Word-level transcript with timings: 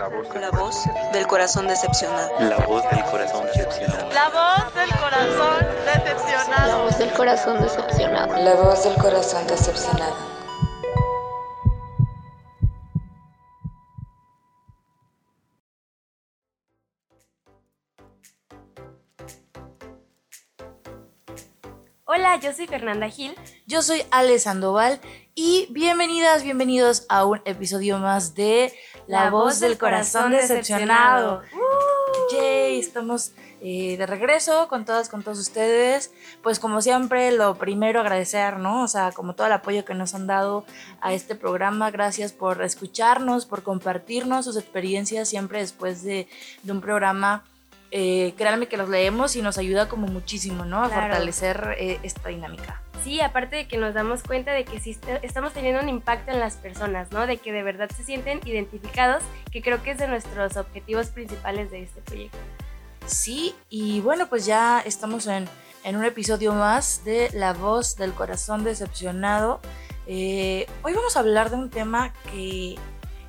La 0.00 0.08
voz 0.08 0.84
del 1.12 1.26
corazón 1.26 1.66
decepcionado. 1.68 2.40
La 2.40 2.56
voz 2.64 2.82
del 2.90 3.04
corazón 3.04 3.44
decepcionado. 3.44 4.10
La 4.14 4.30
voz 4.30 4.74
del 4.74 4.90
corazón 4.98 5.60
decepcionado. 5.84 6.66
La 6.66 6.76
voz 6.78 6.98
del 6.98 7.12
corazón 7.12 7.60
decepcionado. 7.60 8.36
La 8.42 8.54
voz 8.54 8.84
del 8.84 8.94
corazón 8.94 9.46
decepcionado. 9.46 10.16
Hola, 22.06 22.40
yo 22.40 22.54
soy 22.54 22.66
Fernanda 22.66 23.10
Gil. 23.10 23.34
Yo 23.66 23.82
soy 23.82 24.02
Ale 24.10 24.38
Sandoval 24.38 24.98
y 25.34 25.68
bienvenidas, 25.70 26.42
bienvenidos 26.42 27.06
a 27.08 27.24
un 27.24 27.40
episodio 27.44 27.98
más 27.98 28.34
de 28.34 28.74
La, 29.10 29.30
voz 29.30 29.60
del 29.60 29.76
corazón 29.78 30.32
decepcionado. 30.32 31.42
Yay, 32.32 32.78
estamos 32.78 33.32
eh, 33.60 33.96
de 33.96 34.06
regreso 34.06 34.68
con 34.68 34.84
todas, 34.84 35.08
con 35.08 35.22
todos 35.22 35.38
ustedes. 35.38 36.12
Pues 36.42 36.58
como 36.58 36.80
siempre, 36.80 37.32
lo 37.32 37.56
primero 37.56 38.00
agradecer, 38.00 38.58
¿no? 38.58 38.82
O 38.84 38.88
sea, 38.88 39.10
como 39.12 39.34
todo 39.34 39.46
el 39.48 39.52
apoyo 39.52 39.84
que 39.84 39.94
nos 39.94 40.14
han 40.14 40.26
dado 40.26 40.64
a 41.00 41.12
este 41.12 41.34
programa. 41.34 41.90
Gracias 41.90 42.32
por 42.32 42.62
escucharnos, 42.62 43.46
por 43.46 43.62
compartirnos 43.62 44.44
sus 44.44 44.56
experiencias 44.56 45.28
siempre 45.28 45.58
después 45.58 46.02
de, 46.02 46.28
de 46.62 46.72
un 46.72 46.80
programa 46.80 47.44
eh, 47.92 48.34
créanme 48.36 48.68
que 48.68 48.76
los 48.76 48.88
leemos 48.88 49.34
y 49.34 49.42
nos 49.42 49.58
ayuda 49.58 49.88
como 49.88 50.06
muchísimo, 50.06 50.64
¿no? 50.64 50.84
A 50.84 50.88
Claro. 50.88 51.02
fortalecer 51.08 51.74
eh, 51.76 51.98
esta 52.04 52.28
dinámica. 52.28 52.80
Sí, 53.02 53.20
aparte 53.20 53.56
de 53.56 53.66
que 53.68 53.78
nos 53.78 53.94
damos 53.94 54.22
cuenta 54.22 54.52
de 54.52 54.64
que 54.64 54.78
sí 54.78 54.90
est- 54.90 55.08
estamos 55.22 55.52
teniendo 55.54 55.80
un 55.82 55.88
impacto 55.88 56.32
en 56.32 56.38
las 56.40 56.56
personas, 56.56 57.10
¿no? 57.12 57.26
De 57.26 57.38
que 57.38 57.50
de 57.52 57.62
verdad 57.62 57.88
se 57.96 58.04
sienten 58.04 58.40
identificados, 58.44 59.22
que 59.50 59.62
creo 59.62 59.82
que 59.82 59.92
es 59.92 59.98
de 59.98 60.06
nuestros 60.06 60.56
objetivos 60.58 61.06
principales 61.08 61.70
de 61.70 61.82
este 61.82 62.02
proyecto. 62.02 62.36
Sí, 63.06 63.54
y 63.70 64.00
bueno, 64.00 64.28
pues 64.28 64.44
ya 64.44 64.80
estamos 64.84 65.26
en, 65.26 65.48
en 65.82 65.96
un 65.96 66.04
episodio 66.04 66.52
más 66.52 67.02
de 67.04 67.30
La 67.32 67.54
voz 67.54 67.96
del 67.96 68.12
corazón 68.12 68.64
decepcionado. 68.64 69.60
Eh, 70.06 70.66
hoy 70.82 70.92
vamos 70.92 71.16
a 71.16 71.20
hablar 71.20 71.48
de 71.50 71.56
un 71.56 71.70
tema 71.70 72.12
que, 72.30 72.76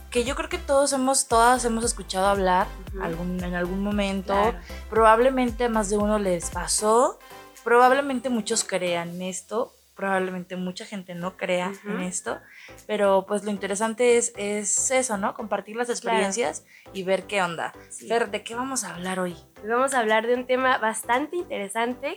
que 0.09 0.25
yo 0.25 0.35
creo 0.35 0.49
que 0.49 0.57
todos 0.57 0.91
hemos, 0.91 1.27
todas 1.29 1.63
hemos 1.63 1.85
escuchado 1.85 2.27
hablar 2.27 2.67
algún, 3.01 3.41
en 3.41 3.55
algún 3.55 3.81
momento. 3.81 4.33
Claro. 4.33 4.59
Probablemente 4.89 5.69
más 5.69 5.89
de 5.89 5.97
uno 5.97 6.19
les 6.19 6.49
pasó. 6.49 7.17
Probablemente 7.63 8.29
muchos 8.29 8.63
crean 8.63 9.21
esto. 9.21 9.73
Probablemente 9.95 10.55
mucha 10.55 10.85
gente 10.85 11.13
no 11.13 11.37
crea 11.37 11.73
en 11.85 11.99
esto. 11.99 12.39
Pero 12.87 13.25
pues 13.27 13.43
lo 13.43 13.51
interesante 13.51 14.17
es, 14.17 14.33
es 14.35 14.89
eso, 14.89 15.17
¿no? 15.17 15.33
Compartir 15.33 15.75
las 15.75 15.89
experiencias 15.89 16.65
y 16.93 17.03
ver 17.03 17.27
qué 17.27 17.41
onda. 17.41 17.73
Sí. 17.89 18.07
Fer, 18.07 18.31
¿de 18.31 18.43
qué 18.43 18.55
vamos 18.55 18.83
a 18.83 18.95
hablar 18.95 19.19
hoy? 19.19 19.35
Hoy 19.61 19.69
vamos 19.69 19.93
a 19.93 19.99
hablar 19.99 20.25
de 20.25 20.33
un 20.33 20.47
tema 20.47 20.77
bastante 20.79 21.35
interesante 21.35 22.15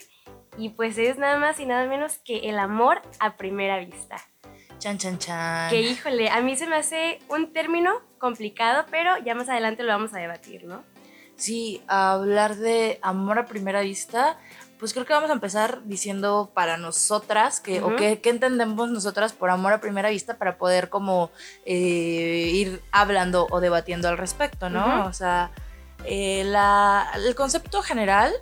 y 0.56 0.70
pues 0.70 0.96
es 0.98 1.18
nada 1.18 1.38
más 1.38 1.60
y 1.60 1.66
nada 1.66 1.86
menos 1.86 2.18
que 2.18 2.48
el 2.48 2.58
amor 2.58 3.02
a 3.18 3.36
primera 3.36 3.78
vista. 3.78 4.16
Chan, 4.78 4.98
chan, 4.98 5.18
chan. 5.18 5.70
Que 5.70 5.80
híjole, 5.82 6.30
a 6.30 6.40
mí 6.40 6.56
se 6.56 6.66
me 6.66 6.76
hace 6.76 7.18
un 7.28 7.52
término 7.52 8.00
complicado, 8.18 8.86
pero 8.90 9.18
ya 9.24 9.34
más 9.34 9.48
adelante 9.48 9.82
lo 9.82 9.92
vamos 9.92 10.14
a 10.14 10.18
debatir, 10.18 10.64
¿no? 10.64 10.84
Sí, 11.36 11.82
hablar 11.88 12.56
de 12.56 12.98
amor 13.02 13.38
a 13.38 13.46
primera 13.46 13.80
vista, 13.80 14.38
pues 14.78 14.92
creo 14.92 15.06
que 15.06 15.12
vamos 15.12 15.30
a 15.30 15.34
empezar 15.34 15.80
diciendo 15.84 16.50
para 16.54 16.76
nosotras, 16.76 17.60
que, 17.60 17.82
o 17.82 17.96
qué, 17.96 18.20
entendemos 18.24 18.90
nosotras 18.90 19.32
por 19.32 19.50
amor 19.50 19.72
a 19.72 19.80
primera 19.80 20.10
vista 20.10 20.36
para 20.36 20.56
poder 20.58 20.88
como 20.90 21.30
eh, 21.64 22.50
ir 22.52 22.82
hablando 22.92 23.46
o 23.50 23.60
debatiendo 23.60 24.08
al 24.08 24.18
respecto, 24.18 24.68
¿no? 24.70 25.06
O 25.06 25.12
sea, 25.12 25.50
eh, 26.04 26.42
la- 26.44 27.08
el 27.14 27.34
concepto 27.34 27.82
general 27.82 28.32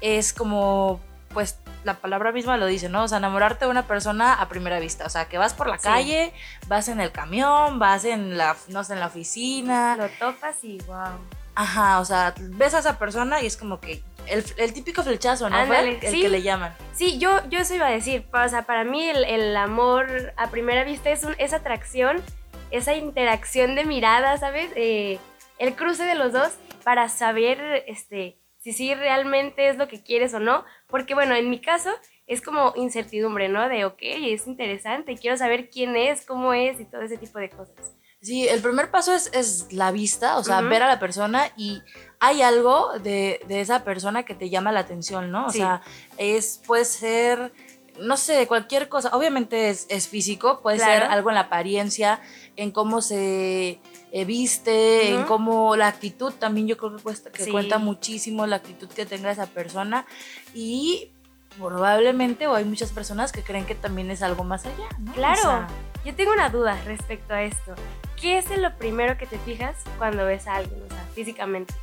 es 0.00 0.32
como, 0.32 1.00
pues 1.34 1.58
la 1.84 1.94
palabra 1.94 2.32
misma 2.32 2.56
lo 2.56 2.66
dice, 2.66 2.88
¿no? 2.88 3.04
O 3.04 3.08
sea, 3.08 3.18
enamorarte 3.18 3.64
de 3.64 3.70
una 3.70 3.86
persona 3.86 4.34
a 4.34 4.48
primera 4.48 4.78
vista. 4.80 5.06
O 5.06 5.08
sea, 5.08 5.26
que 5.28 5.38
vas 5.38 5.54
por 5.54 5.68
la 5.68 5.78
Sí. 5.78 5.84
calle, 5.84 6.32
vas 6.66 6.88
en 6.88 7.00
el 7.00 7.12
camión, 7.12 7.78
vas 7.78 8.04
en 8.04 8.36
la, 8.36 8.56
no 8.68 8.84
sé, 8.84 8.94
en 8.94 9.00
la 9.00 9.06
oficina, 9.06 9.96
Lo 9.96 10.08
topas 10.10 10.62
y 10.62 10.78
wow. 10.86 11.18
Ajá, 11.54 11.98
o 12.00 12.04
sea, 12.04 12.34
ves 12.38 12.74
a 12.74 12.78
esa 12.80 12.98
persona 12.98 13.40
y 13.42 13.46
es 13.46 13.56
como 13.56 13.80
que 13.80 14.02
el, 14.30 14.44
el 14.56 14.72
típico 14.72 15.02
flechazo, 15.02 15.48
¿no? 15.48 15.56
Ándale, 15.56 15.98
el 16.02 16.10
sí. 16.10 16.22
que 16.22 16.28
le 16.28 16.42
llaman. 16.42 16.74
Sí, 16.92 17.18
yo, 17.18 17.40
yo 17.48 17.60
eso 17.60 17.74
iba 17.74 17.86
a 17.86 17.90
decir. 17.90 18.26
O 18.32 18.48
sea, 18.48 18.62
para 18.62 18.84
mí 18.84 19.08
el, 19.08 19.24
el 19.24 19.56
amor 19.56 20.32
a 20.36 20.50
primera 20.50 20.84
vista 20.84 21.10
es 21.10 21.24
un, 21.24 21.34
esa 21.38 21.56
atracción, 21.56 22.22
esa 22.70 22.94
interacción 22.94 23.74
de 23.74 23.84
miradas, 23.84 24.40
¿sabes? 24.40 24.70
Eh, 24.76 25.18
el 25.58 25.74
cruce 25.74 26.04
de 26.04 26.14
los 26.14 26.32
dos 26.32 26.52
para 26.84 27.08
saber 27.08 27.84
este, 27.86 28.38
si 28.58 28.72
sí 28.72 28.94
realmente 28.94 29.68
es 29.68 29.76
lo 29.76 29.88
que 29.88 30.02
quieres 30.02 30.34
o 30.34 30.40
no. 30.40 30.64
Porque, 30.86 31.14
bueno, 31.14 31.34
en 31.34 31.50
mi 31.50 31.60
caso 31.60 31.90
es 32.26 32.42
como 32.42 32.74
incertidumbre, 32.76 33.48
¿no? 33.48 33.68
De, 33.68 33.84
ok, 33.84 33.98
es 34.00 34.46
interesante, 34.46 35.16
quiero 35.16 35.36
saber 35.36 35.70
quién 35.70 35.96
es, 35.96 36.26
cómo 36.26 36.52
es 36.52 36.78
y 36.78 36.84
todo 36.84 37.02
ese 37.02 37.16
tipo 37.16 37.38
de 37.38 37.48
cosas. 37.48 37.94
Sí, 38.20 38.48
el 38.48 38.60
primer 38.60 38.90
paso 38.90 39.14
es, 39.14 39.30
es 39.32 39.72
la 39.72 39.92
vista, 39.92 40.38
o 40.38 40.44
sea, 40.44 40.60
ver 40.60 40.82
a 40.82 40.88
la 40.88 40.98
persona 40.98 41.52
y 41.56 41.82
hay 42.18 42.42
algo 42.42 42.98
de, 42.98 43.40
de 43.46 43.60
esa 43.60 43.84
persona 43.84 44.24
que 44.24 44.34
te 44.34 44.50
llama 44.50 44.72
la 44.72 44.80
atención, 44.80 45.30
¿no? 45.30 45.46
O 45.46 45.50
Sí. 45.52 45.58
sea, 45.58 45.82
es, 46.16 46.60
puede 46.66 46.84
ser, 46.84 47.52
no 48.00 48.16
sé, 48.16 48.48
cualquier 48.48 48.88
cosa. 48.88 49.10
Obviamente 49.16 49.70
es, 49.70 49.86
es 49.88 50.08
físico, 50.08 50.60
puede 50.62 50.78
Claro. 50.78 50.92
ser 51.06 51.12
algo 51.12 51.28
en 51.30 51.36
la 51.36 51.42
apariencia, 51.42 52.20
en 52.56 52.72
cómo 52.72 53.02
se 53.02 53.80
eh, 54.10 54.24
viste, 54.24 55.14
en 55.14 55.24
cómo 55.24 55.76
la 55.76 55.86
actitud 55.86 56.32
también 56.32 56.66
yo 56.66 56.76
creo 56.76 56.96
que, 56.96 57.02
cuesta, 57.02 57.30
que 57.30 57.44
Sí. 57.44 57.52
cuenta 57.52 57.78
muchísimo 57.78 58.46
la 58.48 58.56
actitud 58.56 58.88
que 58.88 59.06
tenga 59.06 59.30
esa 59.30 59.46
persona 59.46 60.06
y 60.54 61.12
probablemente 61.56 62.46
o 62.48 62.54
hay 62.54 62.64
muchas 62.64 62.90
personas 62.90 63.30
que 63.30 63.42
creen 63.42 63.64
que 63.64 63.74
también 63.76 64.10
es 64.10 64.22
algo 64.22 64.42
más 64.44 64.66
allá, 64.66 64.88
¿no? 64.98 65.12
O 65.12 65.14
Claro, 65.14 65.40
sea, 65.40 65.68
yo 66.04 66.14
tengo 66.16 66.32
una 66.32 66.48
duda 66.50 66.80
respecto 66.84 67.32
a 67.34 67.42
esto. 67.42 67.74
¿Qué 68.20 68.38
es 68.38 68.48
lo 68.56 68.74
primero 68.76 69.16
que 69.16 69.26
te 69.26 69.38
fijas 69.38 69.76
cuando 69.98 70.24
ves 70.24 70.46
a 70.46 70.56
alguien, 70.56 70.82
o 70.84 70.88
sea, 70.88 71.04
físicamente? 71.14 71.74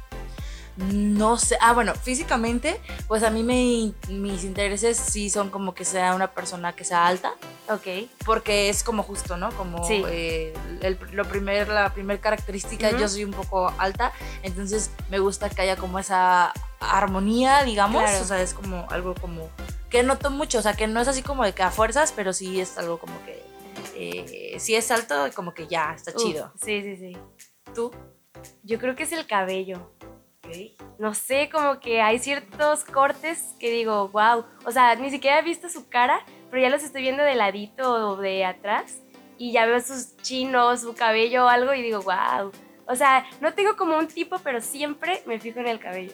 No 0.77 1.37
sé, 1.37 1.57
ah 1.61 1.71
bueno, 1.71 1.93
físicamente, 1.95 2.81
pues 3.07 3.23
a 3.23 3.29
mí 3.29 3.43
me, 3.43 3.93
mis 4.13 4.43
intereses 4.43 4.97
sí 4.97 5.29
son 5.29 5.49
como 5.49 5.73
que 5.73 5.85
sea 5.85 6.13
una 6.15 6.31
persona 6.31 6.73
que 6.73 6.83
sea 6.83 7.07
alta, 7.07 7.31
Ok. 7.69 8.09
porque 8.25 8.67
es 8.67 8.83
como 8.83 9.01
justo, 9.01 9.37
¿no? 9.37 9.51
Como 9.53 9.87
Sí. 9.87 10.03
eh, 10.05 10.53
el, 10.81 10.99
lo 11.13 11.23
primer, 11.23 11.69
la 11.69 11.93
primera 11.93 12.19
característica, 12.19 12.89
Ujú. 12.89 12.97
yo 12.97 13.07
soy 13.07 13.23
un 13.23 13.31
poco 13.31 13.73
alta, 13.77 14.11
entonces 14.43 14.91
me 15.09 15.19
gusta 15.19 15.49
que 15.49 15.61
haya 15.61 15.77
como 15.77 15.97
esa 15.97 16.51
armonía, 16.81 17.63
digamos, 17.63 18.03
Claro. 18.03 18.21
o 18.21 18.25
sea, 18.27 18.41
es 18.41 18.53
como 18.53 18.85
algo 18.91 19.15
como 19.15 19.49
que 19.89 20.03
noto 20.03 20.29
mucho, 20.29 20.59
o 20.59 20.61
sea, 20.61 20.73
que 20.73 20.87
no 20.87 20.99
es 20.99 21.07
así 21.07 21.21
como 21.21 21.45
de 21.45 21.53
que 21.53 21.63
a 21.63 21.71
fuerzas, 21.71 22.11
pero 22.13 22.33
sí 22.33 22.59
es 22.59 22.77
algo 22.77 22.97
como 22.99 23.13
que, 23.23 23.41
eh, 23.95 24.55
si 24.59 24.75
es 24.75 24.89
alto, 24.91 25.29
como 25.35 25.53
que 25.53 25.67
ya, 25.67 25.93
está 25.93 26.11
Uf, 26.15 26.23
chido. 26.23 26.51
Sí, 26.61 26.81
sí, 26.81 26.97
sí. 26.97 27.17
¿Tú? 27.73 27.91
Yo 28.63 28.79
creo 28.79 28.95
que 28.95 29.03
es 29.03 29.11
el 29.11 29.25
cabello. 29.27 29.91
Ok. 30.43 30.55
No 30.99 31.13
sé, 31.13 31.49
como 31.51 31.79
que 31.79 32.01
hay 32.01 32.19
ciertos 32.19 32.83
cortes 32.83 33.55
que 33.59 33.69
digo, 33.71 34.09
wow. 34.09 34.45
O 34.65 34.71
sea, 34.71 34.95
ni 34.95 35.09
siquiera 35.09 35.39
he 35.39 35.43
visto 35.43 35.69
su 35.69 35.87
cara, 35.89 36.25
pero 36.49 36.61
ya 36.61 36.69
los 36.69 36.83
estoy 36.83 37.01
viendo 37.01 37.23
de 37.23 37.35
ladito 37.35 38.11
o 38.11 38.17
de 38.17 38.45
atrás. 38.45 39.01
Y 39.37 39.51
ya 39.51 39.65
veo 39.65 39.79
sus 39.81 40.15
chinos, 40.17 40.81
su 40.81 40.93
cabello 40.93 41.45
o 41.45 41.47
algo 41.47 41.73
y 41.73 41.81
digo, 41.81 42.01
wow. 42.01 42.51
O 42.87 42.95
sea, 42.95 43.25
no 43.41 43.53
tengo 43.53 43.75
como 43.75 43.97
un 43.97 44.07
tipo, 44.07 44.37
pero 44.39 44.61
siempre 44.61 45.23
me 45.25 45.39
fijo 45.39 45.59
en 45.59 45.67
el 45.67 45.79
cabello. 45.79 46.13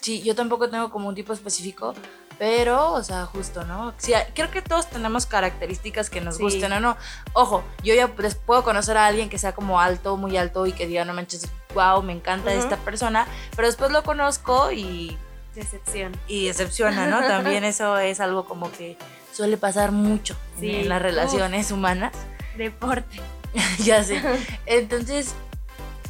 Sí, 0.00 0.22
yo 0.22 0.34
tampoco 0.34 0.70
tengo 0.70 0.90
como 0.90 1.08
un 1.08 1.14
tipo 1.14 1.32
específico, 1.32 1.92
pero, 2.38 2.92
o 2.92 3.02
sea, 3.02 3.26
justo, 3.26 3.64
¿no? 3.64 3.92
Sí, 3.98 4.12
creo 4.34 4.50
que 4.50 4.62
todos 4.62 4.86
tenemos 4.88 5.26
características 5.26 6.08
que 6.10 6.20
nos 6.20 6.36
Sí. 6.36 6.42
gusten 6.42 6.72
o 6.72 6.80
no. 6.80 6.96
Ojo, 7.32 7.64
yo 7.82 7.94
ya 7.94 8.08
pues, 8.08 8.34
puedo 8.36 8.62
conocer 8.62 8.96
a 8.96 9.06
alguien 9.06 9.28
que 9.28 9.38
sea 9.38 9.52
como 9.54 9.80
alto, 9.80 10.16
muy 10.16 10.36
alto 10.36 10.66
y 10.66 10.72
que 10.72 10.86
diga, 10.86 11.04
no 11.04 11.14
manches, 11.14 11.48
wow, 11.74 12.02
me 12.02 12.12
encanta 12.12 12.52
esta 12.52 12.76
persona, 12.76 13.26
pero 13.56 13.66
después 13.68 13.90
lo 13.90 14.02
conozco 14.04 14.70
y, 14.72 15.18
Decepción. 15.54 16.12
y 16.28 16.46
decepciona, 16.46 17.06
¿no? 17.08 17.20
También 17.26 17.64
eso 17.64 17.98
es 17.98 18.20
algo 18.20 18.44
como 18.44 18.70
que 18.70 18.96
suele 19.32 19.56
pasar 19.56 19.90
mucho 19.92 20.36
en- 20.56 20.60
Sí, 20.60 20.76
en 20.76 20.88
las 20.88 21.02
relaciones 21.02 21.70
humanas. 21.72 22.12
Deporte. 22.56 23.20
ya 23.78 24.04
sé. 24.04 24.22
Entonces, 24.66 25.34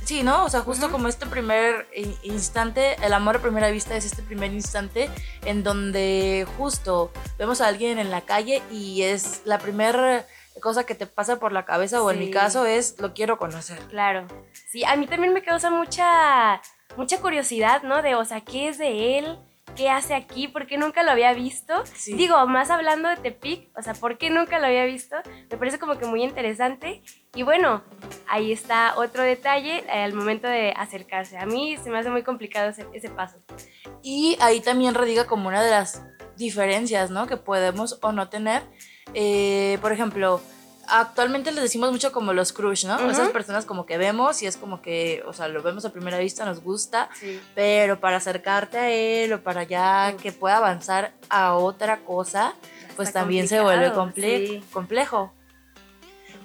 sí, 0.09 0.23
¿no? 0.23 0.45
O 0.45 0.49
sea, 0.49 0.61
justo 0.61 0.91
como 0.91 1.07
este 1.07 1.27
primer 1.27 1.87
in- 1.95 2.17
instante, 2.23 2.97
el 3.05 3.13
amor 3.13 3.37
a 3.37 3.41
primera 3.41 3.71
vista 3.71 3.95
es 3.95 4.07
este 4.07 4.23
primer 4.23 4.51
instante 4.55 5.11
en 5.45 5.63
donde 5.63 6.47
justo 6.57 7.13
vemos 7.39 7.61
a 7.61 7.67
alguien 7.69 7.99
en 7.99 8.11
la 8.11 8.23
calle 8.23 8.63
y 8.73 9.03
es 9.03 9.43
la 9.45 9.59
primera 9.59 10.25
cosa 10.63 10.85
que 10.85 10.95
te 10.95 11.07
pasa 11.07 11.39
por 11.39 11.53
la 11.53 11.67
cabeza, 11.67 12.03
o 12.03 12.11
en 12.11 12.19
mi 12.21 12.31
caso 12.31 12.65
es 12.65 12.99
lo 12.99 13.13
quiero 13.13 13.37
conocer. 13.37 13.79
Claro. 13.91 14.27
Sí, 14.71 14.83
a 14.85 14.97
mí 14.97 15.07
también 15.07 15.35
me 15.35 15.43
causa 15.43 15.69
mucha, 15.71 16.61
mucha 16.97 17.21
curiosidad, 17.21 17.83
¿no? 17.83 18.01
De, 18.01 18.15
o 18.15 18.25
sea, 18.25 18.41
¿qué 18.41 18.69
es 18.69 18.79
de 18.79 19.19
él? 19.19 19.39
¿Qué 19.79 19.89
hace 19.89 20.15
aquí? 20.15 20.49
¿Por 20.49 20.67
qué 20.67 20.77
nunca 20.77 21.05
lo 21.05 21.13
había 21.13 21.33
visto? 21.33 21.73
Sí. 21.95 22.15
Digo, 22.15 22.45
más 22.49 22.69
hablando 22.69 23.09
de 23.09 23.17
Tepic, 23.17 23.71
o 23.79 23.83
sea, 23.83 23.95
¿por 23.95 24.19
qué 24.19 24.29
nunca 24.29 24.59
lo 24.59 24.67
había 24.67 24.85
visto? 24.85 25.15
Me 25.49 25.57
parece 25.57 25.79
como 25.79 25.97
que 25.97 26.05
muy 26.05 26.25
interesante. 26.25 27.01
Y 27.37 27.45
bueno, 27.45 27.85
ahí 28.27 28.51
está 28.51 28.95
otro 28.97 29.23
detalle 29.23 29.85
eh, 29.87 30.03
al 30.03 30.15
momento 30.15 30.49
de 30.49 30.73
acercarse. 30.77 31.39
A 31.39 31.47
mí 31.47 31.77
se 31.77 31.91
me 31.91 31.99
hace 31.99 32.11
muy 32.11 32.25
complicado 32.25 32.71
ese, 32.71 32.87
ese 32.93 33.09
paso. 33.09 33.37
Y 34.03 34.37
ahí 34.41 34.61
también 34.61 34.95
radica 34.95 35.29
como 35.29 35.47
una 35.47 35.63
de 35.63 35.71
las 35.71 36.03
diferencias, 36.37 37.11
¿no? 37.11 37.29
Que 37.29 37.37
podemos 37.37 38.01
o 38.03 38.11
no 38.11 38.29
tener. 38.29 38.65
Eh, 39.15 39.79
por 39.81 39.93
ejemplo, 39.93 40.41
actualmente 40.91 41.53
les 41.53 41.63
decimos 41.63 41.91
mucho 41.93 42.13
como 42.13 42.33
los 42.33 42.53
crush, 42.53 42.85
¿no? 42.87 42.99
Esas 43.11 43.29
personas 43.31 43.65
como 43.65 43.87
que 43.87 43.99
vemos 43.99 44.43
y 44.43 44.47
es 44.47 44.57
como 44.57 44.83
que, 44.83 45.23
o 45.27 45.33
sea, 45.33 45.49
lo 45.49 45.63
vemos 45.63 45.85
a 45.85 45.93
primera 45.93 46.19
vista, 46.19 46.45
nos 46.45 46.61
gusta, 46.63 47.09
Sí. 47.19 47.41
pero 47.55 48.01
para 48.01 48.17
acercarte 48.19 48.79
a 48.79 48.91
él 48.91 49.33
o 49.33 49.43
para 49.43 49.63
ya 49.65 50.15
que 50.23 50.33
pueda 50.33 50.57
avanzar 50.59 51.13
a 51.29 51.55
otra 51.55 51.99
cosa, 52.01 52.55
pues 52.97 53.13
también 53.13 53.49
se 53.49 53.61
vuelve 53.61 53.93
complicado, 53.93 54.37
comple- 54.39 54.49
sí. 54.61 54.65
complejo. 54.73 55.33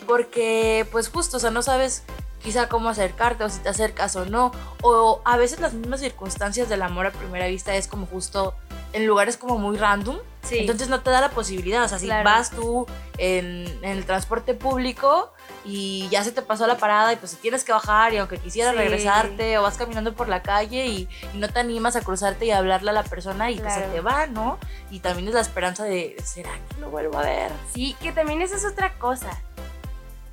Porque, 0.08 0.86
pues 0.92 1.10
justo, 1.10 1.38
o 1.38 1.40
sea, 1.40 1.52
no 1.52 1.62
sabes 1.62 2.04
quizá 2.44 2.68
cómo 2.68 2.90
acercarte 2.90 3.44
o 3.46 3.50
si 3.50 3.60
te 3.60 3.70
acercas 3.70 4.16
o 4.18 4.26
no. 4.26 4.52
O 4.82 5.22
a 5.24 5.38
veces 5.38 5.60
las 5.62 5.74
mismas 5.74 6.02
circunstancias 6.02 6.68
del 6.68 6.82
amor 6.82 7.08
a 7.08 7.12
primera 7.12 7.48
vista 7.48 7.74
es 7.76 7.88
como 7.88 8.06
justo 8.06 8.54
en 8.94 9.06
lugares 9.06 9.38
como 9.38 9.58
muy 9.58 9.78
random. 9.78 10.18
Sí. 10.44 10.60
Entonces 10.60 10.90
no 10.90 11.02
te 11.02 11.10
da 11.10 11.22
la 11.22 11.30
posibilidad. 11.30 11.84
O 11.84 11.88
sea, 11.88 12.00
si 12.00 12.06
Claro. 12.06 12.24
vas 12.26 12.52
tú 12.52 12.86
en, 13.18 13.66
en 13.82 13.86
el 13.92 14.06
transporte 14.06 14.54
público 14.54 15.32
y 15.64 16.10
ya 16.10 16.24
se 16.24 16.32
te 16.34 16.42
pasó 16.42 16.68
la 16.68 16.78
parada 16.78 17.14
y 17.14 17.16
pues 17.16 17.38
tienes 17.38 17.64
que 17.64 17.72
bajar 17.72 18.14
y 18.14 18.18
aunque 18.18 18.38
quisieras 18.38 18.74
Sí. 18.74 18.78
regresarte 18.80 19.58
o 19.58 19.62
vas 19.64 19.78
caminando 19.78 20.14
por 20.14 20.28
la 20.28 20.42
calle 20.42 20.86
y, 20.88 21.08
y 21.34 21.38
no 21.38 21.48
te 21.50 21.60
animas 21.60 21.96
a 21.96 22.02
cruzarte 22.02 22.46
y 22.46 22.52
a 22.52 22.58
hablarle 22.58 22.90
a 22.90 22.94
la 22.94 23.04
persona 23.04 23.52
y 23.52 23.60
pues 23.60 23.74
se 23.74 23.80
Claro. 23.80 23.94
te 23.94 24.02
va, 24.02 24.28
¿no? 24.28 24.60
Y 24.92 25.00
también 25.00 25.30
es 25.30 25.34
la 25.34 25.42
esperanza 25.42 25.86
de, 25.86 26.18
¿será 26.24 26.52
que 26.70 26.82
lo 26.82 26.90
vuelvo 26.90 27.18
a 27.20 27.22
ver? 27.24 27.52
Sí, 27.74 27.96
que 28.02 28.12
también 28.12 28.42
esa 28.42 28.58
es 28.58 28.66
otra 28.66 28.94
cosa. 29.00 29.30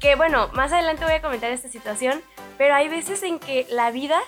Que 0.01 0.17
bueno, 0.17 0.49
más 0.55 0.73
adelante 0.73 1.05
voy 1.05 1.15
a 1.15 1.23
comentar 1.23 1.53
esta 1.53 1.69
situación, 1.69 2.21
pero 2.59 2.75
hay 2.75 2.89
veces 2.89 3.23
en 3.23 3.39
que 3.39 3.67
la 3.71 3.91
vida 3.93 4.19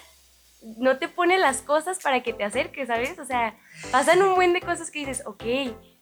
no 0.79 0.99
te 0.99 1.09
pone 1.09 1.39
las 1.39 1.63
cosas 1.63 1.99
para 2.01 2.23
que 2.23 2.33
te 2.33 2.45
acerques, 2.45 2.89
¿sabes? 2.89 3.19
O 3.19 3.25
sea, 3.25 3.57
pasan 3.91 4.23
un 4.23 4.35
buen 4.35 4.53
de 4.53 4.61
cosas 4.61 4.91
que 4.91 5.01
dices, 5.01 5.23
ok, 5.27 5.43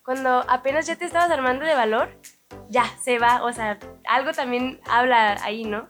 cuando 0.04 0.44
apenas 0.48 0.86
ya 0.86 0.96
te 0.96 1.04
estabas 1.04 1.30
armando 1.30 1.64
de 1.64 1.74
valor, 1.74 2.18
ya, 2.68 2.84
se 3.02 3.18
va, 3.18 3.42
o 3.44 3.52
sea, 3.52 3.78
algo 4.08 4.32
también 4.32 4.80
habla 4.88 5.38
ahí, 5.42 5.64
¿no? 5.64 5.88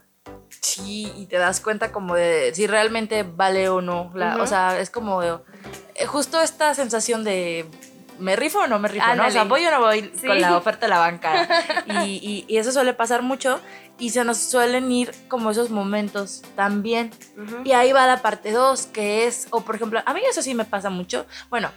Sí, 0.48 1.10
y 1.16 1.26
te 1.26 1.38
das 1.38 1.60
cuenta 1.60 1.92
como 1.92 2.14
de 2.14 2.52
si 2.54 2.66
realmente 2.66 3.22
vale 3.22 3.68
o 3.68 3.80
no. 3.80 4.10
la-. 4.14 4.36
O 4.42 4.46
sea, 4.46 4.78
es 4.78 4.90
como 4.90 5.20
de- 5.20 5.38
eh, 5.94 6.06
justo 6.06 6.40
esta 6.42 6.74
sensación 6.74 7.24
de 7.24 7.66
¿me 8.20 8.36
rifo 8.36 8.60
o 8.60 8.66
no 8.66 8.78
me 8.78 8.88
rifo? 8.88 9.14
¿no? 9.16 9.26
O 9.26 9.30
sea, 9.30 9.44
voy 9.44 9.64
o 9.66 9.70
no 9.70 9.80
voy 9.80 10.12
Sí. 10.20 10.26
con 10.26 10.40
la 10.40 10.56
oferta 10.56 10.86
de 10.86 10.90
la 10.90 10.98
banca. 10.98 11.48
y, 11.86 12.20
y- 12.22 12.44
y 12.48 12.56
eso 12.58 12.70
suele 12.72 12.94
pasar 12.94 13.22
mucho 13.22 13.60
y 13.98 14.10
se 14.10 14.24
nos 14.24 14.38
suelen 14.38 14.90
ir 14.92 15.12
como 15.28 15.50
esos 15.50 15.70
momentos 15.70 16.42
también. 16.56 17.10
Ujú. 17.36 17.62
Y 17.64 17.72
ahí 17.72 17.92
va 17.92 18.06
la 18.06 18.22
parte 18.22 18.52
2, 18.52 18.86
que 18.86 19.26
es, 19.26 19.48
o 19.50 19.62
por 19.62 19.74
ejemplo, 19.76 20.00
a 20.04 20.14
mí 20.14 20.20
eso 20.30 20.42
sí 20.42 20.54
me 20.54 20.64
pasa 20.64 20.90
mucho. 20.90 21.26
Bueno, 21.50 21.70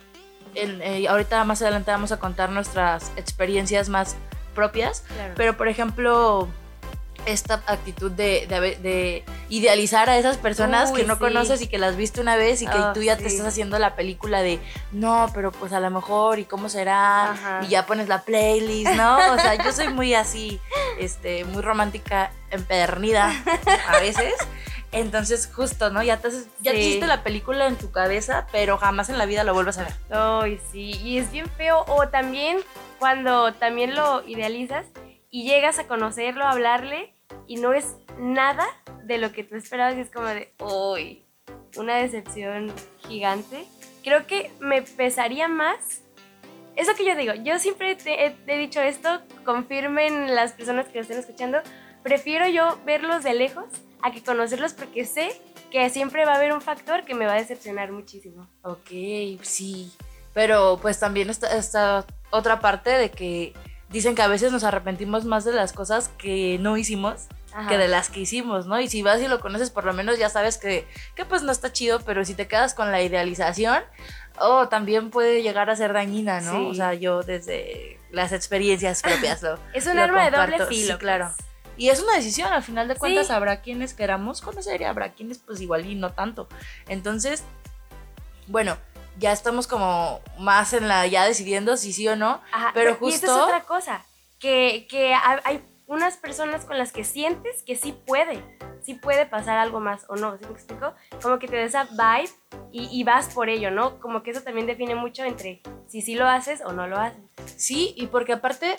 en- 0.55 0.81
eh, 0.81 1.07
ahorita 1.07 1.43
más 1.45 1.61
adelante 1.61 1.91
vamos 1.91 2.11
a 2.11 2.19
contar 2.19 2.49
nuestras 2.51 3.11
experiencias 3.15 3.89
más 3.89 4.15
propias. 4.55 5.01
Claro. 5.15 5.33
Pero, 5.35 5.57
por 5.57 5.67
ejemplo, 5.67 6.47
esta 7.25 7.55
actitud 7.67 8.11
de, 8.11 8.45
de 8.47 8.55
haber- 8.55 8.79
de 8.79 9.23
idealizar 9.49 10.09
a 10.09 10.17
esas 10.17 10.37
personas 10.37 10.91
Uy, 10.91 11.01
que 11.01 11.07
no 11.07 11.13
sí. 11.15 11.19
conoces 11.19 11.61
y 11.61 11.67
que 11.67 11.77
las 11.77 11.95
viste 11.95 12.21
una 12.21 12.35
vez 12.35 12.61
y 12.61 12.65
que 12.65 12.77
Ah, 12.77 12.91
tú 12.93 13.01
ya 13.01 13.17
te 13.17 13.27
estás 13.27 13.45
haciendo 13.47 13.77
la 13.79 13.95
película 13.95 14.41
de, 14.41 14.59
no, 14.91 15.29
pero 15.33 15.51
pues 15.51 15.73
a 15.73 15.79
lo 15.79 15.89
mejor 15.89 16.39
y 16.39 16.45
cómo 16.45 16.69
será, 16.69 17.31
Ajá. 17.31 17.61
y 17.63 17.67
ya 17.69 17.85
pones 17.85 18.07
la 18.07 18.21
playlist, 18.23 18.91
¿no? 18.95 19.17
O 19.33 19.35
sea, 19.39 19.55
yo 19.63 19.71
soy 19.71 19.89
muy 19.89 20.13
así, 20.13 20.59
este, 20.99 21.45
muy 21.45 21.61
romántica, 21.61 22.31
empedernida 22.51 23.31
a 23.87 23.99
veces. 23.99 24.33
Entonces, 24.91 25.49
justo, 25.51 25.89
¿no? 25.89 26.03
Ya 26.03 26.17
te, 26.17 26.27
haces- 26.27 26.47
ya 26.59 26.71
Sí. 26.71 26.77
hiciste 26.77 27.07
la 27.07 27.23
película 27.23 27.65
en 27.67 27.77
tu 27.77 27.89
cabeza, 27.91 28.45
pero 28.51 28.77
jamás 28.77 29.09
en 29.09 29.17
la 29.17 29.25
vida 29.25 29.43
lo 29.43 29.53
vuelves 29.55 29.79
a 29.79 29.83
ver. 29.85 29.93
Ay, 30.11 30.59
sí, 30.71 30.91
y 31.01 31.17
es 31.17 31.31
bien 31.31 31.47
feo. 31.57 31.83
O 31.87 32.07
también 32.09 32.59
cuando 32.99 33.53
también 33.53 33.95
lo 33.95 34.23
idealizas 34.27 34.85
y 35.33 35.45
llegas 35.45 35.79
a 35.79 35.87
conocerlo, 35.87 36.45
a 36.45 36.51
hablarle 36.51 37.11
y 37.47 37.55
no 37.55 37.73
es 37.73 37.95
nada 38.19 38.67
de 39.03 39.17
lo 39.17 39.31
que 39.31 39.43
tú 39.43 39.55
esperabas 39.55 39.97
y 39.97 40.01
es 40.01 40.11
como 40.11 40.27
de, 40.27 40.53
uy, 40.59 41.23
una 41.75 41.95
decepción 41.95 42.71
gigante. 43.07 43.65
Creo 44.03 44.27
que 44.27 44.51
me 44.59 44.83
pesaría 44.83 45.47
más. 45.47 46.03
Eso 46.75 46.93
que 46.95 47.03
yo 47.03 47.15
digo, 47.15 47.33
yo 47.33 47.57
siempre 47.57 47.97
he, 48.05 48.57
dicho 48.59 48.79
esto, 48.79 49.23
confirmen 49.43 50.35
las 50.35 50.51
personas 50.51 50.85
que 50.85 50.99
lo 50.99 51.01
estén 51.01 51.17
escuchando, 51.17 51.61
prefiero 52.03 52.47
yo 52.47 52.77
verlos 52.85 53.23
de 53.23 53.33
lejos 53.33 53.65
a 54.03 54.11
que 54.11 54.21
conocerlos 54.21 54.73
porque 54.73 55.03
sé 55.03 55.31
que 55.71 55.89
siempre 55.89 56.25
va 56.25 56.33
a 56.33 56.35
haber 56.35 56.53
un 56.53 56.61
factor 56.61 57.05
que 57.05 57.15
me 57.15 57.25
va 57.25 57.33
a 57.33 57.37
decepcionar 57.37 57.91
muchísimo. 57.91 58.47
Ok, 58.61 58.91
sí. 59.41 59.91
Pero 60.35 60.77
pues 60.79 60.99
también 60.99 61.31
está 61.31 62.05
otra 62.29 62.59
parte 62.59 62.91
de 62.91 63.09
que 63.09 63.53
dicen 63.93 64.15
que 64.15 64.21
a 64.21 64.27
veces 64.27 64.51
nos 64.51 64.65
arrepentimos 64.65 65.23
más 65.23 65.45
de 65.45 65.53
las 65.53 65.71
cosas 65.71 66.09
que 66.17 66.57
no 66.59 66.75
hicimos 66.75 67.27
Ajá. 67.53 67.69
que 67.69 67.77
de 67.77 67.87
las 67.87 68.09
que 68.09 68.19
hicimos, 68.19 68.65
¿no? 68.65 68.79
Y 68.81 68.89
si 68.89 69.01
vas 69.03 69.21
y 69.21 69.27
lo 69.29 69.39
conoces, 69.39 69.69
por 69.69 69.85
lo 69.85 69.93
menos 69.93 70.17
ya 70.19 70.27
sabes 70.27 70.57
que, 70.57 70.85
que 71.15 71.23
pues 71.23 71.43
no 71.43 71.51
está 71.53 71.71
chido, 71.71 72.01
pero 72.01 72.25
si 72.25 72.33
te 72.33 72.47
quedas 72.47 72.73
con 72.73 72.91
la 72.91 73.01
idealización, 73.01 73.81
oh, 74.39 74.67
también 74.67 75.11
puede 75.11 75.41
llegar 75.43 75.69
a 75.69 75.75
ser 75.75 75.93
dañina, 75.93 76.41
¿no? 76.41 76.51
Sí. 76.51 76.65
O 76.71 76.73
sea, 76.73 76.93
yo 76.95 77.21
desde 77.21 77.99
las 78.11 78.31
experiencias 78.33 79.01
propias 79.03 79.41
lo 79.43 79.57
Es 79.73 79.85
un 79.87 79.95
lo 79.95 80.01
arma 80.03 80.25
de 80.25 80.31
doble 80.31 80.57
comparto. 80.57 80.67
filo. 80.67 80.93
Sí, 80.93 80.99
claro. 80.99 81.31
pues. 81.37 81.47
Y 81.77 81.89
es 81.89 82.01
una 82.01 82.15
decisión, 82.15 82.51
al 82.51 82.61
final 82.63 82.87
de 82.87 82.95
cuentas 82.95 83.27
Sí. 83.27 83.33
habrá 83.33 83.61
quienes 83.61 83.93
queramos 83.93 84.41
conocer 84.41 84.81
y 84.81 84.83
habrá 84.83 85.13
quienes 85.13 85.37
pues 85.39 85.61
igual 85.61 85.85
y 85.85 85.95
no 85.95 86.11
tanto. 86.11 86.47
Entonces, 86.87 87.43
bueno, 88.47 88.77
ya 89.17 89.31
estamos 89.31 89.67
como 89.67 90.19
más 90.39 90.73
en 90.73 90.87
la, 90.87 91.05
ya 91.07 91.25
decidiendo 91.25 91.77
si 91.77 91.93
sí 91.93 92.07
o 92.07 92.15
no, 92.15 92.41
Ajá, 92.51 92.71
pero 92.73 92.97
Y 93.01 93.13
esta 93.13 93.27
es 93.27 93.31
justo- 93.31 93.43
otra 93.45 93.63
cosa, 93.63 94.05
que, 94.39 94.87
que 94.89 95.13
ha- 95.13 95.41
hay 95.45 95.63
unas 95.87 96.17
personas 96.17 96.65
con 96.65 96.77
las 96.77 96.91
que 96.91 97.03
sientes 97.03 97.61
que 97.63 97.75
sí 97.75 97.93
puede, 98.05 98.41
sí 98.81 98.93
puede 98.95 99.25
pasar 99.25 99.57
algo 99.57 99.79
más 99.79 100.05
o 100.09 100.15
no, 100.15 100.37
¿sí 100.37 100.45
me 100.45 100.51
explico? 100.53 100.93
Como 101.21 101.39
que 101.39 101.47
te 101.47 101.55
da 101.57 101.63
esa 101.63 101.83
vibe 101.85 102.29
y, 102.71 102.85
y 102.91 103.03
vas 103.03 103.27
por 103.33 103.49
ello, 103.49 103.69
¿no? 103.71 103.99
Como 103.99 104.23
que 104.23 104.31
eso 104.31 104.41
también 104.41 104.65
define 104.67 104.95
mucho 104.95 105.23
entre 105.23 105.61
si 105.87 106.01
sí 106.01 106.15
lo 106.15 106.27
haces 106.27 106.61
o 106.65 106.71
no 106.73 106.87
lo 106.87 106.97
haces. 106.97 107.19
Sí, 107.57 107.93
y 107.97 108.07
porque 108.07 108.33
aparte, 108.33 108.75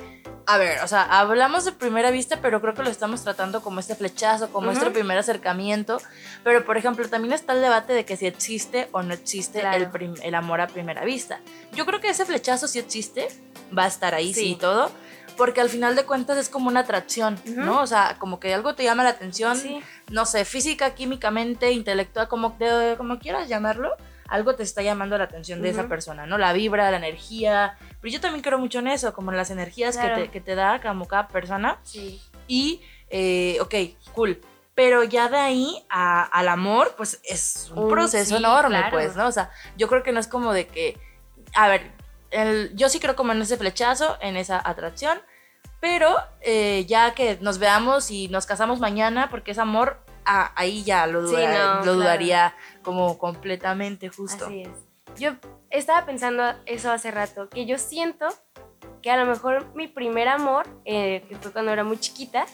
a 0.47 0.59
ver, 0.59 0.81
o 0.83 0.89
sea, 0.89 1.03
hablamos 1.21 1.65
de 1.65 1.73
primera 1.73 2.11
vista, 2.11 2.41
pero 2.43 2.61
creo 2.61 2.75
que 2.75 2.83
lo 2.83 2.91
estamos 2.91 3.23
tratando 3.23 3.63
como 3.63 3.81
este 3.81 3.95
flechazo, 3.95 4.51
como 4.51 4.69
Ujú. 4.71 4.79
este 4.79 4.91
primer 4.91 5.17
acercamiento. 5.19 5.99
Pero, 6.43 6.65
por 6.65 6.77
ejemplo, 6.77 7.09
también 7.09 7.33
está 7.33 7.53
el 7.53 7.61
debate 7.63 7.93
de 7.93 8.05
que 8.05 8.17
si 8.17 8.27
existe 8.27 8.89
o 8.93 9.03
no 9.03 9.15
existe 9.15 9.61
Claro. 9.61 9.91
el, 9.95 10.15
el 10.23 10.35
amor 10.35 10.61
a 10.61 10.67
primera 10.67 11.05
vista. 11.05 11.41
Yo 11.73 11.87
creo 11.87 12.01
que 12.01 12.09
ese 12.09 12.25
flechazo 12.25 12.67
sí 12.69 12.79
existe, 12.79 13.29
va 13.77 13.85
a 13.85 13.89
estar 13.89 14.15
ahí, 14.15 14.35
sí, 14.35 14.41
Sí. 14.41 14.47
y 14.53 14.57
todo. 14.57 14.91
Porque 15.37 15.61
al 15.61 15.69
final 15.69 15.97
de 15.97 16.05
cuentas 16.05 16.39
es 16.39 16.49
como 16.49 16.69
una 16.69 16.81
atracción, 16.81 17.39
Ujú. 17.47 17.61
¿no? 17.63 17.81
O 17.83 17.87
sea, 17.87 18.17
como 18.19 18.39
que 18.39 18.55
algo 18.55 18.75
te 18.75 18.85
llama 18.85 19.03
la 19.03 19.11
atención, 19.11 19.57
Sí. 19.57 19.81
no 20.11 20.27
sé, 20.27 20.45
física, 20.45 20.95
químicamente, 20.95 21.73
intelectual, 21.73 22.29
como, 22.29 22.51
de- 22.59 22.95
como 22.97 23.19
quieras 23.19 23.49
llamarlo, 23.49 23.91
algo 24.29 24.55
te 24.55 24.63
está 24.63 24.83
llamando 24.83 25.19
la 25.19 25.25
atención 25.25 25.61
de 25.61 25.71
esa 25.71 25.81
Ujú. 25.81 25.89
persona, 25.91 26.25
¿no? 26.27 26.39
La 26.39 26.53
vibra, 26.53 26.91
la 26.91 26.97
energía. 26.97 27.77
Pero 28.01 28.13
yo 28.13 28.21
también 28.21 28.43
creo 28.43 28.59
mucho 28.59 28.79
en 28.79 28.89
eso, 28.89 29.13
como 29.13 29.31
en 29.33 29.37
las 29.37 29.51
energías 29.51 29.97
Claro. 29.97 30.15
que, 30.17 30.23
te, 30.23 30.31
que 30.31 30.41
te 30.41 30.55
da 30.55 30.81
como 30.81 31.07
cada 31.07 31.29
persona. 31.29 31.79
Sí. 31.83 32.23
Y, 32.47 32.81
eh, 33.11 33.59
ok, 33.61 33.75
cool. 34.15 34.41
Pero 34.75 35.05
ya 35.05 35.29
de 35.29 35.37
ahí 35.37 35.85
a- 35.89 36.23
al 36.25 36.49
amor, 36.49 36.95
pues 36.97 37.21
es 37.25 37.71
un 37.75 37.85
Un- 37.85 37.91
proceso 37.91 38.31
sí, 38.31 38.43
enorme, 38.43 38.77
claro. 38.79 38.91
pues, 38.91 39.15
¿no? 39.15 39.27
O 39.27 39.33
sea, 39.33 39.51
yo 39.77 39.89
creo 39.89 40.03
que 40.03 40.11
no 40.13 40.19
es 40.21 40.27
como 40.27 40.53
de 40.53 40.67
que, 40.67 40.99
a 41.55 41.69
ver, 41.69 41.91
el- 42.35 42.75
yo 42.77 42.89
sí 42.89 43.01
creo 43.01 43.17
como 43.17 43.33
en 43.33 43.41
ese 43.43 43.57
flechazo, 43.57 44.17
en 44.21 44.37
esa 44.37 44.61
atracción, 44.63 45.19
pero 45.81 46.17
eh, 46.41 46.85
ya 46.89 47.15
que 47.15 47.39
nos 47.41 47.59
veamos 47.59 48.11
y 48.11 48.29
nos 48.29 48.47
casamos 48.47 48.81
mañana, 48.81 49.29
porque 49.31 49.51
es 49.53 49.59
amor, 49.59 49.99
ah, 50.25 50.53
ahí 50.57 50.83
ya 50.85 51.07
lo, 51.07 51.27
Sí, 51.29 51.35
duda- 51.37 51.53
no, 51.53 51.75
lo 51.77 51.83
claro. 51.83 51.95
dudaría 51.95 52.55
como 52.83 53.19
completamente 53.19 54.09
justo. 54.09 54.47
Así 54.47 54.63
es. 54.63 54.71
Yo 55.19 55.33
estaba 55.71 56.05
pensando 56.07 56.43
eso 56.67 56.91
hace 56.91 57.11
rato, 57.11 57.49
que 57.49 57.67
yo 57.67 57.79
siento 57.79 58.27
que 59.03 59.11
a 59.11 59.17
lo 59.17 59.27
mejor 59.27 59.67
mi 59.75 59.87
primer 59.87 60.29
amor, 60.29 60.67
eh, 60.87 61.25
que 61.29 61.37
fue 61.37 61.53
cuando 61.53 61.71
era 61.73 61.85
muy 61.85 61.99
chiquita, 61.99 62.47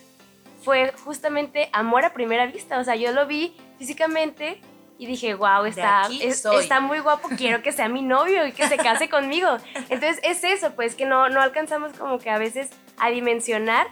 fue 0.63 0.93
justamente 1.05 1.71
amor 1.73 2.05
a 2.05 2.13
primera 2.13 2.45
vista. 2.47 2.79
O 2.81 2.85
sea, 2.85 2.97
yo 2.97 3.13
lo 3.13 3.27
vi 3.27 3.57
físicamente 3.79 4.61
y 5.03 5.07
dije, 5.07 5.33
wow, 5.35 5.65
está, 5.65 6.05
aquí 6.05 6.23
es- 6.23 6.43
soy". 6.43 6.63
está 6.63 6.79
muy 6.81 6.99
guapo, 6.99 7.31
quiero 7.39 7.63
que 7.63 7.73
sea 7.73 7.89
mi 7.89 8.03
novio 8.03 8.47
y 8.47 8.53
que 8.53 8.69
se 8.69 8.77
case 8.77 9.09
conmigo. 9.11 9.49
Entonces 9.89 10.21
es 10.23 10.45
eso, 10.45 10.73
pues 10.77 10.95
que 10.95 11.07
no, 11.07 11.31
no 11.31 11.41
alcanzamos 11.41 11.93
como 11.95 12.19
que 12.19 12.29
a 12.29 12.37
veces 12.37 12.69
a 12.99 13.09
dimensionar 13.09 13.87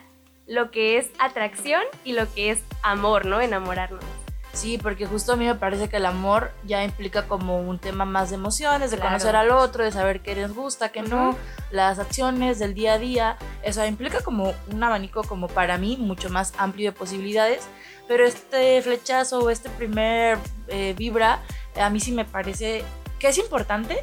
lo 0.46 0.70
que 0.70 0.98
es 0.98 1.10
atracción 1.18 1.80
y 2.04 2.12
lo 2.12 2.30
que 2.34 2.50
es 2.50 2.62
amor, 2.82 3.24
¿no? 3.24 3.40
Enamorarnos. 3.40 4.04
Sí, 4.52 4.76
porque 4.76 5.06
justo 5.06 5.32
a 5.34 5.36
mí 5.36 5.46
me 5.46 5.54
parece 5.54 5.88
que 5.88 5.96
el 5.98 6.06
amor 6.06 6.50
ya 6.64 6.82
implica 6.84 7.26
como 7.28 7.60
un 7.60 7.78
tema 7.78 8.04
más 8.04 8.30
de 8.30 8.36
emociones, 8.36 8.90
de 8.90 8.96
Claro. 8.96 9.10
conocer 9.12 9.36
al 9.36 9.50
otro, 9.50 9.84
de 9.84 9.92
saber 9.92 10.20
qué 10.20 10.34
les 10.34 10.52
gusta, 10.54 10.88
qué 10.90 11.02
no, 11.02 11.36
las 11.70 11.98
acciones 11.98 12.58
del 12.58 12.74
día 12.74 12.94
a 12.94 12.98
día. 12.98 13.36
Eso 13.62 13.84
implica 13.86 14.20
como 14.22 14.52
un 14.72 14.82
abanico 14.82 15.22
como 15.22 15.48
para 15.48 15.78
mí 15.78 15.96
mucho 15.98 16.28
más 16.28 16.52
amplio 16.58 16.90
de 16.92 16.98
posibilidades. 16.98 17.66
Pero 18.08 18.24
este 18.24 18.80
flechazo 18.82 19.40
o 19.40 19.50
este 19.50 19.68
primer 19.70 20.38
eh, 20.68 20.94
vibra, 20.96 21.42
a 21.80 21.90
mí 21.90 22.00
sí 22.00 22.10
me 22.12 22.24
parece 22.24 22.82
que 23.18 23.28
es 23.28 23.38
importante, 23.38 23.98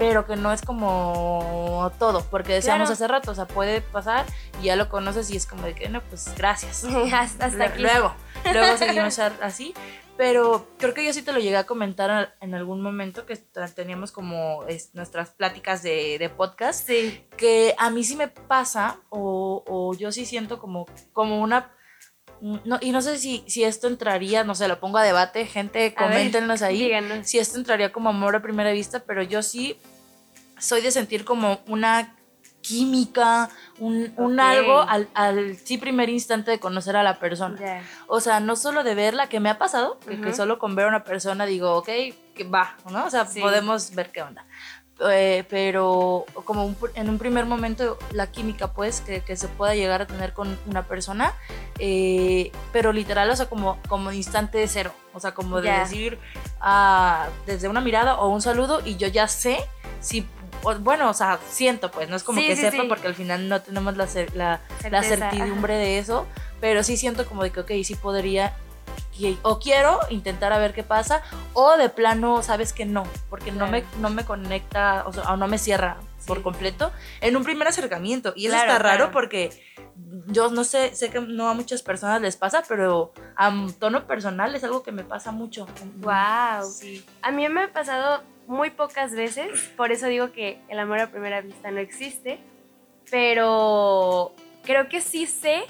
pero 0.00 0.26
que 0.26 0.34
no 0.36 0.52
es 0.52 0.60
como 0.60 1.92
todo, 2.00 2.24
porque 2.30 2.54
decíamos 2.54 2.88
Claro. 2.88 2.92
hace 2.94 3.08
rato, 3.08 3.30
o 3.30 3.34
sea, 3.34 3.46
puede 3.46 3.80
pasar 3.80 4.26
y 4.60 4.64
ya 4.66 4.76
lo 4.76 4.88
conoces 4.88 5.30
y 5.30 5.36
es 5.36 5.46
como 5.46 5.62
de 5.62 5.74
que, 5.74 5.88
no, 5.88 6.00
pues 6.02 6.32
gracias. 6.36 6.84
hasta, 7.14 7.46
hasta 7.46 7.64
aquí. 7.64 7.82
Luego, 7.82 8.12
luego 8.52 8.76
seguimos 8.78 9.18
así. 9.18 9.72
Pero 10.16 10.66
creo 10.78 10.94
que 10.94 11.04
yo 11.04 11.12
sí 11.12 11.20
te 11.20 11.30
lo 11.32 11.38
llegué 11.40 11.58
a 11.58 11.64
comentar 11.66 12.34
en 12.40 12.54
algún 12.54 12.80
momento 12.80 13.26
que 13.26 13.36
teníamos 13.36 14.12
como 14.12 14.64
es, 14.66 14.94
nuestras 14.94 15.30
pláticas 15.30 15.82
de, 15.82 16.16
de 16.18 16.30
podcast, 16.30 16.86
Sí. 16.86 17.22
que 17.36 17.74
a 17.78 17.90
mí 17.90 18.02
sí 18.02 18.16
me 18.16 18.28
pasa 18.28 18.98
o, 19.10 19.62
o 19.66 19.94
yo 19.94 20.10
sí 20.12 20.24
siento 20.24 20.58
como, 20.58 20.86
como 21.12 21.40
una... 21.42 21.70
No, 22.40 22.78
y 22.80 22.92
no 22.92 23.00
sé 23.02 23.18
si, 23.18 23.44
si 23.46 23.64
esto 23.64 23.86
entraría, 23.88 24.44
no 24.44 24.54
sé, 24.54 24.68
lo 24.68 24.78
pongo 24.80 24.98
a 24.98 25.02
debate, 25.02 25.46
gente, 25.46 25.94
A 25.96 26.02
ver, 26.06 26.10
coméntenos 26.12 26.62
ahí 26.62 26.84
Díganos. 26.84 27.26
si 27.26 27.38
esto 27.38 27.58
entraría 27.58 27.92
como 27.92 28.10
amor 28.10 28.36
a 28.36 28.42
primera 28.42 28.72
vista, 28.72 29.00
pero 29.00 29.22
yo 29.22 29.42
sí 29.42 29.78
soy 30.58 30.80
de 30.82 30.90
sentir 30.90 31.24
como 31.24 31.60
una 31.66 32.14
química, 32.62 33.48
un, 33.78 34.12
un 34.16 34.40
algo 34.40 34.80
al, 34.80 35.08
al 35.14 35.56
sí 35.56 35.78
primer 35.78 36.08
instante 36.08 36.50
de 36.50 36.58
conocer 36.58 36.96
a 36.96 37.02
la 37.04 37.18
persona. 37.20 37.84
O 38.08 38.20
sea, 38.20 38.40
no 38.40 38.56
solo 38.56 38.82
de 38.82 38.94
verla, 38.96 39.28
que 39.28 39.38
me 39.38 39.48
ha 39.50 39.56
pasado, 39.58 40.00
que, 40.00 40.32
solo 40.34 40.58
con 40.58 40.74
ver 40.74 40.86
a 40.86 40.88
una 40.88 41.04
persona 41.04 41.46
digo, 41.46 41.76
ok, 41.76 41.86
que 42.34 42.44
va, 42.44 42.76
¿no? 42.90 43.04
O 43.06 43.10
sea, 43.10 43.24
Sí. 43.24 43.40
podemos 43.40 43.94
ver 43.94 44.10
qué 44.10 44.22
onda. 44.22 44.44
Eh, 45.10 45.44
pero 45.50 46.24
como 46.46 46.64
un 46.64 46.74
en 46.94 47.10
un 47.10 47.18
primer 47.18 47.44
momento 47.44 47.98
la 48.12 48.28
química 48.28 48.72
pues 48.72 49.02
que, 49.02 49.20
que 49.20 49.36
se 49.36 49.46
pueda 49.46 49.74
llegar 49.74 50.00
a 50.00 50.06
tener 50.06 50.32
con 50.32 50.58
una 50.66 50.84
persona 50.84 51.34
eh, 51.78 52.50
pero 52.72 52.94
literal 52.94 53.28
o 53.28 53.36
sea 53.36 53.44
como 53.44 53.78
como 53.88 54.10
instante 54.10 54.56
de 54.56 54.66
cero 54.68 54.92
o 55.12 55.20
sea 55.20 55.34
como 55.34 55.60
de 55.60 55.70
decir 55.70 56.18
ah, 56.62 57.28
desde 57.44 57.68
una 57.68 57.82
mirada 57.82 58.14
o 58.20 58.28
un 58.28 58.40
saludo 58.40 58.80
y 58.86 58.96
yo 58.96 59.06
ya 59.08 59.28
sé 59.28 59.58
si 60.00 60.26
bueno 60.80 61.10
o 61.10 61.14
sea 61.14 61.40
siento 61.46 61.90
pues 61.90 62.08
no 62.08 62.16
es 62.16 62.22
como 62.22 62.40
Sí, 62.40 62.46
que 62.46 62.56
sí, 62.56 62.62
sepa 62.62 62.82
sí. 62.84 62.88
porque 62.88 63.06
al 63.08 63.14
final 63.14 63.50
no 63.50 63.60
tenemos 63.60 63.98
la, 63.98 64.08
la, 64.32 64.60
la 64.90 65.02
certidumbre 65.02 65.74
de 65.74 65.98
eso, 65.98 66.26
pero 66.58 66.82
sí 66.82 66.96
siento 66.96 67.26
como 67.26 67.42
de 67.42 67.50
que, 67.52 67.60
ok, 67.60 67.70
sí 67.84 67.96
podría, 67.96 68.56
y- 69.18 69.38
o 69.42 69.58
quiero 69.58 69.98
intentar 70.10 70.52
a 70.52 70.58
ver 70.58 70.72
qué 70.74 70.82
pasa, 70.82 71.22
o 71.54 71.76
de 71.76 71.88
plano, 71.88 72.42
sabes 72.42 72.72
que 72.72 72.84
no, 72.84 73.02
porque 73.30 73.52
no, 73.52 73.66
me, 73.66 73.82
Claro. 73.82 73.98
no 74.00 74.10
me 74.10 74.24
conecta, 74.24 75.04
o, 75.06 75.12
sea, 75.12 75.22
o 75.32 75.36
no 75.36 75.48
me 75.48 75.58
cierra 75.58 75.96
por 76.26 76.38
Sí. 76.38 76.42
completo 76.42 76.92
en 77.20 77.36
un 77.36 77.44
primer 77.44 77.68
acercamiento. 77.68 78.32
Y 78.36 78.46
eso 78.46 78.54
Claro, 78.56 78.72
está 78.72 78.82
raro 78.82 78.96
claro. 78.98 79.12
porque 79.12 79.50
yo 80.28 80.50
no 80.50 80.64
sé, 80.64 80.94
sé 80.94 81.10
que 81.10 81.20
no 81.20 81.48
a 81.48 81.54
muchas 81.54 81.82
personas 81.82 82.20
les 82.20 82.36
pasa, 82.36 82.62
pero 82.66 83.12
a 83.36 83.52
tono 83.78 84.06
personal 84.06 84.54
es 84.54 84.64
algo 84.64 84.82
que 84.82 84.90
me 84.92 85.04
pasa 85.04 85.30
mucho. 85.32 85.66
Wow. 86.00 86.68
Sí. 86.70 87.04
A 87.22 87.30
mí 87.30 87.48
me 87.48 87.62
ha 87.64 87.72
pasado 87.72 88.22
muy 88.48 88.70
pocas 88.70 89.12
veces, 89.12 89.70
por 89.76 89.92
eso 89.92 90.06
digo 90.06 90.32
que 90.32 90.60
el 90.68 90.78
amor 90.78 90.98
a 91.00 91.10
primera 91.10 91.40
vista 91.40 91.70
no 91.70 91.78
existe, 91.80 92.38
pero 93.10 94.32
creo 94.64 94.88
que 94.88 95.00
sí 95.00 95.26
sé 95.26 95.64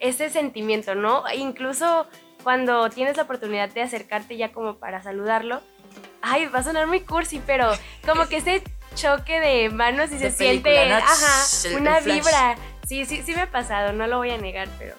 ese 0.00 0.28
sentimiento, 0.30 0.94
¿no? 0.94 1.22
Incluso 1.34 2.06
cuando 2.44 2.88
tienes 2.90 3.16
la 3.16 3.24
oportunidad 3.24 3.68
de 3.70 3.82
acercarte 3.82 4.36
ya 4.36 4.52
como 4.52 4.76
para 4.76 5.02
saludarlo, 5.02 5.60
ay, 6.22 6.46
va 6.46 6.60
a 6.60 6.62
sonar 6.62 6.86
muy 6.86 7.00
cursi, 7.00 7.42
pero 7.44 7.72
como 8.06 8.28
que 8.28 8.36
ese 8.36 8.62
choque 8.94 9.40
de 9.40 9.70
manos 9.70 10.12
y 10.12 10.18
De 10.18 10.30
se 10.30 10.36
película, 10.36 10.74
siente, 10.74 10.88
¿no? 10.90 10.96
ajá, 10.96 11.76
una 11.80 12.00
vibra. 12.00 12.56
Sí, 12.86 13.06
sí, 13.06 13.22
sí 13.24 13.34
me 13.34 13.40
ha 13.42 13.50
pasado, 13.50 13.92
no 13.92 14.06
lo 14.06 14.18
voy 14.18 14.30
a 14.30 14.38
negar, 14.38 14.68
pero 14.78 14.94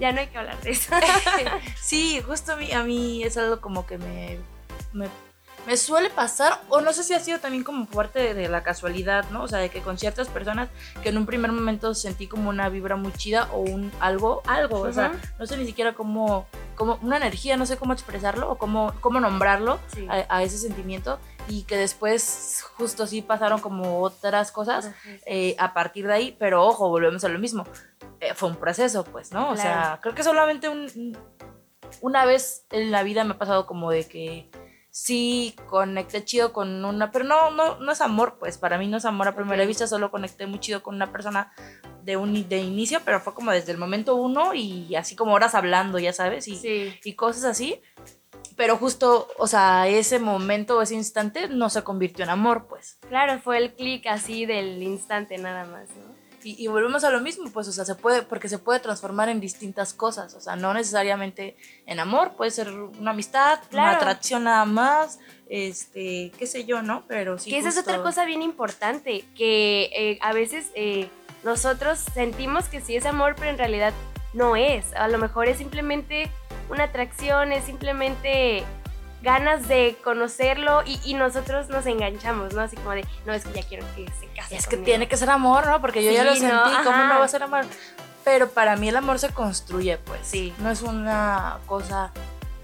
ya 0.00 0.12
no 0.12 0.20
hay 0.20 0.26
que 0.26 0.38
hablar 0.38 0.60
de 0.60 0.70
eso. 0.72 0.94
Sí, 1.80 2.20
justo 2.26 2.52
a 2.52 2.56
mí, 2.56 2.72
a 2.72 2.82
mí 2.82 3.22
es 3.22 3.36
algo 3.36 3.60
como 3.60 3.86
que 3.86 3.98
me, 3.98 4.38
me, 4.92 5.06
me 5.66 5.76
suele 5.76 6.08
pasar, 6.10 6.60
o 6.70 6.80
no 6.80 6.92
sé 6.92 7.02
si 7.04 7.12
ha 7.14 7.20
sido 7.20 7.40
también 7.40 7.62
como 7.64 7.86
parte 7.86 8.18
de, 8.20 8.34
de 8.34 8.48
la 8.48 8.62
casualidad, 8.62 9.24
¿no? 9.30 9.42
O 9.42 9.48
sea, 9.48 9.58
de 9.58 9.68
que 9.68 9.80
con 9.82 9.98
ciertas 9.98 10.28
personas 10.28 10.68
que 11.02 11.10
en 11.10 11.18
un 11.18 11.26
primer 11.26 11.52
momento 11.52 11.94
sentí 11.94 12.26
como 12.26 12.48
una 12.48 12.68
vibra 12.70 12.96
muy 12.96 13.12
chida 13.12 13.48
o 13.52 13.58
un 13.60 13.92
algo, 14.00 14.42
algo, 14.46 14.80
o 14.80 14.92
sea, 14.92 15.12
no 15.38 15.46
sé 15.46 15.56
ni 15.58 15.66
siquiera 15.66 15.92
cómo, 15.94 16.46
cómo, 16.74 16.98
una 17.02 17.18
energía, 17.18 17.56
no 17.58 17.66
sé 17.66 17.76
cómo 17.76 17.92
expresarlo 17.92 18.50
o 18.50 18.56
cómo, 18.56 18.94
cómo 19.00 19.20
nombrarlo 19.20 19.78
Sí. 19.94 20.06
a, 20.08 20.24
a 20.34 20.42
ese 20.42 20.56
sentimiento 20.58 21.18
y 21.48 21.62
que 21.64 21.76
después 21.76 22.62
justo 22.76 23.06
sí 23.06 23.20
pasaron 23.22 23.60
como 23.60 24.00
otras 24.00 24.52
cosas 24.52 24.90
eh, 25.26 25.54
a 25.58 25.74
partir 25.74 26.06
de 26.06 26.12
ahí, 26.14 26.36
pero 26.38 26.64
ojo, 26.64 26.88
volvemos 26.88 27.24
a 27.24 27.28
lo 27.28 27.38
mismo. 27.38 27.64
Eh, 28.20 28.34
fue 28.34 28.48
un 28.48 28.56
proceso, 28.56 29.04
pues, 29.04 29.32
¿no? 29.32 29.50
O 29.50 29.56
sea, 29.56 29.98
creo 30.02 30.14
que 30.14 30.22
solamente 30.22 30.68
un- 30.68 30.90
un- 30.96 31.18
una 32.00 32.24
vez 32.26 32.64
en 32.70 32.90
la 32.90 33.02
vida 33.02 33.24
me 33.24 33.32
ha 33.34 33.38
pasado 33.38 33.66
como 33.66 33.90
de 33.90 34.06
que 34.06 34.50
sí 35.02 35.54
conecté 35.68 36.24
chido 36.24 36.52
con 36.52 36.84
una, 36.84 37.10
pero 37.12 37.24
no, 37.24 37.50
no, 37.50 37.78
no 37.78 37.92
es 37.92 38.00
amor, 38.00 38.36
pues, 38.38 38.58
para 38.58 38.78
mí 38.78 38.88
no 38.88 38.96
es 38.96 39.04
amor 39.04 39.28
a 39.28 39.34
primera 39.36 39.64
vista, 39.64 39.86
solo 39.86 40.10
conecté 40.10 40.46
muy 40.46 40.58
chido 40.58 40.82
con 40.82 40.96
una 40.96 41.12
persona 41.12 41.52
de, 42.02 42.16
un, 42.16 42.48
de 42.48 42.58
inicio, 42.58 43.00
pero 43.04 43.20
fue 43.20 43.32
como 43.34 43.52
desde 43.52 43.72
el 43.72 43.78
momento 43.78 44.16
uno 44.16 44.54
y 44.54 44.94
así 44.96 45.14
como 45.14 45.34
horas 45.34 45.54
hablando, 45.54 45.98
ya 45.98 46.12
sabes, 46.12 46.48
y, 46.48 46.56
Sí. 46.56 46.94
y 47.04 47.14
cosas 47.14 47.44
así. 47.44 47.80
Pero 48.56 48.76
justo, 48.76 49.28
o 49.38 49.46
sea, 49.46 49.86
ese 49.86 50.18
momento, 50.18 50.82
ese 50.82 50.96
instante 50.96 51.48
no 51.48 51.70
se 51.70 51.84
convirtió 51.84 52.24
en 52.24 52.30
amor, 52.30 52.66
pues. 52.68 52.98
Claro, 53.08 53.38
fue 53.40 53.58
el 53.58 53.74
clic 53.74 54.06
así 54.08 54.46
del 54.46 54.82
instante 54.82 55.38
nada 55.38 55.64
más, 55.64 55.88
¿no? 55.90 56.07
Y, 56.42 56.62
y 56.62 56.66
volvemos 56.68 57.04
a 57.04 57.10
lo 57.10 57.20
mismo, 57.20 57.50
pues, 57.50 57.68
o 57.68 57.72
sea, 57.72 57.84
se 57.84 57.94
puede, 57.94 58.22
porque 58.22 58.48
se 58.48 58.58
puede 58.58 58.80
transformar 58.80 59.28
en 59.28 59.40
distintas 59.40 59.92
cosas, 59.92 60.34
o 60.34 60.40
sea, 60.40 60.56
no 60.56 60.72
necesariamente 60.72 61.56
en 61.86 62.00
amor, 62.00 62.36
puede 62.36 62.50
ser 62.50 62.70
una 62.72 63.10
amistad, 63.10 63.60
una 63.72 63.92
atracción 63.92 64.44
nada 64.44 64.64
más, 64.64 65.18
este, 65.48 66.32
qué 66.38 66.46
sé 66.46 66.64
yo, 66.64 66.82
¿no? 66.82 67.04
Pero 67.08 67.38
sí. 67.38 67.50
que 67.50 67.58
esa 67.58 67.70
es 67.70 67.78
otra 67.78 68.02
cosa 68.02 68.24
bien 68.24 68.42
importante, 68.42 69.24
que 69.36 69.90
eh, 69.94 70.18
a 70.22 70.32
veces 70.32 70.70
eh, 70.74 71.10
nosotros 71.44 71.98
sentimos 71.98 72.66
que 72.66 72.80
sí 72.80 72.96
es 72.96 73.06
amor, 73.06 73.34
pero 73.36 73.50
en 73.50 73.58
realidad 73.58 73.92
no 74.32 74.56
es. 74.56 74.92
A 74.94 75.08
lo 75.08 75.18
mejor 75.18 75.48
es 75.48 75.58
simplemente 75.58 76.30
una 76.70 76.84
atracción, 76.84 77.52
es 77.52 77.64
simplemente 77.64 78.64
ganas 79.28 79.68
de 79.68 79.96
conocerlo 80.02 80.82
y, 80.86 80.98
y 81.04 81.14
nosotros 81.14 81.68
nos 81.68 81.84
enganchamos, 81.86 82.54
¿no? 82.54 82.62
Así 82.62 82.76
como 82.76 82.92
de, 82.92 83.04
no, 83.26 83.32
es 83.34 83.44
que 83.44 83.52
ya 83.60 83.68
quiero 83.68 83.84
que 83.94 84.06
se 84.18 84.26
case. 84.34 84.56
Es 84.56 84.64
que 84.66 84.76
conmigo". 84.76 84.84
tiene 84.86 85.08
que 85.08 85.16
ser 85.16 85.28
amor, 85.30 85.66
¿no? 85.66 85.80
Porque 85.82 86.02
yo 86.02 86.10
ya 86.12 86.22
Sí, 86.34 86.40
lo 86.40 86.48
¿no? 86.48 86.64
sentí, 86.64 86.82
¿cómo 86.84 86.96
no 87.04 87.18
va 87.18 87.24
a 87.24 87.28
ser 87.28 87.42
amor? 87.42 87.64
Pero 88.24 88.48
para 88.50 88.76
mí 88.76 88.88
el 88.88 88.96
amor 88.96 89.18
se 89.18 89.28
construye, 89.28 89.98
pues. 89.98 90.20
Sí. 90.22 90.52
No 90.60 90.70
es 90.70 90.80
una 90.82 91.58
cosa 91.66 92.10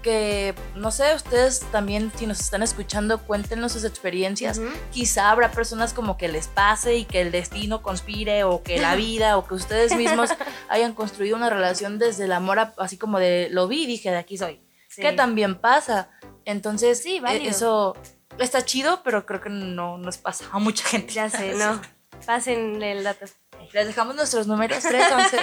que, 0.01 0.53
no 0.75 0.91
sé, 0.91 1.15
ustedes 1.15 1.61
también, 1.71 2.11
si 2.15 2.27
nos 2.27 2.39
están 2.39 2.61
escuchando, 2.61 3.19
cuéntenos 3.19 3.71
sus 3.71 3.83
experiencias. 3.85 4.57
Ujú. 4.59 4.69
quizá 4.91 5.31
habrá 5.31 5.49
personas 5.51 5.93
como 5.93 6.15
que 6.17 6.27
les 6.27 6.47
pase 6.47 6.95
y 6.95 7.05
que 7.05 7.21
el 7.21 7.31
destino 7.31 7.81
conspire 7.81 8.43
o 8.43 8.61
que 8.63 8.79
la 8.79 8.95
vida 9.05 9.37
o 9.37 9.47
que 9.47 9.53
ustedes 9.55 9.95
mismos 9.95 10.29
hayan 10.69 10.93
construido 10.93 11.35
una 11.35 11.49
relación 11.49 11.97
desde 11.99 12.25
el 12.25 12.31
amor 12.33 12.59
a- 12.59 12.73
así 12.77 12.97
como 12.97 13.17
de 13.19 13.49
lo 13.51 13.67
vi 13.67 13.83
y 13.83 13.87
dije 13.87 14.11
de 14.11 14.17
aquí 14.17 14.37
soy. 14.37 14.59
Sí. 14.95 15.01
Que 15.01 15.11
también 15.13 15.55
pasa. 15.59 16.09
Entonces, 16.45 17.01
Sí, 17.01 17.17
eh, 17.17 17.21
válido. 17.21 17.49
eso 17.51 17.95
está 18.39 18.63
chido, 18.63 19.01
pero 19.03 19.25
creo 19.25 19.41
que 19.41 19.49
no 19.49 19.97
nos 19.97 20.17
pasa 20.17 20.45
a 20.51 20.59
mucha 20.59 20.87
gente. 20.87 21.13
Ya 21.13 21.29
sé, 21.29 21.53
no. 21.55 21.81
Pásenle 22.25 22.93
el 22.93 23.03
dato. 23.03 23.25
Les 23.73 23.87
dejamos 23.87 24.15
nuestros 24.15 24.47
números 24.47 24.79
311. 24.83 25.37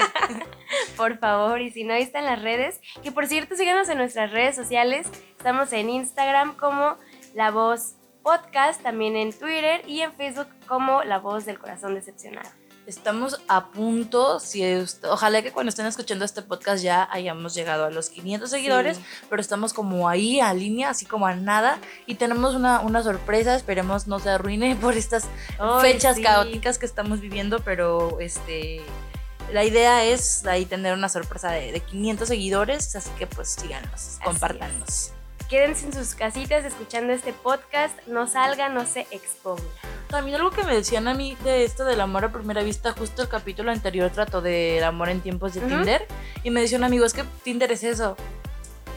Por 0.97 1.19
favor, 1.19 1.61
y 1.61 1.71
si 1.71 1.85
no, 1.85 1.93
ahí 1.95 2.03
están 2.03 2.25
las 2.25 2.41
redes. 2.41 2.81
Que 3.03 3.13
por 3.13 3.27
cierto, 3.27 3.57
síganos 3.57 3.89
en 3.89 3.99
nuestras 3.99 4.31
redes 4.31 4.57
sociales. 4.57 5.07
Estamos 5.37 5.73
en 5.73 5.91
Instagram 5.91 6.57
como 6.57 6.97
La 7.35 7.51
Voz 7.51 7.97
Podcast, 8.23 8.81
también 8.83 9.17
en 9.17 9.33
Twitter 9.33 9.83
y 9.87 10.01
en 10.01 10.13
Facebook 10.15 10.47
como 10.67 11.03
La 11.03 11.19
Voz 11.19 11.45
del 11.45 11.59
Corazón 11.59 11.95
Decepcionado. 11.95 12.49
Estamos 12.87 13.41
a 13.47 13.67
punto, 13.69 14.41
si 14.41 14.77
usted- 14.77 15.09
ojalá 15.09 15.41
que 15.43 15.53
cuando 15.53 15.71
estén 15.71 15.87
escuchando 15.87 16.25
este 16.25 16.43
podcast 16.43 16.83
ya 16.83 17.09
hayamos 17.13 17.55
llegado 17.55 17.85
a 17.85 17.91
los 17.91 18.11
500 18.11 18.51
seguidores, 18.51 18.97
Sí. 18.97 19.05
pero 19.31 19.41
estamos 19.41 19.73
como 19.73 20.09
ahí 20.09 20.41
a 20.41 20.53
línea, 20.53 20.91
así 20.91 21.07
como 21.07 21.27
a 21.29 21.35
nada, 21.37 21.79
y 22.07 22.17
tenemos 22.17 22.55
una, 22.57 22.81
una 22.81 23.03
sorpresa, 23.05 23.55
esperemos 23.55 24.09
no 24.09 24.19
se 24.19 24.31
arruine 24.31 24.75
por 24.81 24.97
estas 24.97 25.25
fechas 25.81 26.17
sí. 26.17 26.23
caóticas 26.23 26.79
que 26.79 26.87
estamos 26.87 27.21
viviendo, 27.21 27.61
pero 27.61 28.19
este 28.21 28.81
la 29.53 29.65
idea 29.65 30.05
es 30.05 30.45
ahí 30.47 30.65
tener 30.65 30.95
una 30.95 31.09
sorpresa 31.09 31.51
de, 31.51 31.73
de 31.73 31.81
500 31.81 32.27
seguidores, 32.27 32.97
así 32.97 33.11
que 33.19 33.27
pues 33.29 33.51
síganos, 33.51 34.19
compártanos. 34.25 35.13
Quédense 35.53 35.85
en 35.85 35.93
sus 35.93 36.15
casitas 36.15 36.65
escuchando 36.65 37.13
este 37.13 37.35
podcast. 37.35 37.95
No 38.07 38.27
salgan, 38.27 38.73
no 38.73 38.87
se 38.87 39.07
expongan. 39.11 39.63
También 40.09 40.37
algo 40.39 40.51
que 40.51 40.63
me 40.63 40.75
decían 40.75 41.07
a 41.09 41.13
mí 41.13 41.37
de 41.45 41.65
esto 41.67 41.85
del 41.85 42.01
amor 42.01 42.25
a 42.25 42.33
primera 42.33 42.63
vista, 42.63 42.93
justo 42.93 43.21
el 43.21 43.29
capítulo 43.29 43.71
anterior 43.71 44.09
trató 44.11 44.41
del 44.41 44.83
amor 44.83 45.11
en 45.11 45.21
tiempos 45.21 45.53
de 45.53 45.61
Ujú. 45.61 45.69
Tinder, 45.69 46.07
y 46.43 46.49
me 46.49 46.63
decía 46.63 46.79
un 46.79 46.85
amigo, 46.85 47.05
es 47.05 47.13
que 47.13 47.25
Tinder 47.45 47.71
es 47.71 47.85
eso. 47.85 48.17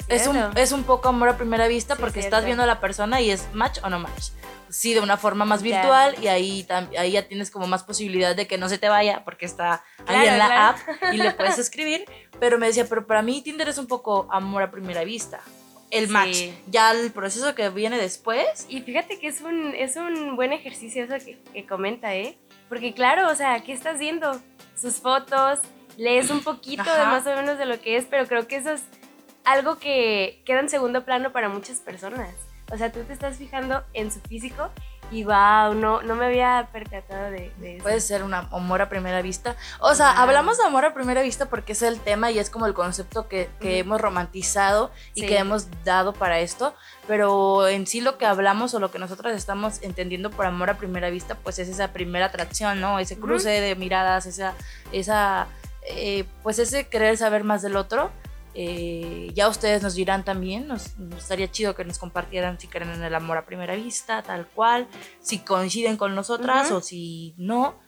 es 0.08 0.28
un, 0.28 0.38
es 0.56 0.72
un 0.72 0.86
poco 0.86 1.10
amor 1.10 1.28
a 1.28 1.36
primera 1.36 1.68
vista 1.68 1.96
Sí, 1.96 2.00
porque 2.00 2.22
cierto. 2.22 2.38
estás 2.38 2.46
viendo 2.46 2.64
a 2.64 2.68
la 2.68 2.80
persona 2.80 3.20
y 3.20 3.32
es 3.32 3.50
match 3.52 3.80
o 3.84 3.90
no 3.90 4.00
match. 4.00 4.30
Sí, 4.70 4.94
de 4.94 5.02
una 5.02 5.18
forma 5.18 5.44
más 5.44 5.62
virtual 5.62 6.16
y 6.22 6.28
ahí, 6.28 6.66
ahí 6.98 7.12
ya 7.12 7.28
tienes 7.28 7.52
como 7.52 7.68
más 7.68 7.84
posibilidad 7.84 8.34
de 8.34 8.48
que 8.48 8.58
no 8.58 8.70
se 8.70 8.78
te 8.78 8.88
vaya 8.88 9.26
porque 9.26 9.46
está 9.46 9.84
ahí 10.08 10.22
Claro, 10.22 10.28
en 10.32 10.38
la 10.40 10.46
claro. 10.48 10.78
app 10.78 11.14
y 11.14 11.18
le 11.18 11.32
puedes 11.32 11.60
escribir. 11.60 12.06
Pero 12.40 12.58
me 12.58 12.68
decía, 12.68 12.86
pero 12.88 13.06
para 13.06 13.22
mí 13.22 13.42
Tinder 13.42 13.68
es 13.68 13.78
un 13.78 13.88
poco 13.88 14.30
amor 14.32 14.64
a 14.64 14.72
primera 14.72 15.04
vista. 15.04 15.42
El 15.98 16.08
Sí. 16.08 16.12
match. 16.14 16.38
Ya 16.68 16.92
el 16.92 17.12
proceso 17.12 17.56
que 17.56 17.70
viene 17.70 17.98
después. 17.98 18.66
Y 18.70 18.82
fíjate 18.82 19.20
que 19.20 19.28
es 19.28 19.42
un, 19.42 19.74
es 19.76 19.96
un 19.96 20.36
buen 20.36 20.54
ejercicio 20.54 21.04
eso 21.06 21.24
que, 21.26 21.38
que 21.54 21.66
comenta, 21.66 22.14
¿eh? 22.16 22.38
Porque 22.70 22.94
claro, 22.94 23.30
o 23.30 23.36
sea, 23.36 23.62
¿qué 23.64 23.74
estás 23.74 24.00
viendo? 24.00 24.42
Sus 24.76 24.96
fotos, 24.96 25.60
lees 25.98 26.30
un 26.30 26.42
poquito 26.44 26.84
de 26.84 27.04
más 27.06 27.26
o 27.28 27.36
menos 27.36 27.58
de 27.58 27.66
lo 27.66 27.80
que 27.80 27.96
es, 27.98 28.06
pero 28.06 28.28
creo 28.28 28.48
que 28.48 28.58
eso 28.58 28.72
es 28.72 28.84
algo 29.44 29.78
que 29.78 30.42
queda 30.46 30.60
en 30.60 30.70
segundo 30.70 31.06
plano 31.06 31.32
para 31.32 31.48
muchas 31.50 31.80
personas. 31.80 32.34
O 32.72 32.78
sea, 32.78 32.92
tú 32.92 33.04
te 33.04 33.14
estás 33.14 33.38
fijando 33.38 33.84
en 33.94 34.12
su 34.12 34.20
físico 34.22 34.72
y 35.12 35.24
wow, 35.24 35.74
no, 35.76 36.02
no 36.02 36.16
me 36.16 36.26
había 36.26 36.70
percatado 36.72 37.32
de, 37.32 37.52
de 37.58 37.76
eso. 37.76 37.84
Puede 37.84 38.00
ser 38.02 38.24
un 38.24 38.34
amor 38.34 38.82
a 38.82 38.90
primera 38.90 39.22
vista. 39.22 39.56
O 39.80 39.94
sea, 39.96 40.12
hablamos 40.12 40.58
de 40.58 40.64
amor 40.66 40.86
a 40.86 40.94
primera 40.94 41.22
vista 41.22 41.46
porque 41.48 41.74
es 41.74 41.82
el 41.82 42.00
tema 42.00 42.32
y 42.32 42.40
es 42.40 42.50
como 42.50 42.66
el 42.66 42.74
concepto 42.74 43.28
que, 43.28 43.50
que 43.60 43.68
Ujú. 43.68 43.80
hemos 43.82 44.02
romantizado 44.02 44.92
y 45.14 45.22
Sí. 45.22 45.28
que 45.28 45.38
hemos 45.38 45.68
dado 45.84 46.14
para 46.14 46.40
esto. 46.40 46.74
Pero 47.08 47.68
en 47.68 47.86
sí 47.88 48.02
lo 48.02 48.18
que 48.18 48.26
hablamos 48.26 48.74
o 48.74 48.80
lo 48.80 48.92
que 48.92 49.00
nosotros 49.00 49.34
estamos 49.34 49.82
entendiendo 49.84 50.32
por 50.32 50.46
amor 50.46 50.70
a 50.70 50.78
primera 50.78 51.10
vista, 51.10 51.36
pues 51.36 51.60
es 51.60 51.70
esa 51.70 51.94
primera 51.94 52.26
atracción, 52.26 52.82
¿no? 52.82 52.98
Ese 53.00 53.18
cruce 53.20 53.50
de 53.50 53.76
miradas, 53.76 54.26
esa, 54.26 54.54
esa 54.92 55.48
eh, 55.88 56.26
pues 56.42 56.58
ese 56.60 56.88
querer 56.88 57.16
saber 57.18 57.44
más 57.44 57.62
del 57.62 57.76
otro. 57.76 58.10
Eh, 58.58 59.32
ya 59.34 59.50
ustedes 59.50 59.84
nos 59.84 59.96
dirán 59.96 60.24
también, 60.24 60.68
nos, 60.68 60.98
nos 60.98 61.20
estaría 61.20 61.52
chido 61.52 61.76
que 61.76 61.84
nos 61.84 62.00
compartieran 62.00 62.58
si 62.58 62.68
creen 62.68 62.92
en 62.92 63.04
el 63.04 63.14
amor 63.14 63.38
a 63.38 63.46
primera 63.46 63.76
vista, 63.76 64.24
tal 64.24 64.48
cual, 64.48 64.88
si 65.20 65.40
coinciden 65.40 65.98
con 65.98 66.16
nosotras 66.16 66.68
Ujú. 66.68 66.78
o 66.78 66.82
si 66.82 67.36
no. 67.38 67.84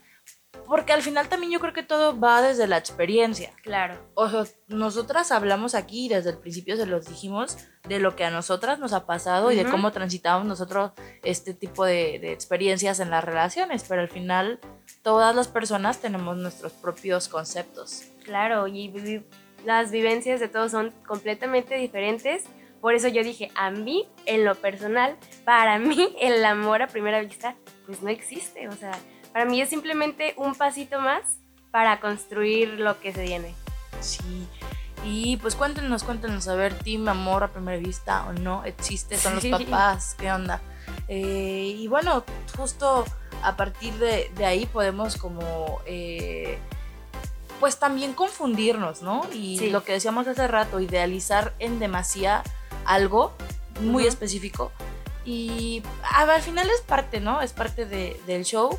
Porque 0.66 0.92
al 0.92 1.02
final 1.02 1.30
también 1.30 1.54
yo 1.54 1.60
creo 1.62 1.72
que 1.72 1.84
todo 1.84 2.20
va 2.20 2.42
desde 2.42 2.68
la 2.68 2.78
experiencia. 2.78 3.54
Claro. 3.64 3.98
O 4.16 4.30
sea, 4.30 4.44
nosotras 4.68 5.32
hablamos 5.32 5.76
aquí, 5.76 6.10
desde 6.10 6.32
el 6.32 6.40
principio 6.40 6.76
se 6.76 6.86
los 6.86 7.06
dijimos, 7.06 7.58
de 7.88 8.00
lo 8.00 8.18
que 8.18 8.26
a 8.26 8.32
nosotras 8.32 8.78
nos 8.80 8.92
ha 8.92 9.06
pasado 9.06 9.52
y 9.52 9.56
de 9.56 9.70
cómo 9.70 9.92
transitamos 9.92 10.46
nosotros 10.46 10.92
este 11.24 11.54
tipo 11.54 11.86
de, 11.86 12.20
de 12.20 12.34
experiencias 12.34 13.00
en 13.00 13.12
las 13.12 13.24
relaciones, 13.24 13.86
pero 13.88 14.02
al 14.02 14.10
final 14.10 14.60
todas 15.04 15.34
las 15.34 15.48
personas 15.48 16.00
tenemos 16.00 16.36
nuestros 16.36 16.74
propios 16.74 17.30
conceptos. 17.30 18.04
Claro, 18.26 18.68
y 18.68 18.90
las 19.66 19.92
vivencias 19.92 20.40
de 20.40 20.48
todos 20.48 20.72
son 20.72 20.94
completamente 21.06 21.76
diferentes. 21.76 22.46
Por 22.82 22.94
eso 22.94 23.08
yo 23.08 23.24
dije, 23.24 23.52
a 23.56 23.72
mí, 23.72 24.08
en 24.26 24.46
lo 24.46 24.56
personal, 24.56 25.18
para 25.46 25.80
mí, 25.80 26.16
el 26.22 26.44
amor 26.46 26.82
a 26.82 26.88
primera 26.88 27.20
vista, 27.22 27.56
pues 27.86 28.02
no 28.02 28.10
existe. 28.10 28.68
O 28.68 28.74
sea, 28.74 28.92
para 29.34 29.46
mí 29.46 29.62
es 29.62 29.70
simplemente 29.70 30.34
un 30.38 30.56
pasito 30.56 31.00
más 31.02 31.22
para 31.72 32.00
construir 32.00 32.80
lo 32.80 33.00
que 33.00 33.14
se 33.14 33.24
viene. 33.24 33.54
Sí. 34.00 34.48
Y 35.04 35.38
pues 35.38 35.56
cuéntenos, 35.56 36.04
cuéntenos, 36.04 36.48
a 36.48 36.56
ver, 36.56 36.74
team 36.74 37.08
amor 37.08 37.44
a 37.44 37.48
primera 37.50 37.78
vista 37.78 38.26
o 38.28 38.34
no 38.34 38.64
existe, 38.66 39.18
son 39.18 39.40
Sí. 39.40 39.50
los 39.50 39.64
papás, 39.64 40.16
¿qué 40.20 40.32
onda? 40.32 40.60
Eh, 41.08 41.76
y 41.78 41.88
bueno, 41.88 42.24
justo 42.58 43.06
a 43.44 43.56
partir 43.56 43.94
de, 43.96 44.30
de 44.36 44.46
ahí 44.46 44.66
podemos 44.66 45.16
como, 45.18 45.80
eh, 45.86 46.58
pues 47.60 47.78
también 47.80 48.14
confundirnos, 48.14 49.02
¿no? 49.02 49.22
Y 49.34 49.58
Sí. 49.58 49.70
lo 49.70 49.84
que 49.84 49.94
decíamos 49.94 50.28
hace 50.28 50.48
rato, 50.48 50.80
idealizar 50.80 51.54
en 51.60 51.80
demasía 51.80 52.44
algo 52.86 53.34
muy 53.82 54.06
específico. 54.06 54.72
Y 55.26 55.84
a 56.14 56.26
ver, 56.26 56.36
al 56.36 56.42
final 56.42 56.70
es 56.70 56.82
parte, 56.82 57.20
¿no? 57.20 57.42
Es 57.42 57.54
parte 57.54 57.86
de- 57.86 58.20
del 58.26 58.44
show, 58.46 58.78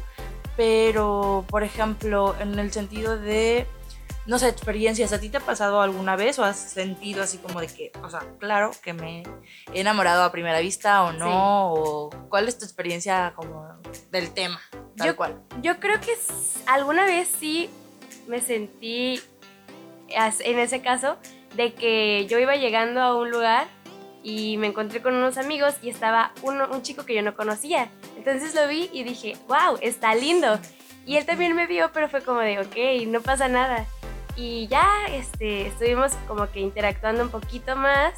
pero 0.57 1.45
por 1.49 1.63
ejemplo, 1.63 2.35
en 2.41 2.59
el 2.59 2.73
sentido 2.73 3.17
de 3.19 3.67
no 4.27 4.39
sé, 4.39 4.49
experiencias, 4.49 5.15
¿a 5.15 5.19
ti 5.21 5.31
te 5.31 5.39
ha 5.39 5.41
pasado 5.41 5.81
alguna 5.81 6.15
vez 6.15 6.39
o 6.39 6.45
has 6.45 6.59
sentido 6.59 7.23
así 7.23 7.39
como 7.39 7.61
de 7.63 7.67
que, 7.67 7.93
o 8.05 8.11
sea, 8.11 8.21
claro 8.39 8.73
que 8.83 8.93
me 8.93 9.23
he 9.73 9.81
enamorado 9.81 10.23
a 10.23 10.31
primera 10.31 10.59
vista 10.61 11.03
o 11.05 11.13
no? 11.15 11.73
¿O 11.73 12.11
cuál 12.29 12.47
es 12.47 12.59
tu 12.59 12.67
experiencia 12.67 13.33
como 13.35 13.67
del 14.11 14.31
tema? 14.33 14.61
Tal 14.99 15.07
Yo- 15.07 15.17
cual. 15.17 15.41
Yo 15.63 15.81
creo 15.81 15.99
que 16.03 16.13
alguna 16.67 17.07
vez 17.07 17.31
sí 17.41 17.71
me 18.29 18.41
sentí 18.41 19.21
en 20.09 20.59
ese 20.59 20.81
caso 20.81 21.17
de 21.57 21.75
que 21.75 22.27
yo 22.27 22.39
iba 22.39 22.57
llegando 22.57 23.01
a 23.01 23.17
un 23.17 23.31
lugar 23.31 23.67
y 24.23 24.57
me 24.59 24.67
encontré 24.67 25.01
con 25.01 25.15
unos 25.15 25.39
amigos 25.39 25.77
y 25.83 25.89
estaba 25.89 26.33
uno, 26.43 26.69
un 26.71 26.83
chico 26.83 27.05
que 27.05 27.15
yo 27.15 27.23
no 27.23 27.35
conocía. 27.35 27.89
Entonces 28.17 28.55
lo 28.55 28.69
vi 28.69 28.91
y 28.93 29.03
dije, 29.03 29.37
wow, 29.49 29.79
está 29.81 30.15
lindo. 30.15 30.59
Y 31.07 31.17
él 31.17 31.25
también 31.25 31.55
me 31.55 31.67
vio, 31.67 31.91
pero 31.93 32.09
fue 32.09 32.23
como 32.23 32.41
de, 32.41 32.59
ok, 32.61 33.07
no 33.07 33.21
pasa 33.23 33.49
nada. 33.49 33.87
Y 34.37 34.69
ya 34.69 34.87
este, 35.11 35.69
estuvimos 35.69 36.13
como 36.27 36.51
que 36.51 36.61
interactuando 36.61 37.23
un 37.23 37.31
poquito 37.31 37.77
más. 37.77 38.15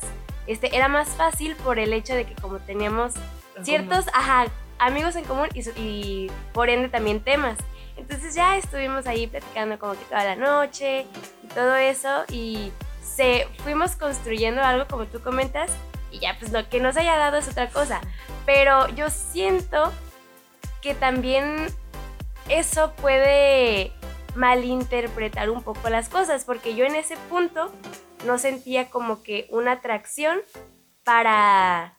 Este, 0.46 0.74
era 0.76 0.88
más 0.88 1.10
fácil 1.10 1.54
por 1.56 1.78
el 1.78 1.92
hecho 1.92 2.14
de 2.14 2.24
que 2.24 2.34
como 2.34 2.58
teníamos 2.58 3.14
ciertos 3.62 4.06
ajá, 4.08 4.46
amigos 4.78 5.14
en 5.14 5.24
común 5.24 5.48
y 5.76 6.30
por 6.52 6.70
ende 6.70 6.88
también 6.88 7.20
temas. 7.20 7.58
Entonces 8.00 8.34
ya 8.34 8.56
estuvimos 8.56 9.06
ahí 9.06 9.26
platicando 9.26 9.78
como 9.78 9.92
que 9.92 10.04
toda 10.06 10.24
la 10.24 10.36
noche 10.36 11.06
y 11.44 11.46
todo 11.48 11.76
eso 11.76 12.24
y 12.28 12.72
se 13.02 13.46
fuimos 13.62 13.94
construyendo 13.96 14.62
algo 14.62 14.86
como 14.88 15.04
tú 15.04 15.20
comentas 15.20 15.70
y 16.10 16.18
ya 16.18 16.36
pues 16.38 16.50
lo 16.50 16.66
que 16.68 16.80
nos 16.80 16.96
haya 16.96 17.16
dado 17.16 17.36
es 17.36 17.48
otra 17.48 17.68
cosa. 17.68 18.00
Pero 18.46 18.88
yo 18.94 19.10
siento 19.10 19.92
que 20.80 20.94
también 20.94 21.66
eso 22.48 22.94
puede 22.96 23.92
malinterpretar 24.34 25.50
un 25.50 25.62
poco 25.62 25.90
las 25.90 26.08
cosas 26.08 26.44
porque 26.44 26.74
yo 26.74 26.86
en 26.86 26.96
ese 26.96 27.16
punto 27.28 27.70
no 28.24 28.38
sentía 28.38 28.88
como 28.88 29.22
que 29.22 29.46
una 29.50 29.72
atracción 29.72 30.40
para 31.04 31.96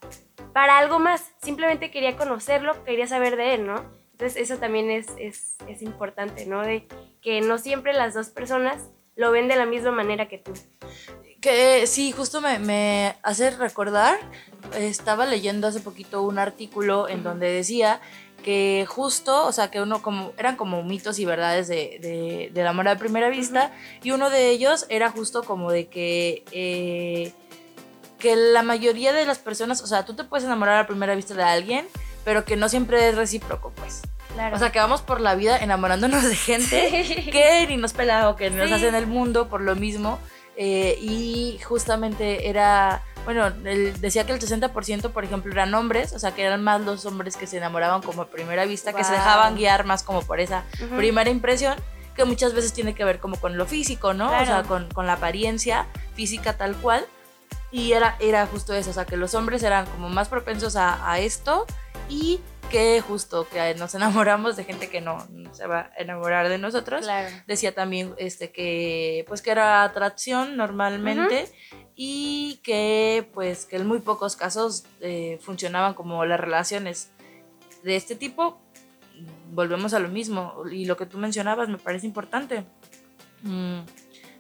para 0.51 0.79
algo 0.79 0.97
más. 0.97 1.31
Simplemente 1.43 1.91
quería 1.91 2.17
conocerlo, 2.17 2.83
quería 2.83 3.07
saber 3.07 3.35
de 3.35 3.53
él, 3.53 3.67
¿no? 3.67 4.00
Entonces 4.21 4.39
eso 4.51 4.59
también 4.59 4.91
es, 4.91 5.07
es, 5.17 5.55
es 5.67 5.81
importante, 5.81 6.45
¿no? 6.45 6.61
De 6.61 6.85
que 7.23 7.41
no 7.41 7.57
siempre 7.57 7.91
las 7.91 8.13
dos 8.13 8.27
personas 8.27 8.83
lo 9.15 9.31
ven 9.31 9.47
de 9.47 9.55
la 9.55 9.65
misma 9.65 9.89
manera 9.89 10.27
que 10.29 10.37
tú. 10.37 10.53
Que 11.41 11.87
sí, 11.87 12.11
justo 12.11 12.39
me, 12.39 12.59
me 12.59 13.15
hace 13.23 13.49
recordar, 13.49 14.19
estaba 14.77 15.25
leyendo 15.25 15.65
hace 15.65 15.79
poquito 15.79 16.21
un 16.21 16.37
artículo 16.37 17.09
en 17.09 17.23
donde 17.23 17.51
decía 17.51 17.99
que 18.43 18.85
justo, 18.87 19.47
o 19.47 19.51
sea, 19.51 19.71
que 19.71 19.81
uno 19.81 20.03
como, 20.03 20.33
eran 20.37 20.55
como 20.55 20.83
mitos 20.83 21.17
y 21.17 21.25
verdades 21.25 21.67
de, 21.67 21.97
de- 21.99 22.51
del 22.53 22.67
amor 22.67 22.87
a 22.89 22.99
primera 22.99 23.29
vista, 23.29 23.71
y 24.03 24.11
uno 24.11 24.29
de 24.29 24.49
ellos 24.51 24.85
era 24.89 25.09
justo 25.09 25.41
como 25.43 25.71
de 25.71 25.87
que, 25.87 26.43
eh, 26.51 27.33
que 28.19 28.35
la 28.35 28.61
mayoría 28.61 29.13
de 29.13 29.25
las 29.25 29.39
personas, 29.39 29.81
o 29.81 29.87
sea, 29.87 30.05
tú 30.05 30.13
te 30.15 30.23
puedes 30.23 30.45
enamorar 30.45 30.77
a 30.79 30.85
primera 30.85 31.15
vista 31.15 31.33
de 31.33 31.41
alguien, 31.43 31.87
pero 32.23 32.45
que 32.45 32.55
no 32.55 32.69
siempre 32.69 33.09
es 33.09 33.15
recíproco, 33.15 33.71
pues. 33.75 34.03
Claro. 34.33 34.55
O 34.55 34.59
sea, 34.59 34.71
que 34.71 34.79
vamos 34.79 35.01
por 35.01 35.19
la 35.21 35.35
vida 35.35 35.57
enamorándonos 35.57 36.23
de 36.23 36.35
gente 36.35 37.29
que 37.31 37.65
ni 37.67 37.77
nos 37.77 37.93
pela 37.93 38.29
o 38.29 38.35
que 38.35 38.49
nos 38.49 38.67
Sí. 38.69 38.73
hacen 38.75 38.95
el 38.95 39.07
mundo 39.07 39.49
por 39.49 39.61
lo 39.61 39.75
mismo. 39.75 40.19
Eh, 40.57 40.97
y 41.01 41.59
justamente 41.63 42.49
era, 42.49 43.01
bueno, 43.25 43.47
él 43.65 43.93
decía 43.99 44.25
que 44.25 44.33
el 44.33 44.39
60%, 44.39 45.11
por 45.11 45.23
ejemplo, 45.23 45.51
eran 45.51 45.73
hombres, 45.73 46.13
o 46.13 46.19
sea, 46.19 46.31
que 46.35 46.43
eran 46.43 46.63
más 46.63 46.81
los 46.81 47.05
hombres 47.05 47.35
que 47.37 47.47
se 47.47 47.57
enamoraban 47.57 48.01
como 48.01 48.21
a 48.23 48.27
primera 48.27 48.65
vista, 48.65 48.93
que 48.93 49.03
se 49.03 49.11
Wow. 49.11 49.19
dejaban 49.19 49.55
guiar 49.55 49.85
más 49.85 50.03
como 50.03 50.21
por 50.21 50.39
esa 50.39 50.63
Ujú. 50.83 50.97
primera 50.97 51.29
impresión, 51.29 51.75
que 52.15 52.25
muchas 52.25 52.53
veces 52.53 52.73
tiene 52.73 52.93
que 52.93 53.05
ver 53.05 53.19
como 53.19 53.37
con 53.39 53.57
lo 53.57 53.65
físico, 53.65 54.13
¿no? 54.13 54.25
O 54.25 54.29
Claro. 54.29 54.45
sea, 54.45 54.63
con, 54.63 54.89
con 54.93 55.07
la 55.07 55.13
apariencia 55.13 55.87
física 56.15 56.57
tal 56.57 56.75
cual. 56.75 57.05
Y 57.71 57.93
era, 57.93 58.17
era 58.19 58.45
justo 58.47 58.73
eso, 58.73 58.89
o 58.89 58.93
sea, 58.93 59.05
que 59.05 59.15
los 59.15 59.33
hombres 59.33 59.63
eran 59.63 59.85
como 59.85 60.09
más 60.09 60.27
propensos 60.27 60.75
a, 60.75 61.09
a 61.09 61.19
esto 61.19 61.65
y 62.09 62.41
que 62.71 63.01
justo 63.01 63.47
que 63.49 63.75
nos 63.75 63.93
enamoramos 63.95 64.55
de 64.55 64.63
gente 64.63 64.89
que 64.89 65.01
no 65.01 65.27
se 65.51 65.67
va 65.67 65.91
a 65.97 66.01
enamorar 66.01 66.47
de 66.49 66.57
nosotros. 66.57 67.01
Claro. 67.01 67.29
Decía 67.45 67.75
también 67.75 68.13
este 68.17 68.51
que 68.51 69.25
pues 69.27 69.41
que 69.41 69.51
era 69.51 69.83
atracción 69.83 70.55
normalmente 70.55 71.51
y 71.95 72.61
que 72.63 73.29
pues 73.33 73.65
que 73.65 73.75
en 73.75 73.87
muy 73.87 73.99
pocos 73.99 74.35
casos 74.35 74.85
eh, 75.01 75.39
funcionaban 75.41 75.93
como 75.93 76.25
las 76.25 76.39
relaciones 76.39 77.11
de 77.83 77.95
este 77.97 78.15
tipo. 78.15 78.61
Volvemos 79.51 79.93
a 79.93 79.99
lo 79.99 80.07
mismo 80.07 80.63
y 80.71 80.85
lo 80.85 80.95
que 80.95 81.05
tú 81.05 81.17
mencionabas 81.17 81.67
me 81.67 81.77
parece 81.77 82.07
importante. 82.07 82.63
Mm, 83.43 83.81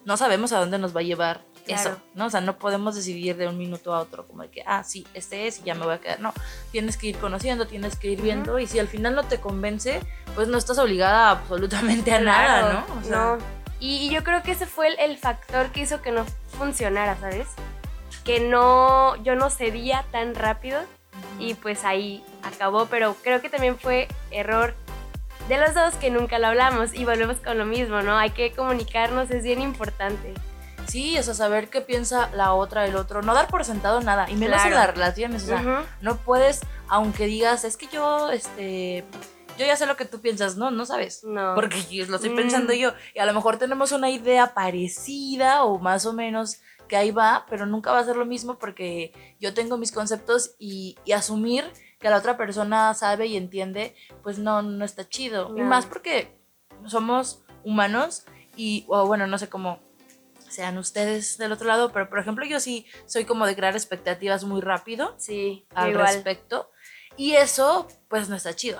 no 0.05 0.17
sabemos 0.17 0.53
a 0.53 0.59
dónde 0.59 0.79
nos 0.79 0.95
va 0.95 1.01
a 1.01 1.03
llevar 1.03 1.50
eso. 1.67 1.97
¿no? 2.15 2.25
O 2.25 2.29
sea, 2.29 2.41
no 2.41 2.57
podemos 2.57 2.95
decidir 2.95 3.37
de 3.37 3.47
un 3.47 3.57
minuto 3.57 3.93
a 3.93 3.99
otro 3.99 4.27
como 4.27 4.43
de 4.43 4.49
que, 4.49 4.63
ah, 4.65 4.83
sí, 4.83 5.05
este 5.13 5.47
es 5.47 5.59
y 5.59 5.63
ya 5.63 5.75
me 5.75 5.85
voy 5.85 5.95
a 5.95 5.99
quedar. 5.99 6.19
No, 6.19 6.33
tienes 6.71 6.97
que 6.97 7.07
ir 7.07 7.17
conociendo, 7.17 7.67
tienes 7.67 7.95
que 7.95 8.09
ir 8.09 8.21
viendo 8.21 8.59
y 8.59 8.67
si 8.67 8.79
al 8.79 8.87
final 8.87 9.15
no 9.15 9.23
te 9.23 9.39
convence, 9.39 10.01
pues 10.35 10.47
no 10.47 10.57
estás 10.57 10.77
obligada 10.79 11.31
absolutamente 11.31 12.13
a 12.13 12.19
nada, 12.21 12.85
¿no? 12.87 12.99
O 12.99 13.03
sea, 13.03 13.17
no. 13.17 13.37
Y, 13.79 13.97
y 13.97 14.09
yo 14.09 14.23
creo 14.23 14.43
que 14.43 14.51
ese 14.51 14.67
fue 14.67 14.87
el, 14.89 14.99
el 14.99 15.17
factor 15.17 15.71
que 15.71 15.81
hizo 15.81 16.01
que 16.01 16.11
no 16.11 16.25
funcionara, 16.57 17.17
¿sabes? 17.19 17.47
que 18.23 18.39
no, 18.39 19.15
yo 19.23 19.35
no 19.35 19.49
cedía 19.49 20.05
tan 20.11 20.35
rápido 20.35 20.79
y 21.39 21.55
pues 21.55 21.83
ahí 21.83 22.23
acabó, 22.43 22.85
pero 22.85 23.15
creo 23.23 23.41
que 23.41 23.49
también 23.49 23.77
fue 23.77 24.07
error 24.29 24.75
de 25.49 25.57
los 25.57 25.73
dos 25.73 25.95
que 25.95 26.11
nunca 26.11 26.39
lo 26.39 26.47
hablamos 26.47 26.93
y 26.93 27.03
volvemos 27.03 27.37
con 27.37 27.57
lo 27.57 27.65
mismo, 27.65 28.01
¿no? 28.01 28.17
Hay 28.17 28.29
que 28.29 28.51
comunicarnos, 28.51 29.31
es 29.31 29.43
bien 29.43 29.61
importante. 29.61 30.33
Sí, 30.91 31.17
o 31.17 31.23
sea, 31.23 31.33
saber 31.33 31.69
qué 31.69 31.79
piensa 31.81 32.29
la 32.35 32.53
otra, 32.53 32.85
el 32.85 32.95
otro, 32.95 33.21
no 33.21 33.33
dar 33.33 33.47
por 33.47 33.63
sentado 33.63 34.01
nada, 34.01 34.29
y 34.29 34.35
menos 34.35 34.61
en 34.63 34.71
Claro. 34.71 34.75
las 34.87 34.93
relaciones, 34.95 35.43
o 35.43 35.47
sea, 35.47 35.85
no 36.01 36.17
puedes, 36.17 36.59
aunque 36.89 37.25
digas, 37.27 37.63
es 37.63 37.77
que 37.77 37.87
yo, 37.87 38.29
este, 38.31 39.05
yo 39.57 39.65
ya 39.65 39.75
sé 39.77 39.85
lo 39.85 39.95
que 39.95 40.05
tú 40.05 40.19
piensas, 40.19 40.57
no, 40.57 40.69
no 40.69 40.85
sabes. 40.85 41.23
No. 41.23 41.55
Porque 41.55 41.77
lo 42.07 42.15
estoy 42.17 42.31
Mm. 42.31 42.35
pensando 42.35 42.73
yo. 42.73 42.91
Y 43.15 43.19
a 43.19 43.25
lo 43.25 43.33
mejor 43.33 43.57
tenemos 43.57 43.91
una 43.93 44.09
idea 44.09 44.53
parecida 44.53 45.63
o 45.63 45.79
más 45.79 46.05
o 46.05 46.13
menos 46.13 46.59
que 46.87 46.97
ahí 46.97 47.11
va, 47.11 47.45
pero 47.49 47.65
nunca 47.65 47.91
va 47.93 47.99
a 47.99 48.03
ser 48.03 48.17
lo 48.17 48.25
mismo 48.25 48.57
porque 48.59 49.13
yo 49.39 49.53
tengo 49.53 49.77
mis 49.77 49.93
conceptos 49.93 50.55
y, 50.59 50.97
y 51.05 51.13
asumir 51.13 51.63
que 51.99 52.09
la 52.09 52.17
otra 52.17 52.35
persona 52.35 52.93
sabe 52.95 53.27
y 53.27 53.37
entiende, 53.37 53.95
pues 54.23 54.39
no, 54.39 54.61
no 54.61 54.83
está 54.83 55.07
chido. 55.07 55.55
Y 55.57 55.61
más 55.61 55.85
porque 55.85 56.37
somos 56.87 57.43
humanos 57.63 58.25
y, 58.57 58.83
o 58.89 59.05
bueno, 59.05 59.25
no 59.27 59.37
sé 59.37 59.47
cómo 59.47 59.79
sean 60.51 60.77
ustedes 60.77 61.37
del 61.37 61.51
otro 61.51 61.67
lado, 61.67 61.91
pero 61.91 62.09
por 62.09 62.19
ejemplo 62.19 62.45
yo 62.45 62.59
sí 62.59 62.85
soy 63.05 63.25
como 63.25 63.45
de 63.47 63.55
crear 63.55 63.73
expectativas 63.75 64.43
muy 64.43 64.61
rápido 64.61 65.15
Sí, 65.17 65.65
al 65.73 65.91
igual. 65.91 66.07
respecto. 66.13 66.69
Y 67.17 67.33
eso, 67.33 67.87
pues 68.09 68.29
no 68.29 68.35
está 68.35 68.55
chido 68.55 68.79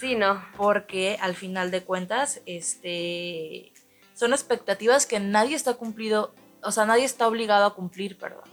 Sí, 0.00 0.14
no. 0.14 0.44
porque 0.56 1.18
al 1.20 1.34
final 1.34 1.70
de 1.70 1.82
cuentas, 1.84 2.40
este, 2.46 3.72
son 4.14 4.32
expectativas 4.32 5.06
que 5.06 5.20
nadie 5.20 5.56
está 5.56 5.74
cumplido, 5.74 6.34
o 6.62 6.70
sea, 6.72 6.84
nadie 6.86 7.04
está 7.04 7.26
obligado 7.28 7.64
a 7.66 7.74
cumplir, 7.74 8.18
perdón. 8.18 8.44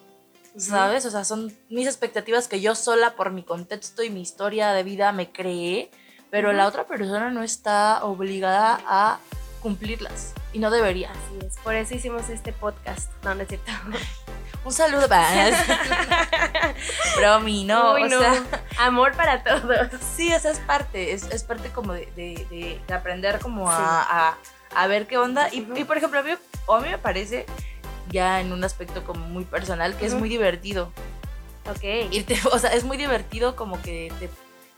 ¿Sabes? 0.56 1.06
O 1.08 1.10
sea, 1.10 1.26
son 1.26 1.52
mis 1.69 1.88
expectativas 1.88 2.47
que 2.47 2.62
yo 2.62 2.76
sola 2.76 3.15
por 3.15 3.32
mi 3.32 3.43
contexto 3.43 4.04
y 4.04 4.12
mi 4.12 4.21
historia 4.21 4.71
de 4.71 4.84
vida 4.84 5.12
me 5.12 5.32
creé, 5.32 5.89
pero 6.30 6.54
la 6.54 6.67
otra 6.67 6.86
persona 6.86 7.32
no 7.32 7.41
está 7.41 8.04
obligada 8.06 8.80
a 8.86 9.19
cumplirlas 9.62 10.34
y 10.53 10.59
no 10.59 10.69
debería. 10.71 11.09
Así 11.11 11.45
es, 11.45 11.57
por 11.57 11.73
eso 11.75 11.95
hicimos 11.95 12.29
este 12.29 12.53
podcast. 12.53 13.11
No, 13.23 13.35
no 13.35 13.41
es 13.41 13.47
cierto. 13.49 13.71
Un 14.65 14.71
saludo 14.71 15.09
para 15.09 15.49
Bromi, 17.17 17.63
no, 17.65 17.93
Uy, 17.95 18.03
o 18.03 18.07
no. 18.09 18.19
sea, 18.19 18.43
Amor 18.79 19.11
para 19.13 19.43
todos. 19.43 19.89
Sí, 20.15 20.31
esa 20.31 20.51
es 20.51 20.59
parte, 20.59 21.11
es, 21.13 21.23
es 21.31 21.43
parte 21.43 21.69
como 21.69 21.93
de, 21.93 22.05
de- 22.15 22.47
de- 22.49 22.81
de 22.87 22.93
aprender 22.93 23.39
como 23.39 23.69
a, 23.69 24.01
a- 24.29 24.37
a 24.75 24.87
ver 24.87 25.05
qué 25.07 25.17
onda. 25.17 25.49
Y, 25.51 25.67
y, 25.75 25.83
por 25.83 25.97
ejemplo, 25.97 26.19
a 26.19 26.23
mí, 26.23 26.31
a 26.31 26.79
mí 26.79 26.89
me 26.89 26.97
parece, 26.97 27.45
ya 28.09 28.39
en 28.41 28.51
un 28.53 28.63
aspecto 28.63 29.03
como 29.03 29.27
muy 29.27 29.43
personal, 29.45 29.95
que 29.97 30.05
es 30.05 30.13
muy 30.13 30.29
divertido. 30.29 30.91
Ok. 31.69 31.83
Irte, 32.11 32.39
o 32.51 32.57
sea, 32.59 32.71
es 32.73 32.83
muy 32.83 32.97
divertido 32.97 33.55
como 33.55 33.81
que 33.81 34.11
te, 34.19 34.29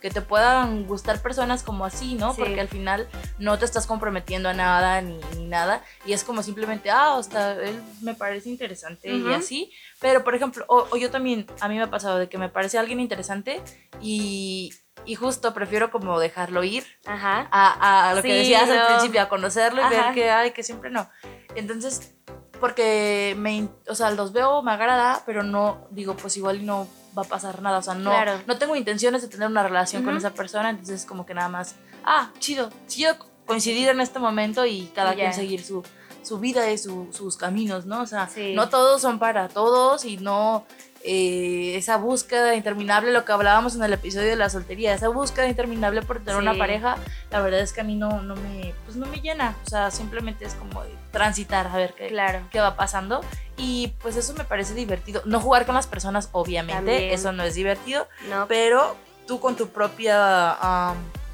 que 0.01 0.10
te 0.12 0.21
puedan 0.21 0.86
gustar 0.86 1.21
personas 1.21 1.63
como 1.63 1.86
así, 1.86 2.15
¿no? 2.15 2.34
Sí. 2.34 2.41
Porque 2.41 2.60
al 2.62 2.67
final 2.67 3.08
no 3.39 3.58
te 3.58 3.65
estás 3.65 3.88
comprometiendo 3.88 4.49
a 4.49 4.53
nada 4.53 5.01
ni, 5.01 5.19
ni 5.38 5.45
nada. 5.45 5.84
Y 6.05 6.13
es 6.13 6.23
como 6.23 6.43
simplemente, 6.43 6.91
ah, 6.91 7.19
sea, 7.23 7.53
él 7.53 7.81
me 8.01 8.13
parece 8.13 8.49
interesante 8.49 9.10
y 9.10 9.34
así. 9.34 9.71
Pero, 9.99 10.23
por 10.23 10.36
ejemplo, 10.36 10.65
o, 10.67 10.88
o 10.91 10.97
yo 10.97 11.10
también, 11.10 11.47
a 11.60 11.67
mí 11.67 11.75
me 11.75 11.84
ha 11.84 11.89
pasado 11.89 12.17
de 12.19 12.29
que 12.29 12.38
me 12.38 12.49
parece 12.49 12.77
alguien 12.77 12.99
interesante 12.99 13.62
y, 14.01 14.73
y 15.05 15.15
justo 15.15 15.53
prefiero 15.53 15.91
como 15.91 16.19
dejarlo 16.19 16.63
ir 16.63 16.86
Ajá. 17.05 17.47
a, 17.51 18.10
a 18.10 18.13
lo 18.13 18.21
que 18.21 18.34
decías 18.34 18.69
al 18.69 18.88
principio, 18.88 19.21
a 19.21 19.29
conocerlo 19.29 19.81
y 19.81 19.86
Ajá. 19.86 19.89
ver 19.89 20.13
que 20.13 20.29
hay, 20.29 20.51
que 20.51 20.63
siempre 20.63 20.89
no. 20.89 21.10
Entonces, 21.55 22.13
porque 22.60 23.36
me, 23.38 23.69
o 23.88 23.95
sea, 23.95 24.12
los 24.12 24.34
veo, 24.34 24.62
me 24.62 24.71
agrada, 24.71 25.23
pero 25.25 25.43
no, 25.43 25.88
digo, 25.89 26.15
pues 26.15 26.38
igual 26.38 26.65
no 26.65 26.88
va 27.17 27.21
a 27.21 27.25
pasar 27.25 27.62
nada, 27.62 27.78
o 27.78 27.82
sea, 27.82 27.93
no, 27.93 28.10
Claro. 28.12 28.34
no 28.47 28.58
tengo 28.58 28.75
intenciones 28.75 29.21
de 29.21 29.28
tener 29.28 29.47
una 29.47 29.63
relación 29.63 30.04
con 30.04 30.17
esa 30.17 30.32
persona, 30.34 30.69
entonces 30.69 31.06
como 31.06 31.25
que 31.25 31.34
nada 31.34 31.49
más, 31.49 31.75
ah, 32.04 32.32
chido, 32.39 32.69
chido 32.88 33.15
coincidir 33.45 33.88
en 33.89 34.01
este 34.01 34.19
momento 34.19 34.65
y 34.65 34.91
cada 34.95 35.13
quien 35.15 35.34
seguir 35.34 35.63
su, 35.63 35.84
su 36.23 36.39
vida 36.39 36.71
y 36.71 36.78
su- 36.78 37.08
sus 37.13 37.38
caminos, 37.38 37.86
¿no? 37.86 38.01
O 38.01 38.06
sea, 38.08 38.28
Sí. 38.28 38.54
no 38.56 38.69
todos 38.69 39.01
son 39.01 39.19
para 39.19 39.47
todos 39.47 40.04
y 40.06 40.17
no 40.17 40.65
eh, 41.07 41.75
esa 41.77 41.97
búsqueda 41.97 42.55
interminable, 42.55 43.11
lo 43.11 43.25
que 43.25 43.31
hablábamos 43.31 43.75
en 43.75 43.83
el 43.83 43.93
episodio 43.93 44.29
de 44.29 44.35
la 44.35 44.49
soltería, 44.49 44.93
esa 44.93 45.07
búsqueda 45.09 45.47
interminable 45.47 46.01
por 46.01 46.19
tener 46.19 46.37
una 46.37 46.57
pareja, 46.57 46.97
la 47.29 47.41
verdad 47.41 47.59
es 47.59 47.73
que 47.73 47.81
a 47.81 47.83
mí 47.83 47.95
no, 47.95 48.21
no 48.23 48.35
me, 48.35 48.73
pues 48.85 48.97
no 48.97 49.05
me 49.05 49.17
llena, 49.21 49.55
o 49.65 49.69
sea, 49.69 49.91
simplemente 49.91 50.45
es 50.45 50.55
como 50.55 50.81
transitar 51.11 51.67
a 51.67 51.77
ver 51.77 51.93
qué, 51.93 52.07
Claro. 52.07 52.39
qué 52.51 52.59
va 52.59 52.75
pasando 52.75 53.21
y 53.55 53.93
pues 54.01 54.15
eso 54.15 54.33
me 54.33 54.43
parece 54.45 54.73
divertido. 54.73 55.21
No 55.25 55.39
jugar 55.39 55.65
con 55.65 55.75
las 55.75 55.87
personas, 55.87 56.29
obviamente, 56.31 56.91
También. 56.91 57.13
eso 57.13 57.31
no 57.31 57.43
es 57.43 57.53
divertido, 57.55 58.07
No, 58.29 58.47
pero 58.47 58.95
tú 59.27 59.39
con 59.39 59.55
tu 59.55 59.69
propia... 59.69 60.57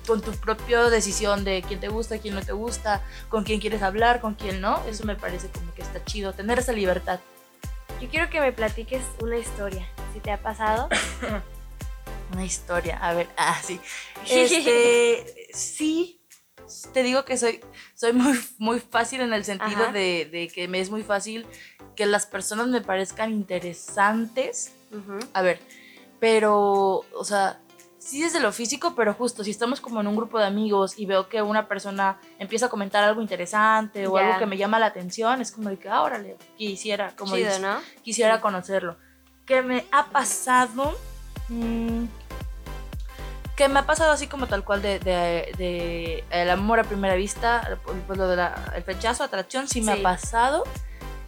con 0.06 0.20
tu 0.22 0.32
propia 0.32 0.84
decisión 0.90 1.44
de 1.44 1.64
quién 1.66 1.80
te 1.80 1.88
gusta, 1.88 2.18
quién 2.18 2.34
no 2.36 2.42
te 2.42 2.52
gusta, 2.52 3.02
con 3.30 3.44
quién 3.44 3.60
quieres 3.62 3.82
hablar, 3.84 4.20
con 4.20 4.34
quién 4.34 4.60
no, 4.60 4.82
eso 4.88 5.06
me 5.06 5.16
parece 5.16 5.48
como 5.50 5.74
que 5.74 5.82
está 5.84 6.04
chido, 6.04 6.34
tener 6.34 6.60
esa 6.60 6.74
libertad. 6.74 7.20
Yo 8.02 8.10
quiero 8.10 8.30
que 8.30 8.42
me 8.42 8.52
platiques 8.52 9.04
una 9.22 9.38
historia. 9.38 9.88
Si 10.14 10.20
te 10.20 10.32
ha 10.32 10.42
pasado. 10.42 10.90
Una 12.34 12.46
historia, 12.46 12.98
a 12.98 13.14
ver, 13.14 13.28
ah, 13.36 13.60
sí. 13.62 13.80
Este, 14.30 15.50
sí, 15.54 16.22
te 16.94 17.04
digo 17.04 17.26
que 17.26 17.38
soy, 17.38 17.60
soy 17.94 18.14
muy, 18.14 18.40
muy 18.58 18.80
fácil 18.80 19.20
en 19.20 19.34
el 19.34 19.44
sentido 19.44 19.92
de, 19.92 20.30
de 20.32 20.48
que 20.48 20.70
me 20.70 20.80
es 20.80 20.90
muy 20.90 21.04
fácil 21.04 21.46
que 21.96 22.06
las 22.06 22.26
personas 22.26 22.68
me 22.68 22.80
parezcan 22.80 23.32
interesantes. 23.32 24.72
A 25.34 25.42
ver, 25.42 25.60
pero, 26.22 27.06
o 27.14 27.26
sea, 27.26 27.60
sí 28.04 28.22
desde 28.24 28.40
lo 28.40 28.52
físico, 28.52 28.96
pero 28.96 29.14
justo 29.14 29.44
si 29.44 29.52
estamos 29.52 29.80
como 29.80 30.02
en 30.02 30.08
un 30.08 30.16
grupo 30.16 30.40
de 30.40 30.46
amigos 30.46 30.98
y 30.98 31.06
veo 31.06 31.30
que 31.30 31.42
una 31.44 31.68
persona 31.68 32.20
empieza 32.40 32.66
a 32.66 32.70
comentar 32.70 33.04
algo 33.04 33.22
interesante 33.22 34.08
o 34.08 34.18
algo 34.18 34.40
que 34.40 34.48
me 34.48 34.58
llama 34.58 34.80
la 34.80 34.88
atención, 34.88 35.40
es 35.40 35.52
como 35.52 35.70
de 35.70 35.78
que, 35.78 35.88
ah, 35.88 36.02
órale, 36.02 36.36
quisiera, 36.58 37.16
como 37.16 37.36
Chido, 37.36 37.48
dices, 37.50 37.62
¿no? 37.62 37.78
quisiera 38.04 38.38
Sí. 38.38 38.42
conocerlo. 38.42 38.98
Que 39.46 39.62
me 39.62 39.86
ha 39.92 40.08
pasado. 40.08 40.98
mm, 41.50 42.06
que 43.56 43.68
me 43.68 43.80
ha 43.80 43.86
pasado 43.86 44.12
así 44.12 44.26
como 44.28 44.48
tal 44.48 44.64
cual 44.64 44.82
de, 44.82 44.98
de- 45.00 45.52
de 45.58 46.24
el 46.32 46.50
amor 46.50 46.80
a 46.80 46.84
primera 46.84 47.14
vista, 47.16 47.78
pues 48.08 48.18
lo 48.18 48.28
del 48.28 48.40
el 48.76 48.84
rechazo, 48.84 49.24
atracción, 49.24 49.68
sí 49.68 49.82
me 49.82 49.94
Sí. 49.94 50.00
ha 50.00 50.04
pasado. 50.04 50.64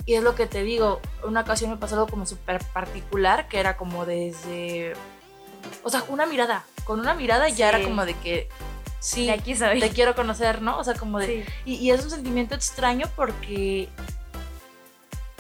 Y 0.06 0.16
es 0.16 0.24
lo 0.24 0.34
que 0.36 0.48
te 0.48 0.64
digo, 0.64 1.00
una 1.24 1.42
ocasión 1.42 1.70
me 1.72 1.78
pasó 1.78 1.96
algo 1.96 2.08
como 2.08 2.26
súper 2.26 2.64
particular, 2.74 3.48
que 3.48 3.60
era 3.60 3.78
como 3.78 4.06
desde. 4.06 4.94
O 5.84 5.90
sea, 5.90 6.04
una 6.10 6.26
mirada. 6.26 6.66
Con 6.86 7.00
una 7.00 7.14
mirada 7.14 7.50
ya 7.50 7.70
era 7.70 7.82
como 7.84 8.06
de 8.06 8.14
que. 8.16 8.50
Sí, 9.00 9.26
De 9.28 9.34
aquí 9.34 9.56
soy. 9.56 9.80
te 9.80 9.90
quiero 9.90 10.16
conocer, 10.16 10.62
¿no? 10.62 10.78
O 10.78 10.84
sea, 10.84 10.94
como 10.94 11.20
de. 11.20 11.28
Sí. 11.28 11.52
Y, 11.66 11.76
y 11.76 11.92
es 11.92 12.04
un 12.04 12.10
sentimiento 12.10 12.56
extraño 12.56 13.08
porque 13.16 13.90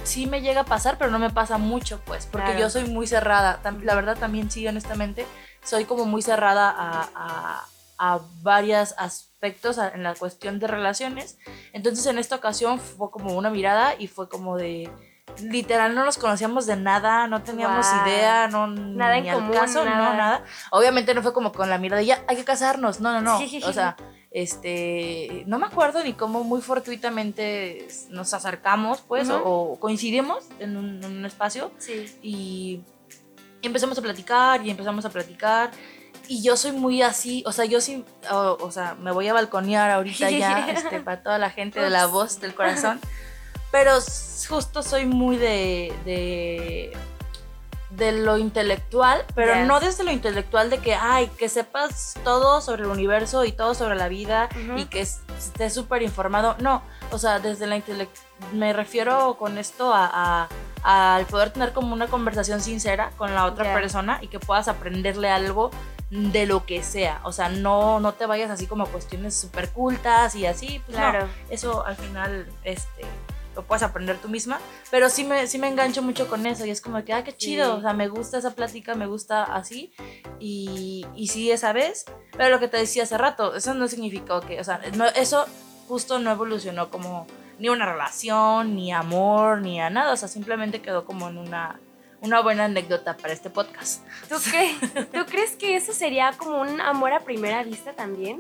sí 0.04 0.26
me 0.28 0.42
llega 0.42 0.62
a 0.62 0.66
pasar, 0.66 0.98
pero 0.98 1.12
no 1.12 1.20
me 1.20 1.30
pasa 1.30 1.58
mucho, 1.58 2.00
pues, 2.06 2.26
porque 2.26 2.48
Claro. 2.48 2.60
yo 2.60 2.70
soy 2.70 2.86
muy 2.86 3.08
cerrada. 3.08 3.60
La 3.84 3.96
verdad 3.96 4.18
también 4.18 4.52
sí, 4.52 4.68
honestamente, 4.68 5.26
soy 5.64 5.86
como 5.86 6.06
muy 6.06 6.22
cerrada 6.22 6.70
a, 6.70 7.10
a, 7.16 7.68
a 7.98 8.20
varios 8.42 8.94
aspectos 8.98 9.78
en 9.78 10.04
la 10.04 10.14
cuestión 10.16 10.60
de 10.60 10.68
relaciones. 10.68 11.38
Entonces 11.72 12.06
en 12.06 12.18
esta 12.18 12.36
ocasión 12.36 12.80
fue 12.80 13.12
como 13.12 13.34
una 13.38 13.50
mirada 13.50 13.96
y 13.98 14.08
fue 14.08 14.28
como 14.28 14.58
de... 14.58 14.90
Literal, 15.42 15.96
no 15.96 16.06
nos 16.06 16.18
conocíamos 16.18 16.66
de 16.66 16.76
nada, 16.76 17.28
no 17.28 17.42
teníamos 17.44 17.88
idea, 18.06 18.48
no, 18.50 18.68
Nada 18.68 19.18
en 19.18 19.24
ni 19.24 19.30
al 19.30 19.38
común, 19.38 19.54
caso, 19.54 19.84
nada. 19.84 19.98
no, 20.12 20.14
nada. 20.18 20.44
Obviamente 20.70 21.14
no 21.14 21.22
fue 21.24 21.34
como 21.34 21.52
con 21.52 21.70
la 21.70 21.78
mirada 21.78 22.02
de 22.02 22.06
ya, 22.08 22.24
hay 22.28 22.36
que 22.36 22.44
casarnos, 22.44 23.00
no, 23.00 23.12
no, 23.14 23.22
no. 23.22 23.40
Sí. 23.40 23.62
O 23.66 23.74
sea, 23.74 23.96
este, 24.32 25.44
no 25.48 25.60
me 25.60 25.66
acuerdo 25.66 26.04
ni 26.04 26.14
cómo 26.14 26.44
muy 26.44 26.62
fortuitamente 26.62 27.88
nos 28.10 28.34
acercamos, 28.34 29.02
pues, 29.02 29.30
o, 29.30 29.42
o 29.44 29.80
coincidimos 29.80 30.44
en 30.60 30.78
un, 30.78 31.04
en 31.04 31.18
un 31.18 31.26
espacio 31.26 31.72
Sí. 31.78 32.06
y 32.22 32.82
empezamos 33.62 33.98
a 33.98 34.02
platicar 34.02 34.64
y 34.66 34.70
empezamos 34.70 35.06
a 35.06 35.10
platicar. 35.10 35.72
Y 36.28 36.42
yo 36.44 36.56
soy 36.58 36.74
muy 36.74 37.02
así, 37.02 37.44
o 37.48 37.52
sea, 37.52 37.66
yo 37.66 37.82
sí, 37.82 38.06
o, 38.32 38.58
o 38.62 38.72
sea, 38.72 38.96
me 38.96 39.12
voy 39.12 39.28
a 39.30 39.34
balconear 39.34 39.90
ahorita 39.90 40.30
ya, 40.32 40.70
este, 40.70 41.00
para 41.00 41.24
toda 41.24 41.38
la 41.38 41.50
gente 41.50 41.80
de 41.82 41.90
la 41.90 42.06
voz 42.06 42.40
del 42.40 42.54
corazón. 42.54 43.00
Pero 43.74 43.94
justo 44.48 44.84
soy 44.84 45.08
muy 45.08 45.36
de, 45.38 45.92
de, 46.06 46.96
de 47.90 48.12
lo 48.12 48.38
intelectual, 48.38 49.26
pero 49.34 49.66
no 49.66 49.80
desde 49.80 50.04
lo 50.04 50.12
intelectual 50.12 50.70
de 50.70 50.78
que, 50.78 50.94
ay, 50.94 51.26
que 51.40 51.50
sepas 51.50 52.14
todo 52.24 52.62
sobre 52.62 52.84
el 52.84 52.90
universo 52.90 53.44
y 53.46 53.52
todo 53.52 53.74
sobre 53.74 53.96
la 53.96 54.10
vida 54.10 54.48
y 54.78 54.86
que 54.86 55.02
es- 55.02 55.22
estés 55.40 55.74
súper 55.74 56.04
informado. 56.04 56.56
No, 56.60 56.84
o 57.12 57.18
sea, 57.18 57.40
desde 57.40 57.66
la 57.66 57.76
intelectual, 57.76 58.28
me 58.54 58.74
refiero 58.74 59.38
con 59.40 59.58
esto 59.58 59.92
a, 59.92 60.46
a- 60.84 61.18
al 61.18 61.26
poder 61.26 61.50
tener 61.50 61.74
como 61.74 61.94
una 61.94 62.06
conversación 62.06 62.62
sincera 62.62 63.10
con 63.18 63.34
la 63.34 63.46
otra 63.46 63.74
persona 63.74 64.20
y 64.22 64.28
que 64.28 64.40
puedas 64.40 64.68
aprenderle 64.68 65.32
algo 65.32 65.72
de 66.12 66.46
lo 66.46 66.64
que 66.68 66.84
sea. 66.84 67.22
O 67.24 67.32
sea, 67.32 67.50
no, 67.50 68.00
no 68.00 68.14
te 68.14 68.28
vayas 68.28 68.52
así 68.52 68.68
como 68.68 68.84
a 68.84 68.88
cuestiones 68.88 69.34
súper 69.36 69.72
cultas 69.72 70.36
y 70.36 70.46
así. 70.46 70.80
Pues 70.86 70.96
no, 71.00 71.10
Claro. 71.10 71.28
eso 71.50 71.84
al 71.88 71.96
final, 71.96 72.46
este, 72.64 73.04
lo 73.56 73.64
puedes 73.64 73.84
aprender 73.84 74.18
tú 74.18 74.30
misma, 74.30 74.60
pero 74.92 75.10
sí 75.10 75.24
me, 75.24 75.46
sí 75.48 75.58
me 75.60 75.68
engancho 75.68 76.02
mucho 76.02 76.28
con 76.28 76.46
eso 76.46 76.66
y 76.66 76.72
es 76.72 76.82
como 76.82 77.04
que, 77.06 77.14
ah, 77.14 77.24
qué 77.24 77.36
chido, 77.36 77.74
Sí. 77.74 77.78
o 77.80 77.82
sea, 77.82 77.94
me 77.94 78.08
gusta 78.08 78.38
esa 78.38 78.52
plática, 78.56 78.96
me 78.96 79.06
gusta 79.06 79.44
así 79.44 79.94
y, 80.40 81.06
y 81.16 81.28
sí 81.28 81.52
esa 81.52 81.74
vez, 81.74 82.06
pero 82.36 82.50
lo 82.50 82.60
que 82.60 82.68
te 82.68 82.78
decía 82.78 83.04
hace 83.04 83.18
rato, 83.18 83.56
eso 83.56 83.74
no 83.74 83.88
significó 83.88 84.42
que, 84.42 84.60
o 84.60 84.64
sea, 84.64 84.82
no, 84.96 85.06
eso 85.06 85.46
justo 85.88 86.20
no 86.20 86.32
evolucionó 86.32 86.90
como 86.90 87.28
ni 87.60 87.70
una 87.70 87.86
relación, 87.92 88.76
ni 88.76 88.92
amor, 88.92 89.62
ni 89.62 89.80
a 89.80 89.90
nada, 89.90 90.14
o 90.14 90.18
sea, 90.18 90.28
simplemente 90.28 90.82
quedó 90.82 91.06
como 91.06 91.30
en 91.30 91.38
una, 91.38 91.80
una 92.22 92.42
buena 92.42 92.66
anécdota 92.66 93.16
para 93.18 93.34
este 93.34 93.50
podcast. 93.52 94.02
¿Tú, 94.28 94.36
crees, 94.50 94.80
¿Tú 95.12 95.26
crees 95.28 95.52
que 95.56 95.76
eso 95.76 95.94
sería 95.94 96.32
como 96.38 96.60
un 96.62 96.82
amor 96.82 97.14
a 97.14 97.20
primera 97.20 97.64
vista 97.64 97.94
también? 97.94 98.40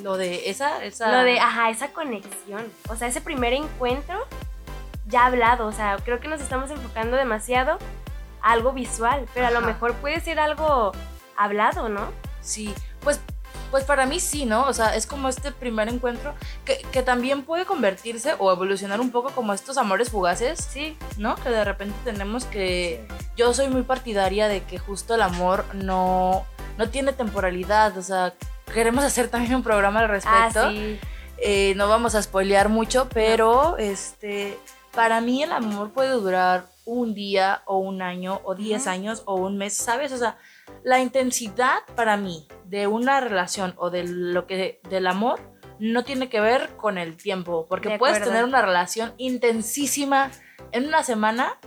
Lo 0.00 0.16
de 0.16 0.50
esa, 0.50 0.84
esa... 0.84 1.12
Lo 1.12 1.24
de, 1.24 1.38
ajá, 1.38 1.70
esa 1.70 1.92
conexión. 1.92 2.64
O 2.88 2.96
sea, 2.96 3.08
ese 3.08 3.20
primer 3.20 3.52
encuentro 3.52 4.26
ya 5.06 5.26
hablado. 5.26 5.66
O 5.66 5.72
sea, 5.72 5.96
creo 6.04 6.20
que 6.20 6.28
nos 6.28 6.40
estamos 6.40 6.70
enfocando 6.70 7.16
demasiado 7.16 7.78
a 8.40 8.52
algo 8.52 8.72
visual, 8.72 9.26
pero 9.34 9.46
a 9.46 9.50
lo 9.50 9.60
mejor 9.60 9.94
puede 9.94 10.20
ser 10.20 10.40
algo 10.40 10.92
hablado, 11.36 11.88
¿no? 11.88 12.10
Sí, 12.40 12.74
pues, 13.00 13.20
pues 13.70 13.84
para 13.84 14.04
mí 14.06 14.18
sí, 14.20 14.44
¿no? 14.44 14.66
O 14.66 14.72
sea, 14.72 14.96
es 14.96 15.06
como 15.06 15.28
este 15.28 15.52
primer 15.52 15.88
encuentro 15.88 16.34
que, 16.64 16.78
que 16.90 17.02
también 17.02 17.42
puede 17.44 17.64
convertirse 17.64 18.34
o 18.38 18.50
evolucionar 18.50 19.00
un 19.00 19.12
poco 19.12 19.30
como 19.30 19.52
estos 19.52 19.78
amores 19.78 20.10
fugaces, 20.10 20.58
Sí. 20.58 20.96
¿no? 21.18 21.36
Que 21.36 21.50
de 21.50 21.64
repente 21.64 21.96
tenemos 22.04 22.44
que... 22.44 23.06
Yo 23.36 23.54
soy 23.54 23.68
muy 23.68 23.82
partidaria 23.82 24.48
de 24.48 24.62
que 24.64 24.78
justo 24.78 25.14
el 25.14 25.22
amor 25.22 25.64
no, 25.74 26.44
no 26.78 26.88
tiene 26.90 27.12
temporalidad, 27.12 27.96
o 27.96 28.02
sea, 28.02 28.34
queremos 28.72 29.04
hacer 29.04 29.28
también 29.28 29.54
un 29.54 29.62
programa 29.62 30.00
al 30.00 30.08
respecto. 30.08 30.60
Ah, 30.64 30.70
sí. 30.70 30.98
Eh, 31.38 31.74
no 31.76 31.88
vamos 31.88 32.14
a 32.14 32.22
spoilear 32.22 32.68
mucho, 32.68 33.08
pero 33.12 33.76
este, 33.78 34.56
para 34.94 35.20
mí 35.20 35.42
el 35.42 35.52
amor 35.52 35.92
puede 35.92 36.10
durar 36.10 36.66
un 36.84 37.14
día 37.14 37.62
o 37.66 37.78
un 37.78 38.02
año 38.02 38.40
o 38.44 38.54
10 38.54 38.82
Ujú. 38.82 38.90
años 38.90 39.22
o 39.26 39.34
un 39.36 39.56
mes, 39.58 39.76
¿sabes? 39.76 40.12
O 40.12 40.16
sea, 40.16 40.36
la 40.82 41.00
intensidad 41.00 41.78
para 41.96 42.16
mí 42.16 42.46
de 42.64 42.86
una 42.86 43.20
relación 43.20 43.74
o 43.76 43.90
de 43.90 44.04
lo 44.04 44.46
que 44.46 44.80
del 44.88 45.06
amor 45.06 45.40
no 45.78 46.04
tiene 46.04 46.28
que 46.28 46.40
ver 46.40 46.76
con 46.76 46.96
el 46.98 47.16
tiempo, 47.16 47.66
porque 47.68 47.90
De 47.90 47.98
puedes 47.98 48.22
tener 48.22 48.44
una 48.44 48.62
relación 48.62 49.14
intensísima 49.16 50.30
en 50.70 50.86
una 50.86 51.02
semana 51.02 51.58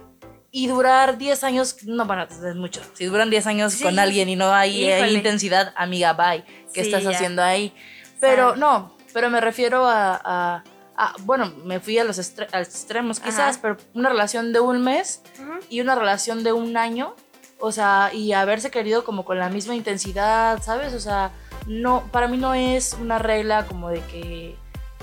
y 0.58 0.68
durar 0.68 1.18
10 1.18 1.44
años, 1.44 1.76
no, 1.84 2.06
bueno, 2.06 2.24
es 2.24 2.56
mucho. 2.56 2.80
Si 2.94 3.04
duran 3.06 3.30
10 3.30 3.46
años 3.46 3.74
Sí. 3.74 3.84
con 3.84 4.00
alguien 4.00 4.30
y 4.30 4.38
no 4.38 4.54
hay, 4.54 4.86
hay 4.86 5.00
Híjole. 5.02 5.12
intensidad, 5.18 5.74
amiga, 5.76 6.14
bye. 6.14 6.46
¿Qué 6.74 6.82
Sí, 6.86 6.90
estás 6.90 7.04
ya. 7.04 7.10
haciendo 7.10 7.44
ahí? 7.44 7.74
Pero 8.22 8.56
no, 8.56 8.96
pero 9.14 9.30
me 9.30 9.42
refiero 9.42 9.86
a, 9.86 10.16
a- 10.24 10.64
a- 10.96 11.14
bueno, 11.26 11.52
me 11.66 11.82
fui 11.82 12.00
a 12.00 12.06
los 12.06 12.18
estre- 12.20 12.48
a 12.54 12.60
los 12.60 12.70
extremos 12.70 13.20
quizás, 13.20 13.58
Ajá. 13.58 13.60
pero 13.62 13.78
una 13.94 14.08
relación 14.08 14.54
de 14.54 14.62
un 14.62 14.82
mes 14.82 15.22
y 15.70 15.82
una 15.82 15.94
relación 15.94 16.42
de 16.46 16.54
un 16.54 16.78
año, 16.78 17.16
o 17.60 17.74
sea, 17.74 18.12
y 18.14 18.32
haberse 18.32 18.72
querido 18.72 19.04
como 19.04 19.26
con 19.26 19.38
la 19.38 19.50
misma 19.50 19.76
intensidad, 19.76 20.64
¿sabes? 20.64 20.94
O 20.94 21.02
sea, 21.02 21.32
no, 21.68 22.08
para 22.14 22.30
mí 22.30 22.38
no 22.38 22.54
es 22.54 22.96
una 23.02 23.20
regla 23.20 23.66
como 23.66 23.90
de 23.90 24.00
que, 24.10 24.56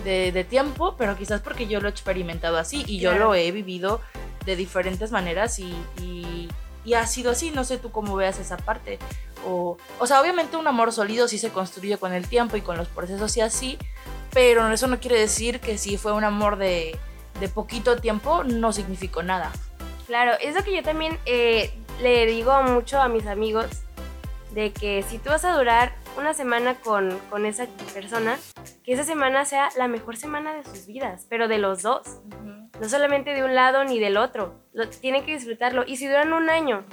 de, 0.02 0.32
de 0.32 0.44
tiempo, 0.44 0.94
pero 0.96 1.16
quizás 1.18 1.42
porque 1.42 1.66
yo 1.66 1.78
lo 1.80 1.88
he 1.88 1.90
experimentado 1.90 2.56
así 2.56 2.84
y 2.86 2.98
yo 3.00 3.12
lo 3.12 3.34
he 3.34 3.52
vivido 3.52 4.00
de 4.44 4.56
diferentes 4.56 5.10
maneras 5.12 5.58
y, 5.58 5.74
y, 6.00 6.48
ha 6.94 7.06
sido 7.06 7.30
así, 7.30 7.52
no 7.52 7.64
sé 7.64 7.78
tú 7.78 7.90
cómo 7.90 8.16
veas 8.16 8.38
esa 8.38 8.56
parte. 8.56 8.98
O, 9.46 9.76
o 9.98 10.06
sea, 10.06 10.20
obviamente 10.20 10.56
un 10.56 10.66
amor 10.66 10.92
sólido 10.92 11.28
sí 11.28 11.38
se 11.38 11.50
construye 11.50 11.96
con 11.96 12.12
el 12.12 12.26
tiempo 12.28 12.56
y 12.56 12.60
con 12.60 12.76
los 12.76 12.88
procesos 12.88 13.36
y 13.36 13.40
así, 13.40 13.78
pero 14.32 14.70
eso 14.70 14.88
no 14.88 14.98
quiere 14.98 15.18
decir 15.18 15.60
que 15.60 15.78
si 15.78 15.96
fue 15.96 16.12
un 16.12 16.24
amor 16.24 16.56
de, 16.56 16.98
de 17.40 17.48
poquito 17.48 17.96
tiempo 17.96 18.44
no 18.44 18.72
significó 18.72 19.22
nada. 19.22 19.52
Claro, 20.06 20.32
es 20.40 20.60
que 20.62 20.74
yo 20.74 20.82
también 20.82 21.18
eh, 21.24 21.72
le 22.00 22.26
digo 22.26 22.62
mucho 22.62 23.00
a 23.00 23.08
mis 23.08 23.26
amigos, 23.26 23.66
de 24.52 24.72
que 24.72 25.04
si 25.08 25.18
tú 25.18 25.30
vas 25.30 25.44
a 25.44 25.56
durar 25.56 25.94
una 26.16 26.34
semana 26.34 26.74
con, 26.76 27.18
con 27.30 27.46
esa 27.46 27.66
persona, 27.94 28.38
que 28.84 28.92
esa 28.92 29.04
semana 29.04 29.44
sea 29.44 29.68
la 29.76 29.88
mejor 29.88 30.16
semana 30.16 30.54
de 30.54 30.64
sus 30.64 30.86
vidas, 30.86 31.26
pero 31.28 31.48
de 31.48 31.58
los 31.58 31.82
dos, 31.82 32.20
no 32.80 32.88
solamente 32.88 33.30
de 33.34 33.44
un 33.44 33.54
lado 33.54 33.84
ni 33.84 33.98
del 33.98 34.16
otro, 34.16 34.60
lo, 34.72 34.88
tienen 34.88 35.24
que 35.24 35.34
disfrutarlo. 35.34 35.84
Y 35.86 35.96
si 35.96 36.06
duran 36.06 36.32
un 36.32 36.50
año, 36.50 36.84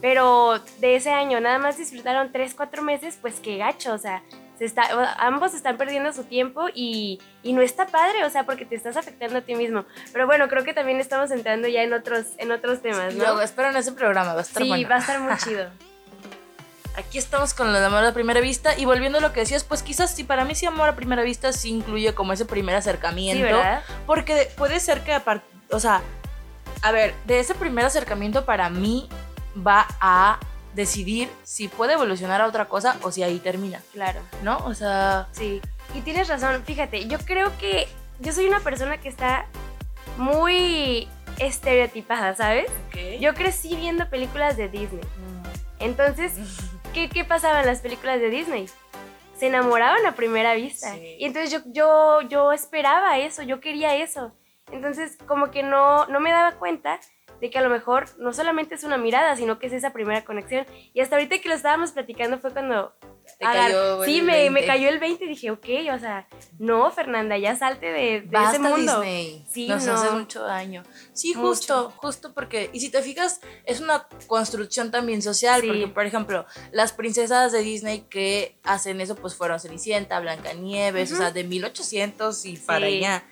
pero 0.00 0.58
de 0.80 0.96
ese 0.96 1.10
año 1.10 1.40
nada 1.40 1.58
más 1.58 1.78
disfrutaron 1.78 2.32
tres, 2.32 2.54
cuatro 2.54 2.82
meses, 2.82 3.18
pues 3.20 3.40
qué 3.40 3.56
gacho, 3.56 3.92
o 3.92 3.98
sea, 3.98 4.22
se 4.58 4.64
está, 4.64 4.82
ambos 5.18 5.52
están 5.54 5.76
perdiendo 5.76 6.12
su 6.12 6.24
tiempo 6.24 6.66
y, 6.72 7.20
y 7.42 7.52
no 7.54 7.62
está 7.62 7.86
padre, 7.86 8.24
o 8.24 8.30
sea, 8.30 8.44
porque 8.44 8.64
te 8.64 8.76
estás 8.76 8.96
afectando 8.96 9.38
a 9.38 9.40
ti 9.40 9.54
mismo. 9.56 9.84
Pero 10.12 10.26
bueno, 10.26 10.48
creo 10.48 10.62
que 10.62 10.72
también 10.72 11.00
estamos 11.00 11.30
entrando 11.32 11.66
ya 11.66 11.82
en 11.82 11.92
otros, 11.92 12.26
en 12.38 12.52
otros 12.52 12.80
temas, 12.80 13.14
¿no? 13.14 13.24
Luego, 13.24 13.40
espero 13.40 13.70
en 13.70 13.76
ese 13.76 13.92
programa, 13.92 14.32
va 14.32 14.40
a 14.40 14.42
estar 14.42 14.62
Sí, 14.62 14.68
bueno. 14.68 14.88
va 14.88 14.96
a 14.96 14.98
estar 14.98 15.20
muy 15.20 15.36
chido. 15.38 15.66
Aquí 16.96 17.18
estamos 17.18 17.54
con 17.54 17.72
lo 17.72 17.80
de 17.80 17.86
amor 17.86 18.04
a 18.04 18.12
primera 18.12 18.40
vista 18.40 18.78
y 18.78 18.84
volviendo 18.84 19.18
a 19.18 19.20
lo 19.20 19.32
que 19.32 19.40
decías, 19.40 19.64
pues 19.64 19.82
quizás 19.82 20.14
sí, 20.14 20.22
para 20.24 20.44
mí 20.44 20.54
sí 20.54 20.64
amor 20.66 20.88
a 20.88 20.94
primera 20.96 21.22
vista 21.22 21.52
sí 21.52 21.70
incluye 21.70 22.14
como 22.14 22.32
ese 22.32 22.44
primer 22.44 22.76
acercamiento. 22.76 23.38
Sí, 23.38 23.42
¿verdad? 23.42 23.82
Porque 24.06 24.48
puede 24.56 24.78
ser 24.78 25.02
que 25.02 25.12
aparte, 25.12 25.44
o 25.70 25.80
sea, 25.80 26.02
a 26.82 26.92
ver, 26.92 27.14
de 27.26 27.40
ese 27.40 27.54
primer 27.54 27.84
acercamiento 27.84 28.44
para 28.44 28.70
mí 28.70 29.08
va 29.66 29.86
a 30.00 30.38
decidir 30.74 31.28
si 31.42 31.68
puede 31.68 31.94
evolucionar 31.94 32.40
a 32.40 32.46
otra 32.46 32.66
cosa 32.66 32.96
o 33.02 33.10
si 33.10 33.22
ahí 33.22 33.38
termina, 33.38 33.80
Claro. 33.92 34.20
¿no? 34.42 34.58
O 34.58 34.74
sea, 34.74 35.28
Sí, 35.32 35.60
y 35.94 36.00
tienes 36.02 36.28
razón. 36.28 36.62
Fíjate, 36.64 37.06
yo 37.06 37.18
creo 37.18 37.56
que 37.58 37.88
yo 38.20 38.32
soy 38.32 38.46
una 38.46 38.60
persona 38.60 38.98
que 38.98 39.08
está 39.08 39.46
muy 40.16 41.08
estereotipada, 41.38 42.34
¿sabes? 42.36 42.66
Yo 43.20 43.34
crecí 43.34 43.74
viendo 43.76 44.08
películas 44.08 44.56
de 44.56 44.68
Disney. 44.68 45.00
Entonces, 45.80 46.32
¿qué, 46.94 47.08
qué 47.08 47.24
pasaba 47.24 47.60
en 47.60 47.66
las 47.66 47.80
películas 47.80 48.20
de 48.20 48.30
Disney? 48.30 48.66
Se 49.36 49.48
enamoraban 49.48 50.06
a 50.06 50.14
primera 50.14 50.54
vista. 50.54 50.94
Sí. 50.94 51.16
Y 51.18 51.24
entonces 51.26 51.50
yo, 51.52 51.60
yo, 51.66 52.22
yo 52.28 52.52
esperaba 52.52 53.18
eso, 53.18 53.42
yo 53.42 53.60
quería 53.60 53.96
eso. 53.96 54.32
Entonces, 54.70 55.18
como 55.26 55.50
que 55.50 55.62
no, 55.62 56.06
no 56.06 56.20
me 56.20 56.30
daba 56.30 56.52
cuenta 56.52 57.00
de 57.44 57.50
que 57.50 57.58
a 57.58 57.62
lo 57.62 57.68
mejor 57.68 58.06
no 58.18 58.32
solamente 58.32 58.74
es 58.74 58.84
una 58.84 58.96
mirada, 58.96 59.36
sino 59.36 59.58
que 59.58 59.66
es 59.66 59.74
esa 59.74 59.92
primera 59.92 60.24
conexión. 60.24 60.64
Y 60.94 61.00
hasta 61.00 61.16
ahorita 61.16 61.38
que 61.40 61.50
lo 61.50 61.54
estábamos 61.54 61.92
platicando 61.92 62.38
fue 62.38 62.52
cuando... 62.52 62.94
Te 63.38 63.44
cayó 63.44 64.02
sí, 64.04 64.20
me, 64.22 64.48
me 64.50 64.60
20. 64.60 64.66
cayó 64.66 64.88
el 64.88 64.98
20 64.98 65.24
y 65.24 65.28
dije, 65.28 65.50
ok, 65.50 65.66
o 65.94 65.98
sea, 65.98 66.26
no, 66.58 66.90
Fernanda, 66.90 67.36
ya 67.38 67.54
salte 67.56 67.86
de, 67.86 68.20
de 68.22 68.28
Basta 68.30 68.50
ese 68.52 68.58
mundo. 68.60 69.00
Disney. 69.00 69.46
Sí, 69.50 69.68
Nos 69.68 69.84
no. 69.86 69.92
hace 69.94 70.10
mucho 70.10 70.42
daño. 70.42 70.82
Sí, 71.12 71.34
Mucho. 71.34 71.40
justo, 71.48 71.92
justo 71.96 72.32
porque, 72.34 72.70
y 72.72 72.80
si 72.80 72.90
te 72.90 73.02
fijas, 73.02 73.40
es 73.66 73.80
una 73.80 74.08
construcción 74.26 74.90
también 74.90 75.20
social, 75.22 75.60
Sí. 75.60 75.66
porque, 75.66 75.88
por 75.88 76.06
ejemplo, 76.06 76.46
las 76.72 76.92
princesas 76.92 77.52
de 77.52 77.60
Disney 77.60 78.00
que 78.10 78.58
hacen 78.62 79.00
eso, 79.02 79.16
pues 79.16 79.34
fueron 79.34 79.60
Cenicienta, 79.60 80.18
Blancanieves, 80.20 81.10
o 81.10 81.14
Ujú. 81.14 81.22
sea, 81.22 81.30
de 81.32 81.44
1800 81.44 82.44
y 82.46 82.56
para 82.56 82.86
Sí. 82.86 82.96
allá. 82.98 83.24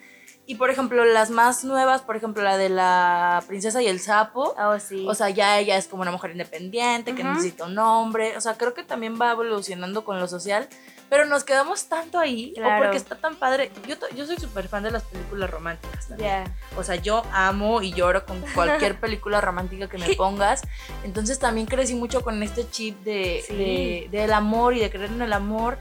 Y, 0.44 0.56
por 0.56 0.70
ejemplo, 0.70 1.04
las 1.04 1.30
más 1.30 1.62
nuevas, 1.64 2.02
por 2.02 2.16
ejemplo, 2.16 2.42
la 2.42 2.56
de 2.58 2.68
la 2.68 3.42
princesa 3.46 3.80
y 3.80 3.86
el 3.86 4.00
sapo, 4.00 4.54
Oh, 4.58 4.78
sí. 4.80 5.06
o 5.08 5.14
sea, 5.14 5.30
ya 5.30 5.58
ella 5.60 5.76
es 5.76 5.86
como 5.86 6.02
una 6.02 6.10
mujer 6.10 6.32
independiente, 6.32 7.14
que 7.14 7.22
Ujú. 7.22 7.30
necesita 7.34 7.64
un 7.64 7.78
hombre. 7.78 8.36
O 8.36 8.40
sea, 8.40 8.54
creo 8.58 8.74
que 8.74 8.82
también 8.82 9.16
va 9.20 9.30
evolucionando 9.30 10.04
con 10.04 10.18
lo 10.18 10.26
social. 10.26 10.68
Pero 11.08 11.26
nos 11.26 11.44
quedamos 11.44 11.84
tanto 11.90 12.18
ahí. 12.18 12.54
Claro. 12.56 12.76
O 12.80 12.82
porque 12.84 12.96
está 12.96 13.16
tan 13.16 13.36
padre. 13.36 13.70
Yo, 13.86 13.96
yo 14.16 14.26
soy 14.26 14.36
súper 14.38 14.66
fan 14.66 14.82
de 14.82 14.90
las 14.90 15.02
películas 15.02 15.50
románticas 15.50 16.08
también. 16.08 16.44
ya. 16.46 16.78
O 16.78 16.82
sea, 16.82 16.96
yo 16.96 17.22
amo 17.32 17.82
y 17.82 17.92
lloro 17.92 18.24
con 18.24 18.40
cualquier 18.54 18.98
película 18.98 19.40
romántica 19.42 19.88
que 19.88 19.98
me 19.98 20.14
pongas. 20.16 20.62
Entonces 21.04 21.38
también 21.38 21.66
crecí 21.66 21.94
mucho 21.94 22.22
con 22.22 22.42
este 22.42 22.68
chip 22.70 22.98
de, 23.04 23.44
Sí. 23.46 23.54
de- 23.54 24.08
del 24.10 24.32
amor 24.32 24.74
y 24.74 24.80
de 24.80 24.90
creer 24.90 25.10
en 25.12 25.20
el 25.22 25.34
amor. 25.34 25.78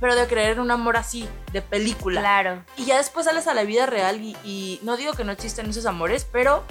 Pero 0.00 0.14
de 0.14 0.26
creer 0.26 0.52
en 0.52 0.60
un 0.60 0.70
amor 0.70 0.96
así, 0.96 1.28
de 1.52 1.62
película. 1.62 2.20
Claro. 2.20 2.62
Y 2.76 2.84
ya 2.84 2.98
después 2.98 3.24
sales 3.26 3.46
a 3.46 3.54
la 3.54 3.64
vida 3.64 3.86
real 3.86 4.20
y, 4.22 4.36
y 4.44 4.78
no 4.82 4.96
digo 4.96 5.12
que 5.14 5.24
no 5.24 5.32
existen 5.32 5.70
esos 5.70 5.86
amores, 5.86 6.26
pero 6.30 6.62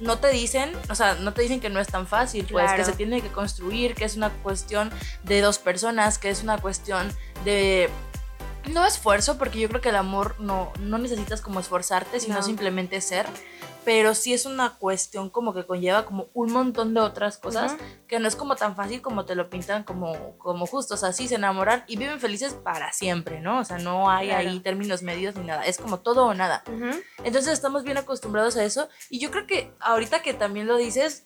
no 0.00 0.18
te 0.18 0.28
dicen, 0.28 0.72
o 0.90 0.94
sea, 0.94 1.14
no 1.14 1.32
te 1.32 1.42
dicen 1.42 1.60
que 1.60 1.70
no 1.70 1.80
es 1.80 1.88
tan 1.88 2.06
fácil, 2.06 2.46
pues 2.50 2.64
Claro. 2.64 2.76
que 2.76 2.84
se 2.84 2.96
tiene 2.96 3.20
que 3.22 3.28
construir, 3.28 3.94
que 3.94 4.04
es 4.04 4.16
una 4.16 4.30
cuestión 4.30 4.90
de 5.22 5.40
dos 5.40 5.58
personas, 5.58 6.18
que 6.18 6.30
es 6.30 6.42
una 6.42 6.58
cuestión 6.58 7.12
de 7.44 7.88
no 8.72 8.84
esfuerzo, 8.86 9.36
porque 9.38 9.60
yo 9.60 9.68
creo 9.68 9.80
que 9.80 9.90
el 9.90 9.96
amor 9.96 10.36
no, 10.38 10.72
no 10.80 10.98
necesitas 10.98 11.40
como 11.40 11.60
esforzarte, 11.60 12.18
sino 12.20 12.36
No. 12.36 12.42
simplemente 12.42 13.00
ser, 13.00 13.26
pero 13.84 14.14
sí 14.14 14.32
es 14.32 14.46
una 14.46 14.70
cuestión 14.74 15.30
como 15.30 15.52
que 15.54 15.64
conlleva 15.66 16.04
como 16.06 16.28
un 16.34 16.52
montón 16.52 16.94
de 16.94 17.00
otras 17.00 17.38
cosas 17.38 17.72
Ujú. 17.74 17.82
que 18.08 18.18
no 18.18 18.28
es 18.28 18.36
como 18.36 18.56
tan 18.56 18.74
fácil 18.76 19.02
como 19.02 19.24
te 19.24 19.34
lo 19.34 19.50
pintan 19.50 19.84
como, 19.84 20.36
como 20.38 20.66
justo, 20.66 20.94
o 20.94 20.96
sea, 20.96 21.12
sí 21.12 21.28
se 21.28 21.34
enamoran 21.36 21.84
y 21.86 21.96
viven 21.96 22.20
felices 22.20 22.54
para 22.54 22.92
siempre, 22.92 23.40
¿no? 23.40 23.60
O 23.60 23.64
sea, 23.64 23.78
no 23.78 24.10
hay 24.10 24.28
Claro. 24.28 24.48
ahí 24.50 24.60
términos 24.60 25.02
medios 25.02 25.36
ni 25.36 25.44
nada, 25.44 25.64
es 25.64 25.78
como 25.78 26.00
todo 26.00 26.26
o 26.26 26.34
nada. 26.34 26.62
Ujú. 26.66 26.98
Entonces 27.24 27.52
estamos 27.52 27.84
bien 27.84 27.98
acostumbrados 27.98 28.56
a 28.56 28.64
eso 28.64 28.88
y 29.10 29.18
yo 29.20 29.30
creo 29.30 29.46
que 29.46 29.72
ahorita 29.80 30.22
que 30.22 30.34
también 30.34 30.66
lo 30.66 30.76
dices, 30.76 31.24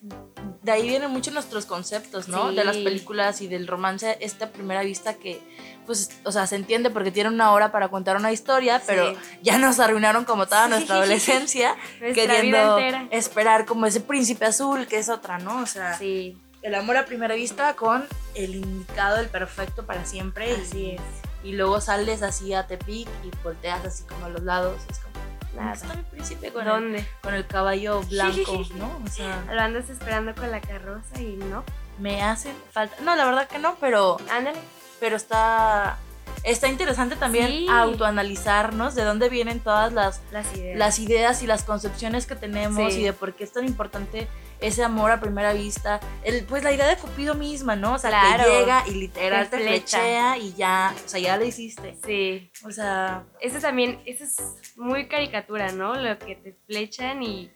de 0.61 0.71
ahí 0.73 0.87
vienen 0.89 1.09
muchos 1.11 1.33
nuestros 1.33 1.65
conceptos, 1.65 2.27
¿no? 2.27 2.49
Sí. 2.49 2.55
De 2.55 2.65
las 2.65 2.77
películas 2.77 3.41
y 3.41 3.47
del 3.47 3.67
romance, 3.67 4.17
esta 4.19 4.51
primera 4.51 4.81
vista 4.83 5.13
que, 5.13 5.41
pues, 5.89 6.11
o 6.23 6.31
sea, 6.31 6.45
se 6.45 6.55
entiende 6.55 6.91
porque 6.91 7.09
tienen 7.09 7.33
una 7.33 7.51
hora 7.51 7.71
para 7.71 7.87
contar 7.87 8.15
una 8.15 8.31
historia, 8.31 8.79
pero 8.85 9.15
ya 9.41 9.57
nos 9.57 9.79
arruinaron 9.79 10.23
como 10.23 10.45
toda 10.45 10.65
Sí. 10.65 10.69
nuestra 10.69 10.97
adolescencia, 10.97 11.75
Nuestra 11.99 12.13
queriendo 12.27 12.77
esperar 13.09 13.65
como 13.65 13.87
ese 13.87 13.99
príncipe 14.01 14.45
azul, 14.45 14.85
que 14.85 14.99
es 14.99 15.09
otra, 15.09 15.39
¿no? 15.39 15.57
O 15.61 15.65
sea, 15.65 15.97
Sí, 15.97 16.37
el 16.61 16.75
amor 16.75 16.95
a 16.97 17.05
primera 17.05 17.33
vista 17.33 17.73
con 17.75 18.05
el 18.35 18.53
indicado, 18.53 19.17
el 19.17 19.29
perfecto 19.29 19.87
para 19.87 20.05
siempre. 20.05 20.51
y- 20.51 20.61
así 20.61 20.89
es. 20.91 21.01
Y 21.43 21.53
luego 21.53 21.81
sales 21.81 22.21
así 22.21 22.53
a 22.53 22.67
Tepic 22.67 23.07
y 23.23 23.31
volteas 23.43 23.83
así 23.83 24.03
como 24.03 24.25
a 24.25 24.29
los 24.29 24.43
lados. 24.43 24.79
y 24.87 24.91
es 24.91 24.99
como, 24.99 25.15
Nada. 25.55 25.69
¿dónde 25.73 25.87
está 25.87 25.95
mi 25.95 26.03
príncipe 26.03 26.51
con 26.53 26.61
el, 26.67 26.67
¿Dónde? 26.67 27.07
con 27.23 27.33
el 27.33 27.47
caballo 27.47 28.01
blanco, 28.03 28.61
no? 28.75 29.01
O 29.03 29.07
sea, 29.09 29.43
Lo 29.51 29.59
andas 29.59 29.89
esperando 29.89 30.35
con 30.35 30.51
la 30.51 30.61
carroza 30.61 31.19
y 31.19 31.35
no. 31.49 31.63
me 31.97 32.21
hacen 32.21 32.53
falta. 32.71 32.95
No, 33.01 33.15
la 33.15 33.25
verdad 33.25 33.47
que 33.47 33.57
no, 33.57 33.75
pero, 33.81 34.17
Ándale. 34.31 34.59
Pero 34.99 35.15
está, 35.15 35.97
está 36.43 36.67
interesante 36.67 37.15
también 37.15 37.47
Sí. 37.47 37.67
autoanalizarnos 37.69 38.95
de 38.95 39.03
dónde 39.03 39.29
vienen 39.29 39.59
todas 39.59 39.93
las, 39.93 40.21
Las 40.31 40.53
ideas. 40.55 40.77
las 40.77 40.99
ideas 40.99 41.43
y 41.43 41.47
las 41.47 41.63
concepciones 41.63 42.25
que 42.25 42.35
tenemos 42.35 42.93
Sí. 42.93 43.01
y 43.01 43.03
de 43.03 43.13
por 43.13 43.33
qué 43.33 43.43
es 43.43 43.51
tan 43.51 43.65
importante 43.65 44.27
ese 44.61 44.83
amor 44.83 45.09
a 45.09 45.21
primera 45.21 45.53
vista. 45.53 46.01
El, 46.21 46.43
pues 46.43 46.63
la 46.63 46.73
idea 46.73 46.85
de 46.85 46.97
Cupido 46.97 47.33
misma, 47.33 47.77
¿no? 47.77 47.93
O 47.93 47.97
sea, 47.97 48.09
Claro. 48.09 48.43
que 48.43 48.49
llega 48.59 48.83
y 48.87 48.91
literal 48.91 49.49
Te 49.49 49.55
te 49.57 49.63
flecha. 49.63 49.97
flechea 49.99 50.37
y 50.37 50.53
ya, 50.53 50.93
o 51.05 51.07
sea, 51.07 51.19
ya 51.21 51.37
lo 51.37 51.45
hiciste. 51.45 51.95
Sí. 52.05 52.51
O 52.65 52.71
sea, 52.71 53.23
Eso 53.39 53.59
también, 53.59 54.01
eso 54.05 54.25
es 54.25 54.35
muy 54.75 55.07
caricatura, 55.07 55.71
¿no? 55.71 55.95
Lo 55.95 56.19
que 56.19 56.35
te 56.35 56.57
flechan 56.67 57.23
y, 57.23 57.49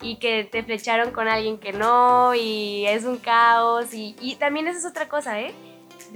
y 0.00 0.16
que 0.16 0.44
te 0.44 0.62
flecharon 0.62 1.10
con 1.10 1.28
alguien 1.28 1.58
que 1.58 1.74
no 1.74 2.34
y 2.34 2.86
es 2.86 3.04
un 3.04 3.18
caos. 3.18 3.92
Y, 3.92 4.16
y 4.18 4.36
también 4.36 4.66
esa 4.66 4.78
es 4.78 4.86
otra 4.86 5.08
cosa, 5.10 5.38
¿eh? 5.38 5.54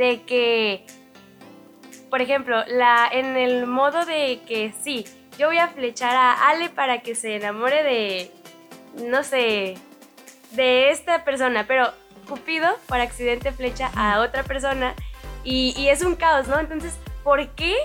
De 0.00 0.22
que, 0.22 0.86
por 2.08 2.22
ejemplo, 2.22 2.64
la, 2.68 3.06
en 3.12 3.36
el 3.36 3.66
modo 3.66 4.06
de 4.06 4.40
que 4.48 4.72
sí, 4.82 5.04
yo 5.36 5.48
voy 5.48 5.58
a 5.58 5.68
flechar 5.68 6.16
a 6.16 6.48
Ale 6.48 6.70
para 6.70 7.02
que 7.02 7.14
se 7.14 7.36
enamore 7.36 7.82
de, 7.82 8.30
no 9.06 9.22
sé, 9.22 9.76
de 10.52 10.88
esta 10.88 11.22
persona, 11.22 11.66
pero 11.68 11.92
Cupido 12.26 12.68
por 12.86 12.98
accidente 12.98 13.52
flecha 13.52 13.90
a 13.94 14.20
otra 14.20 14.42
persona 14.42 14.94
y, 15.44 15.74
y 15.76 15.88
es 15.88 16.00
un 16.00 16.16
caos, 16.16 16.48
¿no? 16.48 16.58
Entonces, 16.58 16.94
¿por 17.22 17.46
qué, 17.48 17.76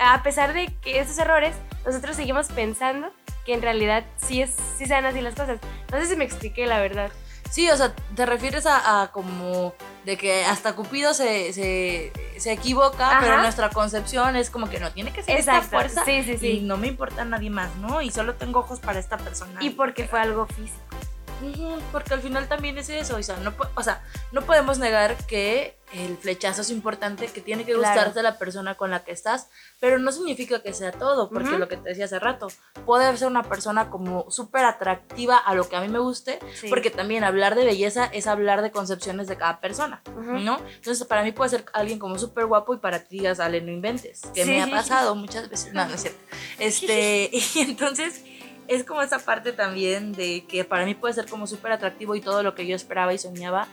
a 0.00 0.22
pesar 0.22 0.54
de 0.54 0.72
que 0.80 1.00
esos 1.00 1.18
errores, 1.18 1.54
nosotros 1.84 2.16
seguimos 2.16 2.48
pensando 2.48 3.10
que 3.44 3.52
en 3.52 3.60
realidad 3.60 4.04
sí, 4.16 4.40
es, 4.40 4.56
sí 4.78 4.86
sean 4.86 5.04
así 5.04 5.20
las 5.20 5.34
cosas? 5.34 5.58
No 5.90 6.00
sé 6.00 6.06
si 6.06 6.16
me 6.16 6.24
expliqué 6.24 6.66
la 6.66 6.80
verdad. 6.80 7.10
Sí, 7.52 7.70
o 7.70 7.76
sea, 7.76 7.94
te 8.16 8.26
refieres 8.26 8.66
a, 8.66 9.02
a 9.02 9.12
como 9.12 9.74
de 10.04 10.16
que 10.16 10.44
hasta 10.44 10.74
Cupido 10.74 11.14
se, 11.14 11.52
se, 11.52 12.12
se 12.38 12.52
equivoca, 12.52 13.10
Ajá. 13.10 13.20
pero 13.20 13.38
nuestra 13.42 13.70
concepción 13.70 14.34
es 14.36 14.50
como 14.50 14.68
que 14.68 14.80
no 14.80 14.90
tiene 14.90 15.12
que 15.12 15.22
ser 15.22 15.38
esta 15.38 15.56
Exacto, 15.58 15.76
fuerza. 15.76 16.04
sí, 16.04 16.24
sí, 16.24 16.38
sí. 16.38 16.46
Y 16.58 16.60
no 16.62 16.76
me 16.76 16.88
importa 16.88 17.24
nadie 17.24 17.50
más, 17.50 17.74
¿no? 17.76 18.02
Y 18.02 18.10
solo 18.10 18.34
tengo 18.34 18.60
ojos 18.60 18.80
para 18.80 18.98
esta 18.98 19.16
persona. 19.18 19.60
Y 19.62 19.70
porque 19.70 20.08
fue 20.08 20.18
algo 20.20 20.46
físico. 20.46 20.91
Porque 21.90 22.14
al 22.14 22.20
final 22.20 22.48
también 22.48 22.78
es 22.78 22.88
eso, 22.88 23.16
o 23.16 23.22
sea, 23.22 23.36
no, 23.38 23.52
o 23.74 23.82
sea, 23.82 24.02
no 24.32 24.42
podemos 24.42 24.78
negar 24.78 25.16
que 25.26 25.76
el 25.92 26.16
flechazo 26.16 26.62
es 26.62 26.70
importante, 26.70 27.26
que 27.26 27.42
tiene 27.42 27.64
que 27.66 27.74
Claro. 27.74 27.94
gustarte 27.94 28.22
la 28.22 28.38
persona 28.38 28.76
con 28.76 28.90
la 28.90 29.04
que 29.04 29.12
estás, 29.12 29.48
pero 29.78 29.98
no 29.98 30.10
significa 30.10 30.62
que 30.62 30.72
sea 30.72 30.90
todo, 30.90 31.28
porque 31.28 31.50
Ujú. 31.50 31.58
lo 31.58 31.68
que 31.68 31.76
te 31.76 31.90
decía 31.90 32.06
hace 32.06 32.18
rato, 32.18 32.48
puede 32.86 33.14
ser 33.18 33.28
una 33.28 33.42
persona 33.42 33.90
como 33.90 34.30
súper 34.30 34.64
atractiva 34.64 35.36
a 35.36 35.54
lo 35.54 35.68
que 35.68 35.76
a 35.76 35.80
mí 35.82 35.88
me 35.88 35.98
guste, 35.98 36.38
Sí. 36.54 36.68
porque 36.70 36.90
también 36.90 37.24
hablar 37.24 37.54
de 37.56 37.66
belleza 37.66 38.06
es 38.06 38.26
hablar 38.26 38.62
de 38.62 38.70
concepciones 38.70 39.28
de 39.28 39.36
cada 39.36 39.60
persona, 39.60 40.00
Ujú. 40.16 40.38
¿no? 40.38 40.58
Entonces 40.76 41.06
para 41.06 41.22
mí 41.24 41.32
puede 41.32 41.50
ser 41.50 41.66
alguien 41.74 41.98
como 41.98 42.18
súper 42.18 42.46
guapo 42.46 42.72
y 42.72 42.78
para 42.78 43.00
ti 43.00 43.18
digas, 43.18 43.38
Ale, 43.38 43.60
no 43.60 43.70
inventes, 43.70 44.22
que 44.34 44.46
me 44.46 44.64
Sí. 44.64 44.70
ha 44.70 44.74
pasado 44.74 45.14
muchas 45.14 45.50
veces, 45.50 45.74
no, 45.74 45.84
no 45.86 45.94
es 45.94 46.00
cierto. 46.00 46.20
Este, 46.58 47.28
y 47.54 47.58
entonces 47.60 48.22
es 48.74 48.84
como 48.84 49.02
esa 49.02 49.18
parte 49.18 49.52
también 49.52 50.12
de 50.12 50.44
que 50.46 50.64
para 50.64 50.84
mí 50.84 50.94
puede 50.94 51.14
ser 51.14 51.28
como 51.28 51.46
súper 51.46 51.72
atractivo 51.72 52.14
y 52.14 52.20
todo 52.20 52.42
lo 52.42 52.54
que 52.54 52.66
yo 52.66 52.74
esperaba 52.76 53.12
y 53.14 53.18
soñaba, 53.18 53.66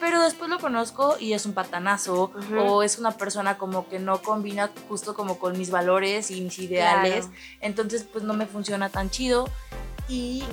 pero 0.00 0.22
después 0.22 0.48
lo 0.48 0.58
conozco 0.60 1.16
y 1.18 1.32
es 1.32 1.44
un 1.46 1.54
patanazo 1.54 2.30
o 2.58 2.82
es 2.84 2.98
una 2.98 3.10
persona 3.12 3.58
como 3.58 3.88
que 3.88 3.98
no 3.98 4.22
combina 4.22 4.70
justo 4.88 5.14
como 5.14 5.38
con 5.38 5.58
mis 5.58 5.70
valores 5.70 6.30
y 6.30 6.40
mis 6.40 6.58
ideales, 6.60 7.26
Claro. 7.26 7.40
entonces 7.60 8.04
pues 8.04 8.22
no 8.24 8.32
me 8.34 8.46
funciona 8.46 8.88
tan 8.90 9.10
chido 9.10 9.48
y 10.08 10.44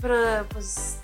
pero 0.00 0.46
pues 0.50 0.98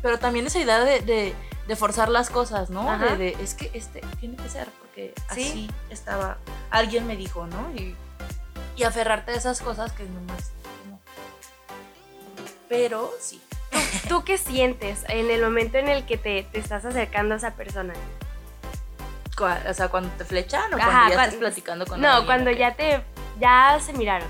pero 0.00 0.18
también 0.18 0.46
esa 0.46 0.58
idea 0.60 0.80
de, 0.84 1.00
de, 1.00 1.34
de 1.66 1.76
forzar 1.76 2.08
las 2.08 2.30
cosas, 2.30 2.70
¿no? 2.70 2.98
De, 2.98 3.16
de, 3.16 3.28
es 3.42 3.54
que 3.54 3.70
este 3.74 4.00
tiene 4.20 4.36
que 4.36 4.48
ser 4.48 4.68
porque 4.80 5.12
Sí. 5.32 5.40
así 5.48 5.70
estaba 5.90 6.38
alguien 6.70 7.06
me 7.06 7.16
dijo, 7.16 7.46
¿no? 7.46 7.70
Y, 7.74 7.96
y 8.76 8.82
aferrarte 8.84 9.32
a 9.32 9.34
esas 9.36 9.60
cosas 9.60 9.92
que 9.92 10.04
nomás 10.04 10.52
no. 10.62 10.63
Pero 12.68 13.12
sí. 13.20 13.42
¿Tú 14.08 14.24
qué 14.24 14.38
sientes 14.38 15.04
en 15.08 15.30
el 15.30 15.42
momento 15.42 15.78
en 15.78 15.88
el 15.88 16.06
que 16.06 16.16
te, 16.16 16.44
te 16.44 16.58
estás 16.58 16.84
acercando 16.84 17.34
a 17.34 17.38
esa 17.38 17.54
persona? 17.54 17.94
O 19.38 19.74
sea, 19.74 19.88
cuando 19.88 20.10
te 20.10 20.24
flechan 20.24 20.72
o 20.72 20.76
Ajá, 20.76 20.90
cuando 20.90 21.14
ya 21.14 21.24
estás 21.24 21.34
platicando 21.34 21.86
con 21.86 22.00
No, 22.00 22.08
alguien, 22.08 22.26
cuando 22.26 22.50
ya 22.52 22.74
te 22.74 23.02
ya 23.40 23.78
se 23.84 23.92
miraron. 23.92 24.28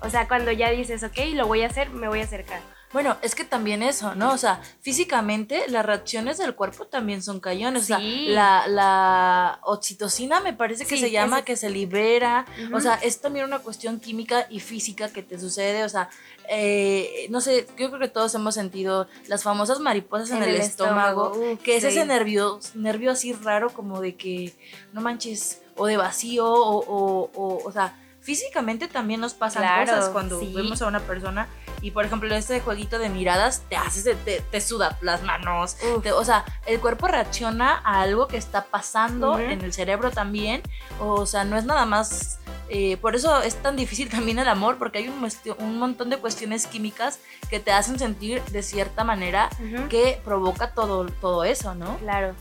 O 0.00 0.08
sea, 0.08 0.26
cuando 0.28 0.52
ya 0.52 0.70
dices, 0.70 1.02
ok, 1.02 1.18
lo 1.34 1.46
voy 1.46 1.62
a 1.62 1.66
hacer, 1.66 1.90
me 1.90 2.08
voy 2.08 2.20
a 2.20 2.24
acercar. 2.24 2.60
Bueno, 2.92 3.16
es 3.20 3.34
que 3.34 3.44
también 3.44 3.82
eso, 3.82 4.14
¿no? 4.14 4.32
O 4.32 4.38
sea, 4.38 4.62
físicamente 4.80 5.64
las 5.68 5.84
reacciones 5.84 6.38
del 6.38 6.54
cuerpo 6.54 6.86
también 6.86 7.22
son 7.22 7.38
cañones. 7.38 7.82
O 7.82 7.86
sea, 7.86 7.98
Sí. 7.98 8.26
la, 8.28 8.66
la 8.66 9.58
oxitocina 9.64 10.40
me 10.40 10.54
parece 10.54 10.86
que 10.86 10.96
Sí, 10.96 11.02
se 11.02 11.10
llama, 11.10 11.42
que 11.42 11.56
se 11.56 11.68
libera. 11.68 12.46
O 12.72 12.80
sea, 12.80 12.94
es 12.94 13.20
también 13.20 13.44
una 13.44 13.58
cuestión 13.58 14.00
química 14.00 14.46
y 14.48 14.60
física 14.60 15.10
que 15.10 15.22
te 15.22 15.38
sucede. 15.38 15.84
O 15.84 15.88
sea, 15.88 16.08
eh, 16.48 17.26
no 17.30 17.40
sé, 17.42 17.66
yo 17.78 17.88
creo 17.88 17.98
que 18.00 18.08
todos 18.08 18.34
hemos 18.34 18.54
sentido 18.54 19.06
las 19.26 19.42
famosas 19.42 19.80
mariposas 19.80 20.30
en, 20.30 20.42
el, 20.42 20.56
estómago, 20.56 21.32
Uf, 21.36 21.60
que 21.62 21.76
es 21.76 21.82
sí. 21.82 21.90
ese 21.90 22.06
nervio, 22.06 22.58
nervio 22.74 23.10
así 23.10 23.34
raro 23.34 23.68
como 23.70 24.00
de 24.00 24.16
que, 24.16 24.54
no 24.94 25.02
manches, 25.02 25.60
o 25.76 25.86
de 25.86 25.98
vacío, 25.98 26.46
o, 26.46 26.78
o, 26.78 27.30
o, 27.34 27.62
o 27.68 27.72
sea, 27.72 27.94
físicamente 28.22 28.88
también 28.88 29.20
nos 29.20 29.34
pasan 29.34 29.62
Claro, 29.62 29.92
cosas 29.92 30.08
cuando 30.10 30.40
sí. 30.40 30.52
vemos 30.54 30.80
a 30.82 30.86
una 30.86 31.00
persona 31.00 31.48
y 31.80 31.90
por 31.92 32.04
ejemplo 32.04 32.34
este 32.34 32.60
jueguito 32.60 32.98
de 32.98 33.08
miradas 33.08 33.62
te 33.68 33.76
haces, 33.76 34.04
te, 34.24 34.40
te, 34.40 34.60
suda 34.60 34.96
las 35.00 35.22
manos, 35.22 35.76
te- 36.02 36.12
o 36.12 36.24
sea, 36.24 36.44
el 36.66 36.80
cuerpo 36.80 37.06
reacciona 37.08 37.80
a 37.84 38.00
algo 38.02 38.26
que 38.28 38.36
está 38.36 38.64
pasando 38.64 39.38
en 39.38 39.62
el 39.62 39.72
cerebro 39.72 40.10
también, 40.10 40.62
o 41.00 41.24
sea, 41.26 41.44
no 41.44 41.56
es 41.56 41.64
nada 41.64 41.84
más... 41.86 42.38
eh, 42.70 42.96
por 42.98 43.14
eso 43.16 43.40
es 43.42 43.54
tan 43.62 43.76
difícil 43.76 44.08
también 44.10 44.38
el 44.38 44.48
amor, 44.48 44.76
porque 44.78 44.98
hay 44.98 45.08
un, 45.08 45.26
un 45.58 45.78
montón 45.78 46.10
de 46.10 46.18
cuestiones 46.18 46.66
químicas 46.66 47.18
que 47.48 47.60
te 47.60 47.72
hacen 47.72 47.98
sentir 47.98 48.42
de 48.44 48.62
cierta 48.62 49.04
manera 49.04 49.48
que 49.88 50.20
provoca 50.24 50.72
todo, 50.74 51.06
todo 51.20 51.44
eso, 51.44 51.74
¿no? 51.74 51.96
Claro. 51.98 52.34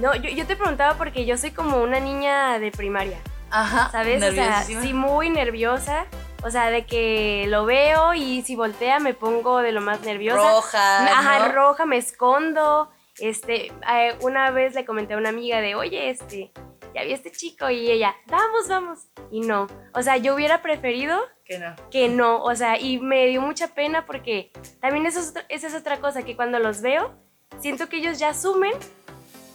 No, 0.00 0.14
yo, 0.16 0.28
yo 0.28 0.44
te 0.46 0.56
preguntaba 0.56 0.98
porque 0.98 1.24
yo 1.24 1.38
soy 1.38 1.52
como 1.52 1.78
una 1.82 2.00
niña 2.00 2.58
de 2.58 2.72
primaria, 2.72 3.18
Ajá. 3.54 3.90
¿sabes? 3.92 4.22
O 4.22 4.32
sea, 4.32 4.62
sí, 4.62 4.92
muy 4.92 5.30
nerviosa. 5.30 6.06
O 6.42 6.50
sea, 6.50 6.70
de 6.70 6.84
que 6.84 7.46
lo 7.48 7.64
veo 7.64 8.12
y 8.12 8.42
si 8.42 8.54
voltea 8.54 8.98
me 8.98 9.14
pongo 9.14 9.60
de 9.60 9.72
lo 9.72 9.80
más 9.80 10.02
nerviosa. 10.02 10.42
roja. 10.42 11.04
Ajá, 11.06 11.48
¿no? 11.48 11.52
roja, 11.54 11.86
me 11.86 11.96
escondo. 11.96 12.90
Este, 13.18 13.66
eh, 13.68 14.18
una 14.20 14.50
vez 14.50 14.74
le 14.74 14.84
comenté 14.84 15.14
a 15.14 15.16
una 15.16 15.28
amiga 15.30 15.60
de, 15.60 15.74
oye, 15.74 16.10
este, 16.10 16.52
ya 16.94 17.02
vi 17.04 17.12
a 17.12 17.14
este 17.14 17.30
chico 17.30 17.70
y 17.70 17.90
ella, 17.90 18.14
vamos, 18.26 18.68
vamos. 18.68 18.98
Y 19.30 19.40
no. 19.40 19.68
O 19.94 20.02
sea, 20.02 20.16
yo 20.16 20.34
hubiera 20.34 20.60
preferido 20.62 21.18
Que 21.44 21.58
no. 21.58 21.74
que 21.90 22.08
no. 22.08 22.42
O 22.42 22.54
sea, 22.54 22.78
y 22.78 22.98
me 22.98 23.26
dio 23.28 23.40
mucha 23.40 23.68
pena 23.68 24.04
porque 24.04 24.50
también 24.80 25.06
eso 25.06 25.20
es 25.20 25.32
esa 25.48 25.68
es 25.68 25.74
otra 25.74 25.98
cosa, 25.98 26.24
que 26.24 26.36
cuando 26.36 26.58
los 26.58 26.82
veo, 26.82 27.14
siento 27.58 27.88
que 27.88 27.98
ellos 27.98 28.18
ya 28.18 28.30
asumen 28.30 28.72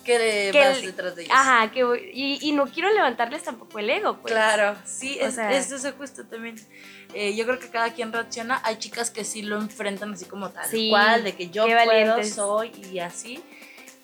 Que, 0.10 0.18
de- 0.18 0.52
Que 0.52 0.60
vas 0.60 0.78
el- 0.80 0.86
detrás 0.88 1.16
de 1.16 1.22
ellos. 1.24 1.36
Ajá, 1.38 1.72
que 1.72 1.84
voy- 1.84 2.10
y, 2.14 2.40
y 2.42 2.52
no 2.52 2.66
quiero 2.66 2.92
levantarles 2.92 3.44
tampoco 3.44 3.78
el 3.78 3.90
ego, 3.92 4.18
pues. 4.22 4.34
Claro, 4.34 4.76
sí, 4.86 5.20
O 5.22 5.28
es, 5.28 5.36
sea- 5.36 5.52
es 5.52 5.72
eso 5.72 5.92
justo 5.98 6.26
también. 6.26 6.56
Eh, 7.14 7.36
yo 7.36 7.46
creo 7.46 7.60
que 7.60 7.70
cada 7.70 7.94
quien 7.94 8.12
reacciona. 8.12 8.60
Hay 8.64 8.78
chicas 8.78 9.12
que 9.12 9.24
sí 9.24 9.44
lo 9.44 9.58
enfrentan 9.58 10.14
así 10.14 10.26
como 10.26 10.50
tal 10.50 10.68
Sí, 10.68 10.90
cual, 10.90 11.24
de 11.24 11.36
que 11.36 11.50
yo 11.50 11.66
puedo, 11.66 11.76
valientes. 11.86 12.34
soy 12.34 12.72
y 12.92 12.98
así. 13.00 13.44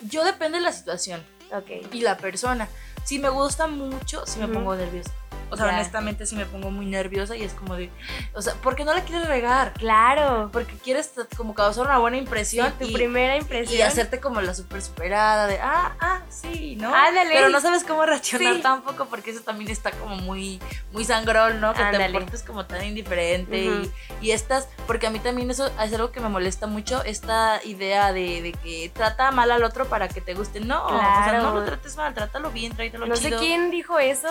Yo 0.01 0.23
depende 0.23 0.59
de 0.59 0.63
la 0.63 0.71
situación 0.71 1.25
Ok. 1.51 1.71
y 1.91 2.01
la 2.01 2.17
persona. 2.17 2.67
Si 3.03 3.17
me 3.19 3.29
gusta 3.29 3.65
mucho, 3.67 4.25
sí 4.27 4.39
me 4.39 4.47
pongo 4.47 4.75
nerviosa. 4.75 5.11
O 5.49 5.57
sea, 5.57 5.67
honestamente 5.67 6.25
sí 6.25 6.35
me 6.35 6.45
pongo 6.45 6.71
muy 6.71 6.85
nerviosa 6.85 7.35
y 7.35 7.43
es 7.43 7.53
como 7.53 7.75
de, 7.75 7.89
o 8.33 8.41
sea, 8.41 8.53
¿por 8.55 8.75
qué 8.75 8.83
no 8.83 8.93
la 8.93 9.01
quieres 9.03 9.27
regar? 9.27 9.73
Claro. 9.73 10.49
Porque 10.51 10.75
quieres 10.77 11.11
como 11.37 11.53
causar 11.53 11.85
una 11.85 11.97
buena 11.97 12.17
impresión 12.17 12.71
tu 12.79 12.85
y, 12.85 12.93
primera 12.93 13.37
impresión. 13.37 13.77
y 13.77 13.81
hacerte 13.81 14.19
como 14.19 14.41
la 14.41 14.53
super 14.53 14.81
superada 14.81 15.47
de, 15.47 15.59
ah, 15.61 15.95
ah, 15.99 16.21
sí, 16.29 16.75
¿no? 16.77 16.93
Ándale. 16.93 17.31
Pero 17.33 17.49
no 17.49 17.61
sabes 17.61 17.83
cómo 17.83 18.05
reaccionar 18.05 18.55
Sí. 18.55 18.61
tampoco 18.61 19.05
porque 19.05 19.31
eso 19.31 19.41
también 19.41 19.69
está 19.71 19.91
como 19.91 20.15
muy, 20.15 20.59
muy 20.91 21.05
sangrón, 21.05 21.61
¿no? 21.61 21.73
Que 21.73 21.81
Ándale. 21.83 22.07
te 22.07 22.11
portes 22.13 22.43
como 22.43 22.65
tan 22.65 22.83
indiferente 22.85 23.57
y, 23.59 23.91
y 24.21 24.31
estas, 24.31 24.67
porque 24.87 25.07
a 25.07 25.09
mí 25.09 25.19
también 25.19 25.49
eso 25.51 25.67
es 25.67 25.93
algo 25.93 26.11
que 26.11 26.19
me 26.19 26.29
molesta 26.29 26.67
mucho, 26.67 27.03
esta 27.03 27.59
idea 27.63 28.13
de, 28.13 28.41
de 28.41 28.51
que 28.53 28.91
trata 28.93 29.31
mal 29.31 29.51
al 29.51 29.63
otro 29.63 29.85
para 29.85 30.07
que 30.07 30.21
te 30.21 30.33
guste. 30.33 30.59
No, 30.59 30.85
o 30.85 30.89
sea, 30.89 31.39
no 31.41 31.53
lo 31.53 31.63
trates 31.63 31.95
mal, 31.97 32.13
trátalo 32.13 32.51
bien, 32.51 32.75
tráetelo 32.75 33.05
No 33.05 33.15
chido. 33.15 33.39
sé 33.39 33.45
quién 33.45 33.71
dijo 33.71 33.99
eso. 33.99 34.27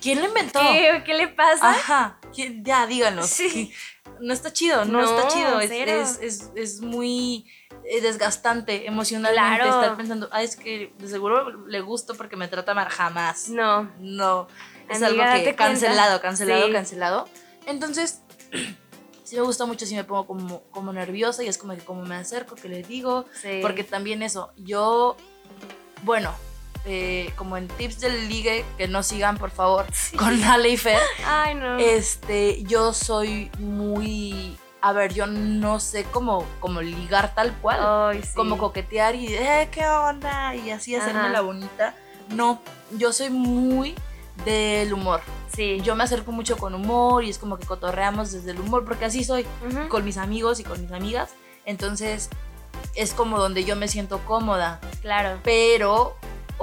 ¿Quién 0.00 0.20
lo 0.20 0.26
inventó? 0.28 0.51
¿Qué, 0.60 1.02
¿Qué 1.04 1.14
le 1.14 1.28
pasa? 1.28 1.70
Ajá, 1.70 2.18
ya 2.62 2.86
díganos. 2.86 3.26
Sí. 3.26 3.72
No 4.20 4.32
está 4.32 4.52
chido, 4.52 4.84
no, 4.84 5.00
No, 5.00 5.04
está 5.04 5.28
chido. 5.28 5.60
Es, 5.60 5.70
es, 5.70 6.18
es, 6.20 6.50
es 6.54 6.80
muy 6.80 7.44
eh, 7.84 8.00
desgastante 8.00 8.86
emocionalmente 8.86 9.56
Claro. 9.64 9.80
estar 9.80 9.96
pensando, 9.96 10.28
ah, 10.30 10.42
es 10.42 10.54
que 10.56 10.92
de 10.98 11.08
seguro 11.08 11.66
le 11.66 11.80
gusto 11.80 12.14
porque 12.14 12.36
me 12.36 12.46
trata 12.48 12.74
mal. 12.74 12.88
Jamás. 12.88 13.48
No. 13.48 13.90
No. 13.98 14.46
Es 14.88 15.02
Amiga, 15.02 15.32
algo 15.32 15.44
que 15.44 15.54
cancelado, 15.56 16.20
cancelado, 16.20 16.66
Sí. 16.66 16.72
cancelado. 16.72 17.28
Entonces, 17.66 18.22
sí 19.24 19.36
me 19.36 19.42
gusta 19.42 19.64
mucho, 19.66 19.86
sí 19.86 19.94
me 19.94 20.04
pongo 20.04 20.26
como, 20.26 20.62
como 20.70 20.92
nerviosa 20.92 21.42
y 21.42 21.48
es 21.48 21.58
como 21.58 21.74
que 21.74 21.80
como 21.84 22.02
me 22.04 22.14
acerco, 22.16 22.54
que 22.54 22.68
le 22.68 22.82
digo. 22.82 23.24
Sí. 23.40 23.58
Porque 23.62 23.82
también 23.84 24.22
eso, 24.22 24.52
yo, 24.56 25.16
bueno, 26.02 26.32
eh, 26.84 27.32
como 27.36 27.56
en 27.56 27.68
tips 27.68 28.00
del 28.00 28.28
ligue, 28.28 28.64
que 28.76 28.88
no 28.88 29.02
sigan 29.02 29.38
por 29.38 29.50
favor, 29.50 29.86
con 30.18 30.42
Ale 30.42 30.70
y 30.70 30.76
Fer. 30.76 30.98
Ay, 31.26 31.54
no. 31.54 31.78
Este, 31.78 32.62
yo 32.64 32.92
soy 32.92 33.50
muy. 33.58 34.56
A 34.80 34.92
ver, 34.92 35.14
yo 35.14 35.28
no 35.28 35.78
sé 35.78 36.04
cómo, 36.04 36.44
cómo 36.58 36.82
ligar 36.82 37.34
tal 37.34 37.52
cual. 37.58 37.78
Ay, 37.80 38.22
sí. 38.22 38.34
Como 38.34 38.58
coquetear 38.58 39.14
y, 39.14 39.32
eh, 39.32 39.68
¿qué 39.70 39.86
onda? 39.86 40.56
Y 40.56 40.70
así 40.70 40.96
hacerme 40.96 41.20
Ajá. 41.20 41.28
la 41.28 41.40
bonita. 41.40 41.94
No, 42.30 42.60
yo 42.96 43.12
soy 43.12 43.30
muy 43.30 43.94
del 44.44 44.92
humor. 44.92 45.20
Sí. 45.54 45.80
Yo 45.82 45.94
me 45.94 46.02
acerco 46.02 46.32
mucho 46.32 46.56
con 46.56 46.74
humor 46.74 47.22
y 47.22 47.30
es 47.30 47.38
como 47.38 47.58
que 47.58 47.66
cotorreamos 47.66 48.32
desde 48.32 48.50
el 48.52 48.60
humor, 48.60 48.84
porque 48.84 49.04
así 49.04 49.22
soy 49.22 49.46
con 49.88 50.04
mis 50.04 50.16
amigos 50.16 50.58
y 50.58 50.64
con 50.64 50.80
mis 50.82 50.90
amigas. 50.90 51.30
Entonces, 51.64 52.28
es 52.94 53.12
como 53.14 53.38
donde 53.38 53.64
yo 53.64 53.76
me 53.76 53.88
siento 53.88 54.18
cómoda. 54.24 54.80
Claro. 55.00 55.38
Pero, 55.44 56.16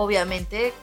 obviamente, 0.04 0.74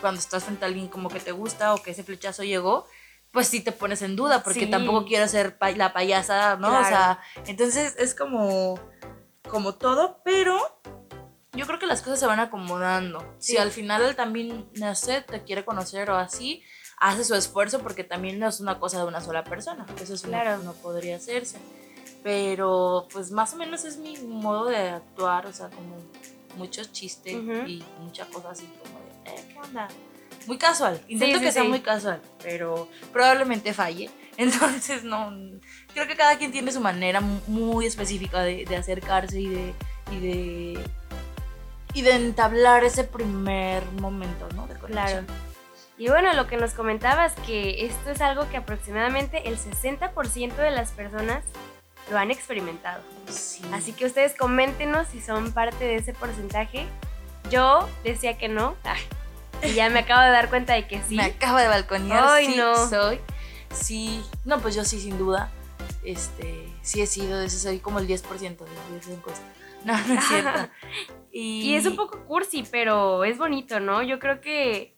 cuando 0.00 0.18
estás 0.18 0.44
frente 0.44 0.64
a 0.64 0.68
alguien 0.68 0.88
como 0.88 1.10
que 1.10 1.20
te 1.20 1.32
gusta 1.32 1.74
o 1.74 1.82
que 1.82 1.90
ese 1.90 2.02
flechazo 2.04 2.42
llegó, 2.42 2.86
pues 3.30 3.46
sí 3.48 3.60
te 3.60 3.70
pones 3.72 4.00
en 4.02 4.16
duda, 4.16 4.42
porque 4.42 4.60
Sí. 4.64 4.70
tampoco 4.70 5.04
quiero 5.04 5.28
ser 5.28 5.58
pa- 5.58 5.70
la 5.72 5.92
payasa, 5.92 6.56
¿no? 6.56 6.68
O 6.80 6.84
sea, 6.84 7.18
entonces 7.46 7.94
es 7.98 8.14
como, 8.14 8.78
como 9.50 9.74
todo, 9.74 10.20
pero 10.24 10.58
yo 11.52 11.66
creo 11.66 11.78
que 11.78 11.86
las 11.86 12.00
cosas 12.00 12.18
se 12.18 12.26
van 12.26 12.40
acomodando. 12.40 13.20
Sí. 13.38 13.52
Si 13.52 13.58
al 13.58 13.70
final 13.70 14.00
él 14.02 14.16
también, 14.16 14.66
no 14.74 14.94
sé, 14.94 15.20
te 15.20 15.42
quiere 15.42 15.64
conocer 15.66 16.10
o 16.10 16.16
así, 16.16 16.62
hace 16.98 17.24
su 17.24 17.34
esfuerzo 17.34 17.80
porque 17.80 18.04
también 18.04 18.38
no 18.38 18.48
es 18.48 18.60
una 18.60 18.78
cosa 18.78 18.98
de 18.98 19.04
una 19.04 19.20
sola 19.20 19.44
persona, 19.44 19.84
eso 20.00 20.14
es 20.14 20.22
Claro. 20.22 20.58
no 20.62 20.72
podría 20.74 21.16
hacerse. 21.16 21.58
Pero 22.22 23.08
pues 23.12 23.30
más 23.32 23.52
o 23.52 23.56
menos 23.56 23.84
es 23.84 23.96
mi 23.98 24.16
modo 24.18 24.66
de 24.66 24.90
actuar, 24.90 25.46
o 25.46 25.52
sea, 25.52 25.68
como 25.70 25.96
muchos 26.56 26.92
chistes 26.92 27.34
y 27.66 27.82
mucha 28.00 28.26
cosa 28.26 28.50
así 28.50 28.68
como 28.82 28.98
de, 29.00 29.30
eh, 29.30 29.44
¿qué 29.52 29.58
onda? 29.58 29.88
Muy 30.46 30.58
casual, 30.58 31.00
intento 31.08 31.38
sí, 31.38 31.44
que 31.44 31.52
sea 31.52 31.64
muy 31.64 31.80
casual, 31.80 32.20
pero 32.42 32.88
probablemente 33.12 33.72
falle. 33.72 34.10
Entonces, 34.36 35.04
no, 35.04 35.30
creo 35.92 36.06
que 36.08 36.16
cada 36.16 36.36
quien 36.38 36.50
tiene 36.52 36.72
su 36.72 36.80
manera 36.80 37.20
mu- 37.20 37.40
muy 37.46 37.86
específica 37.86 38.42
de, 38.42 38.64
de 38.64 38.76
acercarse 38.76 39.40
y 39.40 39.48
de, 39.48 39.74
y 40.10 40.20
de 40.20 40.84
y 41.94 42.00
de 42.02 42.12
entablar 42.14 42.84
ese 42.84 43.04
primer 43.04 43.84
momento, 44.00 44.48
¿no? 44.56 44.66
De 44.66 44.74
conexión. 44.78 45.26
Claro. 45.26 45.42
Y 45.98 46.08
bueno, 46.08 46.32
lo 46.32 46.46
que 46.46 46.56
nos 46.56 46.72
comentabas, 46.72 47.34
que 47.46 47.84
esto 47.84 48.10
es 48.10 48.22
algo 48.22 48.48
que 48.48 48.56
aproximadamente 48.56 49.46
el 49.46 49.58
60% 49.58 50.56
de 50.56 50.70
las 50.70 50.90
personas 50.92 51.44
lo 52.10 52.18
han 52.18 52.30
experimentado. 52.30 53.02
Sí. 53.28 53.62
Así 53.72 53.92
que 53.92 54.06
ustedes 54.06 54.34
coméntenos 54.34 55.08
si 55.08 55.20
son 55.20 55.52
parte 55.52 55.84
de 55.84 55.96
ese 55.96 56.12
porcentaje. 56.12 56.86
Yo 57.50 57.88
decía 58.04 58.38
que 58.38 58.48
no. 58.48 58.76
ah, 58.84 58.96
y 59.62 59.74
ya 59.74 59.88
me 59.90 60.00
acabo 60.00 60.22
de 60.22 60.30
dar 60.30 60.48
cuenta 60.48 60.74
de 60.74 60.86
que 60.86 61.00
sí. 61.02 61.14
Me 61.16 61.24
acaba 61.24 61.62
de 61.62 61.68
balconear, 61.68 62.24
Ay, 62.24 62.46
sí 62.46 62.56
no. 62.56 62.88
soy. 62.88 63.20
Sí, 63.72 64.22
no, 64.44 64.60
pues 64.60 64.74
yo 64.74 64.84
sí, 64.84 65.00
sin 65.00 65.18
duda. 65.18 65.50
Este, 66.04 66.68
sí 66.82 67.00
he 67.00 67.06
sido, 67.06 67.38
de 67.38 67.46
ese 67.46 67.58
soy 67.58 67.78
como 67.78 67.98
el 67.98 68.08
10% 68.08 68.56
de 68.58 68.98
esa 68.98 69.12
encuesta. 69.12 69.44
No, 69.84 69.98
no 70.06 70.14
es 70.14 70.24
cierto. 70.24 70.68
Y, 71.32 71.62
Y 71.70 71.74
es 71.76 71.86
un 71.86 71.96
poco 71.96 72.24
cursi, 72.24 72.64
pero 72.70 73.24
es 73.24 73.38
bonito, 73.38 73.80
¿no? 73.80 74.02
Yo 74.02 74.18
creo 74.18 74.40
que 74.40 74.94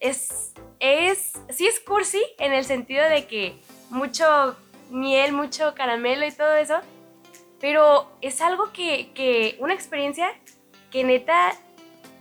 es, 0.00 0.52
es, 0.80 1.32
sí 1.50 1.66
es 1.66 1.80
cursi 1.80 2.22
en 2.38 2.52
el 2.52 2.64
sentido 2.64 3.08
de 3.08 3.26
que 3.26 3.60
mucho 3.90 4.56
miel, 4.90 5.32
mucho 5.32 5.74
caramelo 5.74 6.26
y 6.26 6.32
todo 6.32 6.54
eso, 6.54 6.76
pero 7.60 8.10
es 8.20 8.40
algo 8.40 8.72
que, 8.72 9.12
que 9.14 9.56
una 9.60 9.74
experiencia 9.74 10.28
que 10.90 11.04
neta 11.04 11.52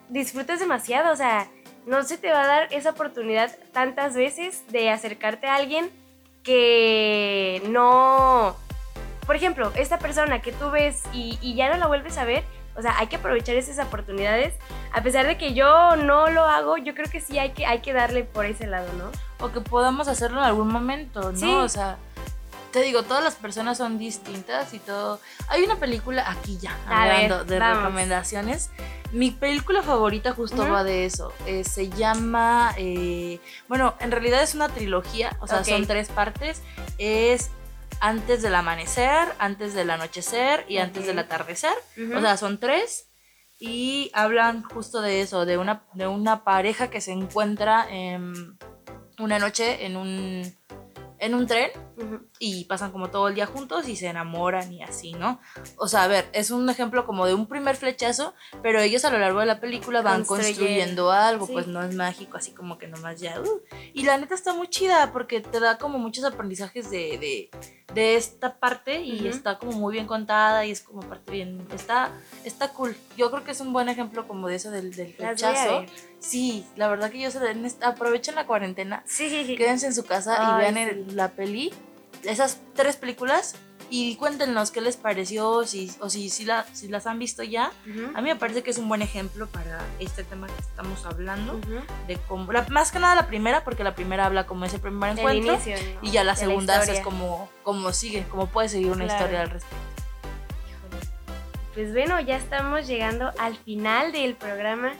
disfrutas 0.09 0.59
demasiado, 0.59 1.11
o 1.11 1.15
sea, 1.15 1.47
no 1.85 2.03
se 2.03 2.17
te 2.17 2.31
va 2.31 2.43
a 2.43 2.47
dar 2.47 2.67
esa 2.71 2.91
oportunidad 2.91 3.55
tantas 3.71 4.15
veces 4.15 4.63
de 4.69 4.89
acercarte 4.89 5.47
a 5.47 5.55
alguien 5.55 5.89
que 6.43 7.61
no... 7.69 8.55
Por 9.25 9.35
ejemplo, 9.35 9.71
esta 9.75 9.99
persona 9.99 10.41
que 10.41 10.53
tú 10.53 10.71
ves 10.71 11.03
y, 11.13 11.37
y 11.41 11.55
ya 11.55 11.69
no 11.69 11.77
la 11.77 11.87
vuelves 11.87 12.17
a 12.17 12.23
ver, 12.23 12.43
o 12.75 12.81
sea, 12.81 12.97
hay 12.97 13.07
que 13.07 13.17
aprovechar 13.17 13.55
esas 13.55 13.85
oportunidades. 13.85 14.53
A 14.93 15.01
pesar 15.01 15.27
de 15.27 15.37
que 15.37 15.53
yo 15.53 15.97
no 15.97 16.29
lo 16.29 16.43
hago, 16.43 16.77
yo 16.77 16.93
creo 16.93 17.09
que 17.09 17.19
sí 17.19 17.37
hay 17.37 17.51
que, 17.51 17.65
hay 17.65 17.79
que 17.79 17.91
darle 17.91 18.23
por 18.23 18.45
ese 18.45 18.67
lado, 18.67 18.87
¿no? 18.93 19.11
o 19.39 19.51
que 19.51 19.61
podamos 19.61 20.07
hacerlo 20.07 20.39
en 20.39 20.45
algún 20.45 20.69
momento, 20.69 21.31
¿no? 21.31 21.37
Sí. 21.37 21.53
O 21.53 21.69
sea, 21.69 21.97
te 22.77 22.83
digo, 22.83 23.03
todas 23.03 23.23
las 23.23 23.35
personas 23.35 23.77
son 23.79 23.97
distintas 23.97 24.73
y 24.73 24.79
todo. 24.79 25.19
Hay 25.47 25.63
una 25.63 25.77
película, 25.77 26.29
aquí 26.29 26.59
ya, 26.59 26.77
A 26.87 27.05
ver, 27.05 27.13
hablando 27.31 27.45
de 27.45 27.59
vamos. 27.59 27.83
recomendaciones. 27.83 28.69
Mi 29.11 29.31
película 29.31 29.81
favorita 29.81 30.33
justo 30.33 30.69
va 30.69 30.83
de 30.83 31.05
eso. 31.05 31.33
Eh, 31.47 31.63
se 31.63 31.89
llama, 31.89 32.73
eh, 32.77 33.39
bueno, 33.67 33.95
en 33.99 34.11
realidad 34.11 34.43
es 34.43 34.53
una 34.53 34.69
trilogía, 34.69 35.35
o 35.39 35.47
sea, 35.47 35.63
son 35.63 35.87
tres 35.87 36.09
partes. 36.09 36.61
Es 36.99 37.49
antes 37.99 38.43
del 38.43 38.53
amanecer, 38.53 39.27
antes 39.39 39.73
del 39.73 39.89
anochecer 39.89 40.65
y 40.67 40.77
antes 40.77 41.07
del 41.07 41.17
atardecer. 41.17 41.73
O 42.15 42.21
sea, 42.21 42.37
son 42.37 42.59
tres. 42.59 43.07
Y 43.59 44.11
hablan 44.13 44.61
justo 44.61 45.01
de 45.01 45.21
eso, 45.21 45.45
de 45.47 45.57
una, 45.57 45.81
de 45.93 46.05
una 46.05 46.43
pareja 46.43 46.91
que 46.91 47.01
se 47.01 47.11
encuentra 47.11 47.87
em, 47.89 48.55
una 49.17 49.39
noche 49.39 49.85
en 49.87 49.97
un, 49.97 50.55
en 51.17 51.33
un 51.33 51.47
tren 51.47 51.71
Y 52.39 52.65
pasan 52.65 52.91
como 52.91 53.09
todo 53.09 53.27
el 53.27 53.35
día 53.35 53.45
juntos 53.47 53.87
y 53.87 53.95
se 53.95 54.07
enamoran 54.07 54.71
y 54.71 54.83
así, 54.83 55.13
¿no? 55.13 55.39
O 55.77 55.87
sea, 55.87 56.03
a 56.03 56.07
ver, 56.07 56.29
es 56.33 56.51
un 56.51 56.69
ejemplo 56.69 57.05
como 57.05 57.25
de 57.25 57.33
un 57.33 57.47
primer 57.47 57.75
flechazo, 57.75 58.33
pero 58.61 58.79
ellos 58.81 59.03
a 59.05 59.09
lo 59.09 59.17
largo 59.19 59.39
de 59.39 59.45
la 59.47 59.59
película 59.59 60.01
van 60.01 60.23
Construyen. 60.25 60.55
construyendo 60.55 61.11
algo, 61.11 61.47
Sí. 61.47 61.53
pues 61.53 61.67
no 61.67 61.81
es 61.83 61.95
mágico, 61.95 62.37
así 62.37 62.51
como 62.51 62.77
que 62.77 62.87
nomás 62.87 63.19
ya. 63.19 63.39
uh. 63.41 63.61
Y 63.93 64.03
la 64.03 64.17
neta 64.17 64.35
está 64.35 64.53
muy 64.53 64.67
chida 64.69 65.11
porque 65.11 65.41
te 65.41 65.59
da 65.59 65.77
como 65.77 65.97
muchos 65.97 66.23
aprendizajes 66.23 66.89
de, 66.91 67.17
de, 67.17 67.49
de 67.93 68.15
esta 68.15 68.59
parte 68.59 69.01
y 69.01 69.27
está 69.27 69.57
como 69.57 69.71
muy 69.73 69.93
bien 69.93 70.05
contada 70.07 70.65
y 70.65 70.71
es 70.71 70.81
como 70.81 71.01
parte 71.01 71.31
bien. 71.31 71.67
Está, 71.73 72.11
está 72.43 72.69
cool. 72.73 72.95
Yo 73.17 73.31
creo 73.31 73.43
que 73.43 73.51
es 73.51 73.59
un 73.61 73.73
buen 73.73 73.89
ejemplo 73.89 74.27
como 74.27 74.47
de 74.47 74.55
eso 74.55 74.69
del, 74.71 74.93
del 74.95 75.13
flechazo. 75.13 75.83
Sí, 76.19 76.65
la 76.75 76.87
verdad 76.87 77.11
que 77.11 77.19
yo 77.21 77.29
se 77.31 77.39
aprovechen 77.81 78.35
la 78.35 78.45
cuarentena 78.47 79.03
Sí. 79.05 79.55
quédense 79.57 79.85
en 79.87 79.93
su 79.95 80.03
casa 80.05 80.35
y 80.55 80.61
vean 80.61 80.73
sí. 80.75 80.79
el- 80.81 81.15
la 81.15 81.29
peli, 81.29 81.71
esas 82.23 82.59
tres 82.75 82.95
películas, 82.95 83.55
y 83.89 84.17
cuéntenos 84.17 84.71
qué 84.71 84.81
les 84.81 84.97
pareció, 84.97 85.65
si, 85.65 85.89
o 86.01 86.09
si, 86.09 86.29
si, 86.29 86.43
la, 86.43 86.65
si 86.73 86.89
las 86.89 87.07
han 87.07 87.19
visto 87.19 87.41
ya. 87.43 87.71
A 88.15 88.21
mí 88.21 88.29
me 88.29 88.35
parece 88.35 88.61
que 88.61 88.69
es 88.71 88.77
un 88.77 88.89
buen 88.89 89.01
ejemplo 89.01 89.47
para 89.47 89.79
este 89.99 90.25
tema 90.25 90.47
que 90.47 90.59
estamos 90.61 91.05
hablando, 91.05 91.57
de 92.07 92.17
cómo, 92.27 92.51
la- 92.51 92.65
más 92.69 92.91
que 92.91 92.99
nada 92.99 93.15
la 93.15 93.27
primera, 93.27 93.63
porque 93.63 93.85
la 93.85 93.95
primera 93.95 94.25
habla 94.25 94.45
como 94.45 94.65
ese 94.65 94.77
primer 94.79 95.11
El 95.11 95.19
encuentro, 95.19 95.53
inicio, 95.53 95.75
¿no? 95.77 95.99
y 96.07 96.11
ya 96.11 96.25
la 96.25 96.33
De 96.33 96.39
segunda 96.39 96.83
es 96.83 96.99
como, 96.99 97.49
como 97.63 97.93
sigue, 97.93 98.25
como 98.29 98.47
puede 98.47 98.67
seguir 98.67 98.87
una 98.91 99.05
Claro. 99.05 99.13
historia 99.19 99.41
al 99.43 99.49
respecto. 99.51 99.77
Pues 101.73 101.93
bueno, 101.93 102.19
ya 102.19 102.37
estamos 102.37 102.87
llegando 102.87 103.31
al 103.39 103.55
final 103.55 104.11
del 104.11 104.35
programa. 104.35 104.93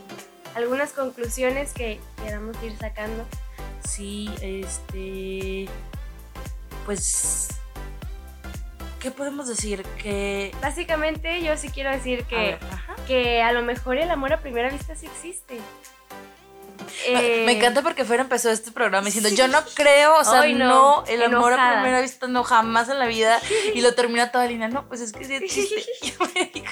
Algunas 0.56 0.94
conclusiones 0.94 1.74
que 1.74 2.00
queramos 2.24 2.56
ir 2.64 2.78
sacando. 2.78 3.26
Sí, 3.84 4.30
este, 4.42 5.68
pues, 6.88 7.50
¿qué 9.02 9.12
podemos 9.12 9.50
decir? 9.50 9.84
Que... 10.02 10.56
Básicamente 10.62 11.44
yo 11.44 11.58
sí 11.58 11.68
quiero 11.68 11.92
decir 11.92 12.24
a 12.24 12.28
que, 12.30 12.36
ver, 12.38 12.60
ajá. 12.72 12.96
que 13.06 13.42
a 13.42 13.52
lo 13.52 13.62
mejor 13.62 13.98
el 13.98 14.10
amor 14.10 14.32
a 14.32 14.40
primera 14.40 14.70
vista 14.70 14.96
sí 14.96 15.06
existe. 15.06 15.60
Eh, 17.06 17.44
Me 17.46 17.58
encanta 17.58 17.82
porque 17.82 18.06
Fer 18.06 18.22
empezó 18.22 18.50
este 18.50 18.72
programa 18.72 19.04
diciendo, 19.04 19.30
yo 19.30 19.50
no 19.50 19.60
creo, 19.76 20.18
o 20.18 20.24
sea, 20.24 20.48
no, 20.48 21.04
no, 21.04 21.04
el 21.08 21.24
amor 21.24 21.52
a 21.52 21.74
primera 21.74 22.00
vista 22.00 22.28
no, 22.30 22.46
jamás 22.46 22.88
en 22.88 23.00
la 23.00 23.06
vida. 23.06 23.38
Y 23.76 23.82
lo 23.82 23.94
termina 23.94 24.32
toda 24.32 24.46
línea, 24.46 24.70
no, 24.70 24.88
pues 24.88 25.02
es 25.02 25.12
que 25.12 25.26
sí 25.26 25.36
existe. 25.36 25.76
Y 26.04 26.12
yo 26.12 26.26
me 26.34 26.52
digo, 26.54 26.72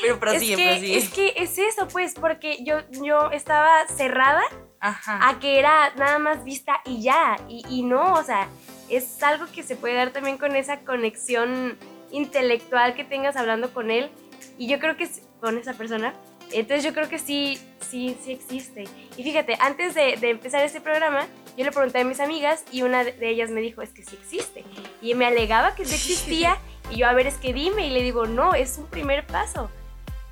pero 0.00 0.18
prosigue, 0.18 0.54
es 0.54 0.56
que, 0.56 0.64
prosigue. 0.64 0.96
es 0.96 1.08
que 1.10 1.34
es 1.36 1.58
eso, 1.58 1.88
pues, 1.88 2.14
porque 2.14 2.64
yo, 2.64 2.78
yo 2.90 3.30
estaba 3.32 3.86
cerrada 3.94 4.44
Ajá. 4.80 5.28
a 5.28 5.38
que 5.40 5.58
era 5.58 5.92
nada 5.96 6.18
más 6.18 6.42
vista 6.42 6.80
y 6.86 7.02
ya. 7.02 7.36
Y, 7.48 7.66
y 7.68 7.82
no, 7.82 8.14
o 8.14 8.22
sea, 8.22 8.48
es 8.90 9.22
algo 9.22 9.46
que 9.52 9.62
se 9.62 9.76
puede 9.76 9.94
dar 9.94 10.10
también 10.10 10.38
con 10.38 10.56
esa 10.56 10.80
conexión 10.80 11.76
intelectual 12.10 12.94
que 12.94 13.04
tengas 13.04 13.36
hablando 13.36 13.72
con 13.72 13.90
él. 13.90 14.10
Y 14.58 14.68
yo 14.68 14.78
creo 14.78 14.96
que 14.96 15.08
con 15.40 15.58
esa 15.58 15.74
persona. 15.74 16.14
Entonces 16.52 16.84
yo 16.84 16.94
creo 16.94 17.08
que 17.08 17.18
sí, 17.18 17.58
sí, 17.80 18.16
sí 18.22 18.32
existe. 18.32 18.84
Y 19.16 19.24
fíjate, 19.24 19.56
antes 19.60 19.94
de, 19.94 20.16
de 20.16 20.30
empezar 20.30 20.62
este 20.62 20.80
programa, 20.80 21.26
yo 21.56 21.64
le 21.64 21.72
pregunté 21.72 22.00
a 22.00 22.04
mis 22.04 22.20
amigas 22.20 22.64
y 22.70 22.82
una 22.82 23.02
de 23.02 23.12
de 23.12 23.28
ellas 23.28 23.50
me 23.50 23.60
dijo, 23.60 23.82
es 23.82 23.90
que 23.90 24.04
sí 24.04 24.16
existe. 24.16 24.64
Y 25.02 25.14
me 25.14 25.26
alegaba 25.26 25.74
que 25.74 25.84
sí 25.84 25.94
existía. 25.94 26.58
Y 26.88 26.98
yo, 26.98 27.08
a 27.08 27.12
ver, 27.14 27.26
es 27.26 27.34
que 27.34 27.52
dime. 27.52 27.88
Y 27.88 27.90
le 27.90 28.00
digo, 28.00 28.26
no, 28.26 28.54
es 28.54 28.78
un 28.78 28.86
primer 28.86 29.26
paso. 29.26 29.68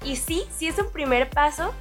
Y 0.04 0.14
sí, 0.14 0.44
sí 0.56 0.68
es 0.68 0.78
un 0.78 0.90
primer 0.92 1.28
paso, 1.30 1.74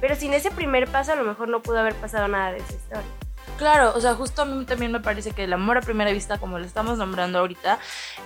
pero 0.00 0.16
sin 0.16 0.32
ese 0.32 0.50
primer 0.50 0.88
paso 0.88 1.12
a 1.12 1.14
lo 1.14 1.22
mejor 1.22 1.48
no 1.48 1.62
pudo 1.62 1.78
haber 1.78 1.94
pasado 1.94 2.26
nada 2.26 2.50
de 2.50 2.58
esa 2.58 2.72
historia. 2.72 3.25
Claro, 3.58 3.92
o 3.96 4.00
sea, 4.00 4.14
justo 4.14 4.42
a 4.42 4.44
mí 4.44 4.64
también 4.66 4.92
me 4.92 5.00
parece 5.00 5.30
que 5.32 5.44
el 5.44 5.52
amor 5.52 5.78
a 5.78 5.80
primera 5.80 6.10
vista, 6.12 6.38
como 6.38 6.58
lo 6.58 6.64
estamos 6.64 6.98
nombrando 6.98 7.38
ahorita, 7.38 7.78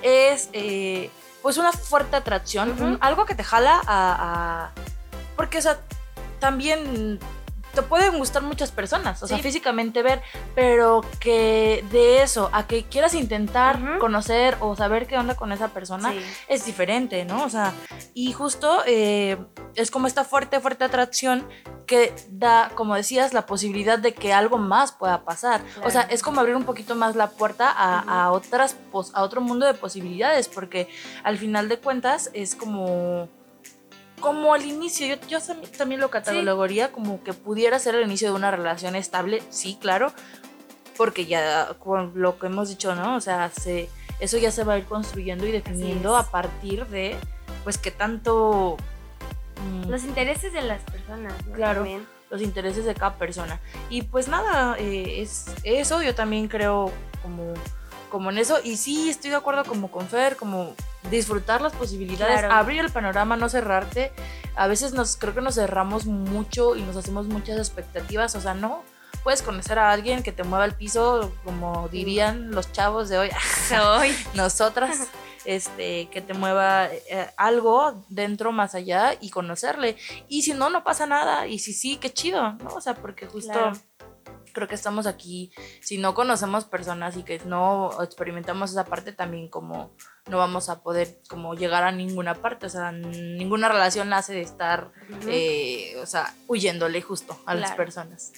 es 0.03 0.49
eh, 0.53 1.11
pues 1.43 1.57
una 1.57 1.73
fuerte 1.73 2.17
atracción, 2.17 2.71
un- 2.83 2.99
algo 3.01 3.27
que 3.27 3.35
te 3.37 3.45
jala 3.45 3.81
a, 3.87 4.65
a- 4.67 4.71
Porque, 5.37 5.59
o 5.59 5.63
sea, 5.63 5.79
también 6.41 7.19
te 7.75 7.83
pueden 7.83 8.19
gustar 8.19 8.43
muchas 8.43 8.71
personas, 8.71 9.23
o 9.23 9.27
sea, 9.27 9.39
físicamente 9.39 10.03
ver, 10.03 10.23
pero 10.55 11.03
que 11.21 11.85
de 11.91 12.23
eso 12.23 12.51
a 12.53 12.67
que 12.67 12.85
quieras 12.85 13.15
intentar 13.15 13.99
conocer 13.99 14.57
o 14.61 14.75
saber 14.77 15.07
qué 15.07 15.17
onda 15.17 15.35
con 15.35 15.53
esa 15.53 15.69
persona, 15.69 16.11
Sí. 16.13 16.21
es 16.49 16.65
diferente, 16.67 17.25
¿no? 17.25 17.45
O 17.45 17.49
sea, 17.49 17.73
y 18.15 18.33
justo 18.33 18.83
eh, 18.87 19.37
es 19.75 19.91
como 19.91 20.07
esta 20.07 20.25
fuerte, 20.25 20.61
fuerte 20.61 20.85
atracción 20.85 21.47
que 21.87 22.15
da, 22.31 22.71
como 22.75 22.95
decías, 22.95 23.33
la 23.33 23.47
posibilidad 23.47 23.99
de 23.99 24.15
que 24.15 24.33
algo 24.33 24.59
más 24.59 24.93
pueda 24.93 25.25
pasar. 25.25 25.61
O 25.85 25.91
sea, 25.91 26.03
es 26.03 26.23
como 26.23 26.41
abrir 26.41 26.55
un 26.55 26.65
poquito 26.65 26.95
más 26.95 27.17
la 27.17 27.31
puerta 27.31 27.69
a, 27.71 28.25
a 28.27 28.31
otras, 28.33 28.77
a 29.15 29.23
otro 29.23 29.41
mundo 29.41 29.67
de 29.67 29.75
posibilidades, 29.75 30.49
porque 30.49 30.89
al 31.25 31.37
final 31.39 31.69
de 31.69 31.79
cuentas 31.79 32.31
es 32.33 32.55
como... 32.55 33.29
Como 34.21 34.55
al 34.55 34.65
inicio, 34.65 35.07
yo, 35.07 35.17
yo 35.29 35.39
también 35.77 36.01
lo 36.01 36.11
catalogaría 36.11 36.93
como 36.93 37.23
que 37.25 37.33
pudiera 37.33 37.79
ser 37.79 37.95
el 37.95 38.05
inicio 38.05 38.29
de 38.29 38.35
una 38.35 38.51
relación 38.51 38.95
estable, 38.95 39.43
sí, 39.51 39.79
claro, 39.81 40.13
porque 40.97 41.27
ya 41.27 41.75
con 41.79 42.13
lo 42.15 42.39
que 42.39 42.47
hemos 42.47 42.69
dicho, 42.69 42.95
¿no? 42.95 43.17
O 43.17 43.21
sea, 43.21 43.51
se, 43.51 43.89
eso 44.21 44.37
ya 44.37 44.51
se 44.51 44.65
va 44.65 44.75
a 44.75 44.79
ir 44.79 44.85
construyendo 44.85 45.47
y 45.47 45.53
definiendo 45.53 46.17
a 46.17 46.31
partir 46.31 46.87
de, 46.87 47.17
pues, 47.65 47.79
qué 47.79 47.91
tanto 47.91 48.77
mm, 49.65 49.89
Los 49.89 50.05
intereses 50.05 50.53
de 50.53 50.63
las 50.63 50.83
personas, 50.83 51.35
¿no? 51.47 51.55
Claro. 51.55 51.81
También. 51.81 52.07
los 52.31 52.43
intereses 52.43 52.85
de 52.85 52.95
cada 52.95 53.17
persona. 53.17 53.59
Y 53.89 54.03
pues 54.03 54.29
nada, 54.29 54.77
eh, 54.79 55.23
es 55.23 55.47
eso, 55.65 56.03
yo 56.03 56.15
también 56.15 56.49
creo 56.49 56.93
como, 57.23 57.55
como 58.11 58.31
en 58.31 58.39
eso. 58.39 58.59
Y 58.63 58.77
sí, 58.77 59.09
estoy 59.09 59.31
de 59.31 59.37
acuerdo 59.37 59.65
como 59.65 59.91
con 59.91 60.07
Fer, 60.09 60.37
como 60.37 60.75
disfrutar 61.11 61.61
las 61.63 61.73
posibilidades, 61.73 62.41
Claro. 62.41 62.55
abrir 62.55 62.81
el 62.81 62.91
panorama, 62.91 63.37
no 63.37 63.49
cerrarte. 63.49 64.13
A 64.57 64.67
veces 64.67 64.93
nos 64.93 65.17
creo 65.17 65.35
que 65.35 65.41
nos 65.41 65.55
cerramos 65.55 66.05
mucho 66.07 66.77
y 66.77 66.83
nos 66.83 66.97
hacemos 66.97 67.27
muchas 67.29 67.57
expectativas, 67.59 68.35
o 68.35 68.41
sea, 68.41 68.53
no. 68.55 68.83
Puedes 69.23 69.43
conocer 69.43 69.79
a 69.79 69.93
alguien 69.93 70.23
que 70.23 70.33
te 70.33 70.43
mueva 70.45 70.65
el 70.65 70.75
piso, 70.75 71.33
como 71.45 71.89
dirían 71.89 72.51
los 72.53 72.73
chavos 72.73 73.09
de 73.09 73.19
hoy, 73.19 73.31
nosotras, 74.35 75.09
este, 75.45 76.09
que 76.11 76.21
te 76.21 76.33
mueva 76.35 76.87
eh, 76.87 77.31
algo 77.37 78.05
dentro, 78.09 78.53
más 78.53 78.75
allá 78.75 79.15
y 79.21 79.31
conocerle. 79.31 79.97
Y 80.29 80.43
si 80.43 80.55
no, 80.55 80.71
no 80.71 80.85
pasa 80.85 81.07
nada. 81.07 81.47
Y 81.47 81.59
si 81.59 81.73
sí, 81.73 81.97
qué 81.97 82.13
chido, 82.13 82.53
¿no? 82.55 82.71
O 82.75 82.81
sea, 82.81 82.95
porque 82.95 83.27
justo 83.27 83.53
Claro. 83.53 83.73
Creo 84.53 84.69
que 84.69 84.75
estamos 84.75 85.07
aquí, 85.07 85.53
si 85.81 85.99
no 85.99 86.15
conocemos 86.15 86.65
personas 86.65 87.17
y 87.17 87.23
que 87.23 87.41
no 87.47 87.91
experimentamos 88.03 88.71
esa 88.71 88.85
parte, 88.85 89.13
también 89.13 89.49
como 89.49 89.95
no 90.29 90.39
vamos 90.39 90.69
a 90.69 90.83
poder 90.83 91.19
como 91.29 91.55
llegar 91.55 91.83
a 91.83 91.93
ninguna 91.93 92.35
parte. 92.35 92.67
O 92.67 92.71
sea, 92.71 92.93
ninguna 92.93 93.69
relación 93.69 94.09
nace 94.09 94.33
de 94.33 94.43
estar, 94.43 94.93
eh, 95.27 95.97
o 96.03 96.07
sea, 96.07 96.35
huyéndole 96.47 97.03
justo 97.03 97.39
a 97.47 97.55
las 97.55 97.73
personas. 97.73 98.33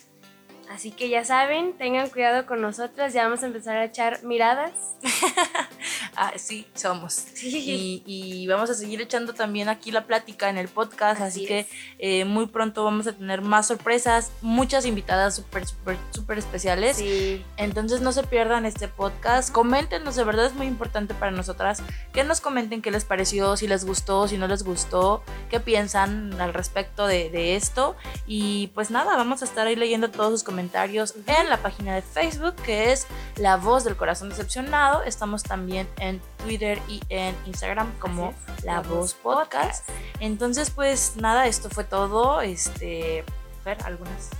Así 0.71 0.91
que 0.91 1.11
ya 1.11 1.23
saben, 1.23 1.77
tengan 1.77 2.09
cuidado 2.09 2.47
con 2.47 2.63
nosotras, 2.63 3.13
ya 3.13 3.25
vamos 3.25 3.43
a 3.43 3.47
empezar 3.47 3.77
a 3.77 3.85
echar 3.85 4.23
miradas. 4.25 4.73
Ah, 6.17 6.33
sí, 6.37 6.67
somos. 6.75 7.25
Y, 7.43 8.03
y 8.05 8.47
vamos 8.47 8.71
a 8.71 8.75
seguir 8.75 9.01
echando 9.01 9.35
también 9.35 9.69
aquí 9.69 9.91
la 9.91 10.05
plática 10.07 10.51
en 10.51 10.59
el 10.59 10.69
podcast, 10.69 11.21
así, 11.21 11.41
Así 11.41 11.47
que 11.47 11.67
eh, 11.99 12.25
muy 12.25 12.47
pronto 12.47 12.85
vamos 12.85 13.07
a 13.07 13.13
tener 13.13 13.41
más 13.41 13.69
sorpresas, 13.69 14.31
muchas 14.43 14.85
invitadas 14.85 15.35
súper, 15.37 15.67
súper, 15.67 15.97
súper 16.11 16.39
especiales. 16.39 16.99
Sí. 16.99 17.45
Entonces 17.57 18.03
no 18.03 18.13
se 18.13 18.23
pierdan 18.25 18.67
este 18.67 18.89
podcast, 18.89 19.51
coméntenos, 19.51 20.17
de 20.17 20.25
verdad 20.25 20.47
es 20.47 20.55
muy 20.55 20.67
importante 20.67 21.15
para 21.15 21.33
nosotras 21.33 21.83
que 22.13 22.25
nos 22.25 22.41
comenten 22.41 22.83
qué 22.83 22.91
les 22.91 23.05
pareció, 23.05 23.57
si 23.57 23.67
les 23.67 23.85
gustó, 23.85 24.29
si 24.29 24.37
no 24.37 24.47
les 24.47 24.63
gustó, 24.63 25.23
qué 25.51 25.61
piensan 25.61 26.41
al 26.41 26.53
respecto 26.55 27.07
de, 27.07 27.31
de 27.31 27.57
esto. 27.57 27.97
Y 28.27 28.69
pues 28.69 28.91
nada, 28.91 29.17
vamos 29.17 29.43
a 29.43 29.45
estar 29.47 29.67
ahí 29.67 29.77
leyendo 29.77 30.11
todos 30.11 30.31
sus 30.31 30.43
comentarios 30.43 31.15
en 31.27 31.49
la 31.49 31.57
página 31.59 31.95
de 31.95 32.03
Facebook 32.03 32.55
que 32.57 32.93
es 32.93 33.07
La 33.37 33.57
Voz 33.57 33.85
del 33.85 33.97
Corazón 33.97 34.29
Decepcionado. 34.29 35.03
Estamos 35.05 35.43
también 35.43 35.72
en 35.79 36.21
Twitter 36.45 36.79
y 36.89 37.01
en 37.09 37.35
Instagram 37.47 37.93
como 37.99 38.35
La, 38.65 38.81
Voz 38.81 39.15
Podcast. 39.15 39.89
Entonces 40.21 40.71
pues 40.71 41.17
nada, 41.17 41.47
esto 41.47 41.71
fue 41.71 41.85
todo. 41.85 42.41
Este, 42.41 43.25
Fer, 43.65 43.79
algunas 43.85 44.31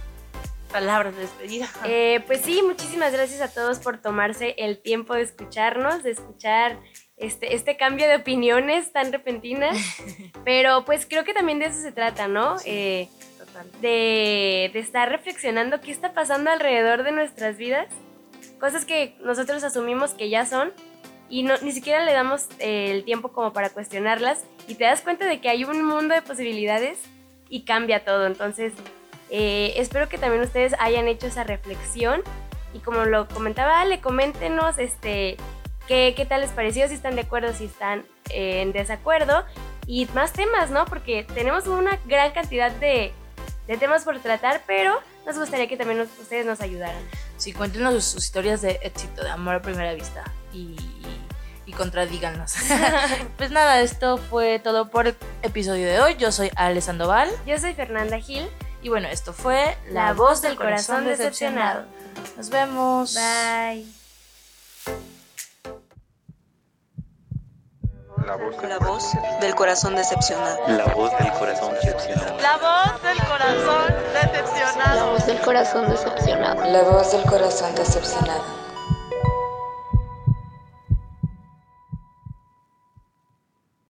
palabras 0.73 1.15
de 1.15 1.23
despedida. 1.23 1.69
Eh, 1.85 2.23
pues 2.27 2.41
sí, 2.41 2.63
muchísimas 2.63 3.13
gracias 3.13 3.41
a 3.41 3.53
todos 3.53 3.79
por 3.79 3.99
tomarse 3.99 4.55
el 4.59 4.81
tiempo 4.81 5.15
de 5.15 5.23
escucharnos, 5.23 6.03
de 6.03 6.13
escuchar 6.13 6.79
este, 7.17 7.55
este 7.55 7.77
cambio 7.77 8.09
de 8.09 8.17
opiniones 8.17 8.93
tan 8.93 9.13
repentinas. 9.13 9.77
Pero 10.45 10.85
pues 10.85 11.07
creo 11.07 11.25
que 11.25 11.35
también 11.35 11.59
de 11.59 11.67
eso 11.67 11.81
se 11.81 11.93
trata, 11.93 12.29
¿no? 12.29 12.57
Eh, 12.65 13.09
Total. 13.39 13.71
de, 13.81 14.71
de 14.73 14.79
estar 14.79 15.09
reflexionando 15.09 15.81
qué 15.81 15.93
está 15.93 16.13
pasando 16.15 16.51
alrededor 16.51 17.03
de 17.03 17.13
nuestras 17.13 17.57
vidas. 17.57 17.89
Cosas 18.59 18.85
que 18.85 19.17
nosotros 19.21 19.63
asumimos 19.65 20.15
que 20.15 20.31
ya 20.31 20.47
son 20.47 20.73
y 21.33 21.45
no, 21.45 21.55
ni 21.63 21.73
siquiera 21.73 22.05
le 22.05 22.13
damos 22.13 22.47
eh, 22.59 22.91
el 22.91 23.05
tiempo 23.05 23.33
como 23.33 23.55
para 23.55 23.71
cuestionarlas 23.71 24.45
y 24.69 24.75
te 24.75 24.85
das 24.85 25.01
cuenta 25.01 25.25
de 25.25 25.41
que 25.41 25.49
hay 25.49 25.65
un 25.65 25.83
mundo 25.83 26.15
de 26.15 26.21
posibilidades 26.21 26.99
y 27.49 27.63
cambia 27.65 28.05
todo. 28.05 28.27
Entonces, 28.27 28.75
eh, 29.31 29.73
espero 29.77 30.11
que 30.11 30.19
también 30.19 30.43
ustedes 30.43 30.75
hayan 30.79 31.09
hecho 31.09 31.27
esa 31.29 31.43
reflexión 31.43 32.23
y 32.75 32.81
como 32.81 33.07
lo 33.07 33.29
comentaba 33.29 33.81
Ale, 33.81 34.01
coméntenos 34.01 34.77
este, 34.77 35.39
qué, 35.89 36.13
qué 36.15 36.27
tal 36.27 36.43
les 36.43 36.51
pareció, 36.51 36.87
si 36.87 36.95
están 36.95 37.15
de 37.15 37.23
acuerdo, 37.23 37.55
si 37.55 37.65
están 37.65 38.05
eh, 38.29 38.61
en 38.61 38.73
desacuerdo 38.73 39.47
y 39.87 40.05
más 40.15 40.35
temas, 40.35 40.71
¿no? 40.71 40.85
Porque 40.85 41.27
tenemos 41.35 41.67
una 41.67 41.99
gran 42.05 42.33
cantidad 42.33 42.71
de, 42.73 43.11
de 43.67 43.77
temas 43.79 44.05
por 44.05 44.19
tratar, 44.21 44.61
pero 44.67 45.01
nos 45.25 45.39
gustaría 45.39 45.67
que 45.67 45.79
también 45.79 45.97
nos- 45.99 46.19
ustedes 46.21 46.45
nos 46.45 46.61
ayudaran. 46.61 47.03
Sí, 47.39 47.55
cuéntenos 47.55 48.05
sus, 48.05 48.23
historias 48.23 48.61
de 48.61 48.79
éxito, 48.83 49.25
de 49.25 49.31
amor 49.31 49.55
a 49.55 49.63
primera 49.63 49.95
vista 49.95 50.25
y, 50.53 50.77
y 51.73 51.75
contradíganos. 51.75 52.55
pues 53.37 53.51
nada, 53.51 53.81
esto 53.81 54.19
fue 54.19 54.59
todo 54.59 54.89
por 54.89 55.09
el 55.09 55.17
episodio 55.43 55.87
de 55.87 56.01
hoy. 56.01 56.17
Yo 56.17 56.31
soy 56.33 56.51
Ale 56.57 56.81
Sandoval 56.81 57.31
Yo 57.47 57.59
soy 57.59 57.75
Fernanda 57.75 58.19
Gil, 58.19 58.49
y 58.83 58.89
bueno, 58.89 59.09
esto 59.09 59.33
fue 59.33 59.77
la, 59.91 60.13
voz 60.13 60.43
del 60.43 60.57
corazón 60.57 61.05
decepcionado. 61.05 61.85
Nos 62.37 62.51
vemos. 62.51 63.15
Bye. 63.15 63.87
La 68.27 68.37
voz, 68.37 68.57
La 68.63 68.79
voz 68.79 69.13
del 69.41 69.55
corazón 69.55 69.97
decepcionado. 69.97 70.69
la 70.69 70.85
voz 70.95 71.11
del 71.19 71.33
corazón 71.33 71.75
decepcionado. 71.75 72.39
La 72.41 72.57
voz 72.57 73.03
del 73.03 73.19
corazón 73.27 73.95
La 74.15 74.21
decepcionado. 74.33 75.11
voz 75.11 75.27
del 75.27 75.41
corazón 75.41 75.91
decepcionado. 75.91 76.65
La 76.71 76.83
voz 76.83 77.13
del 77.13 77.23
corazón 77.23 77.75
decepcionado. 77.75 78.72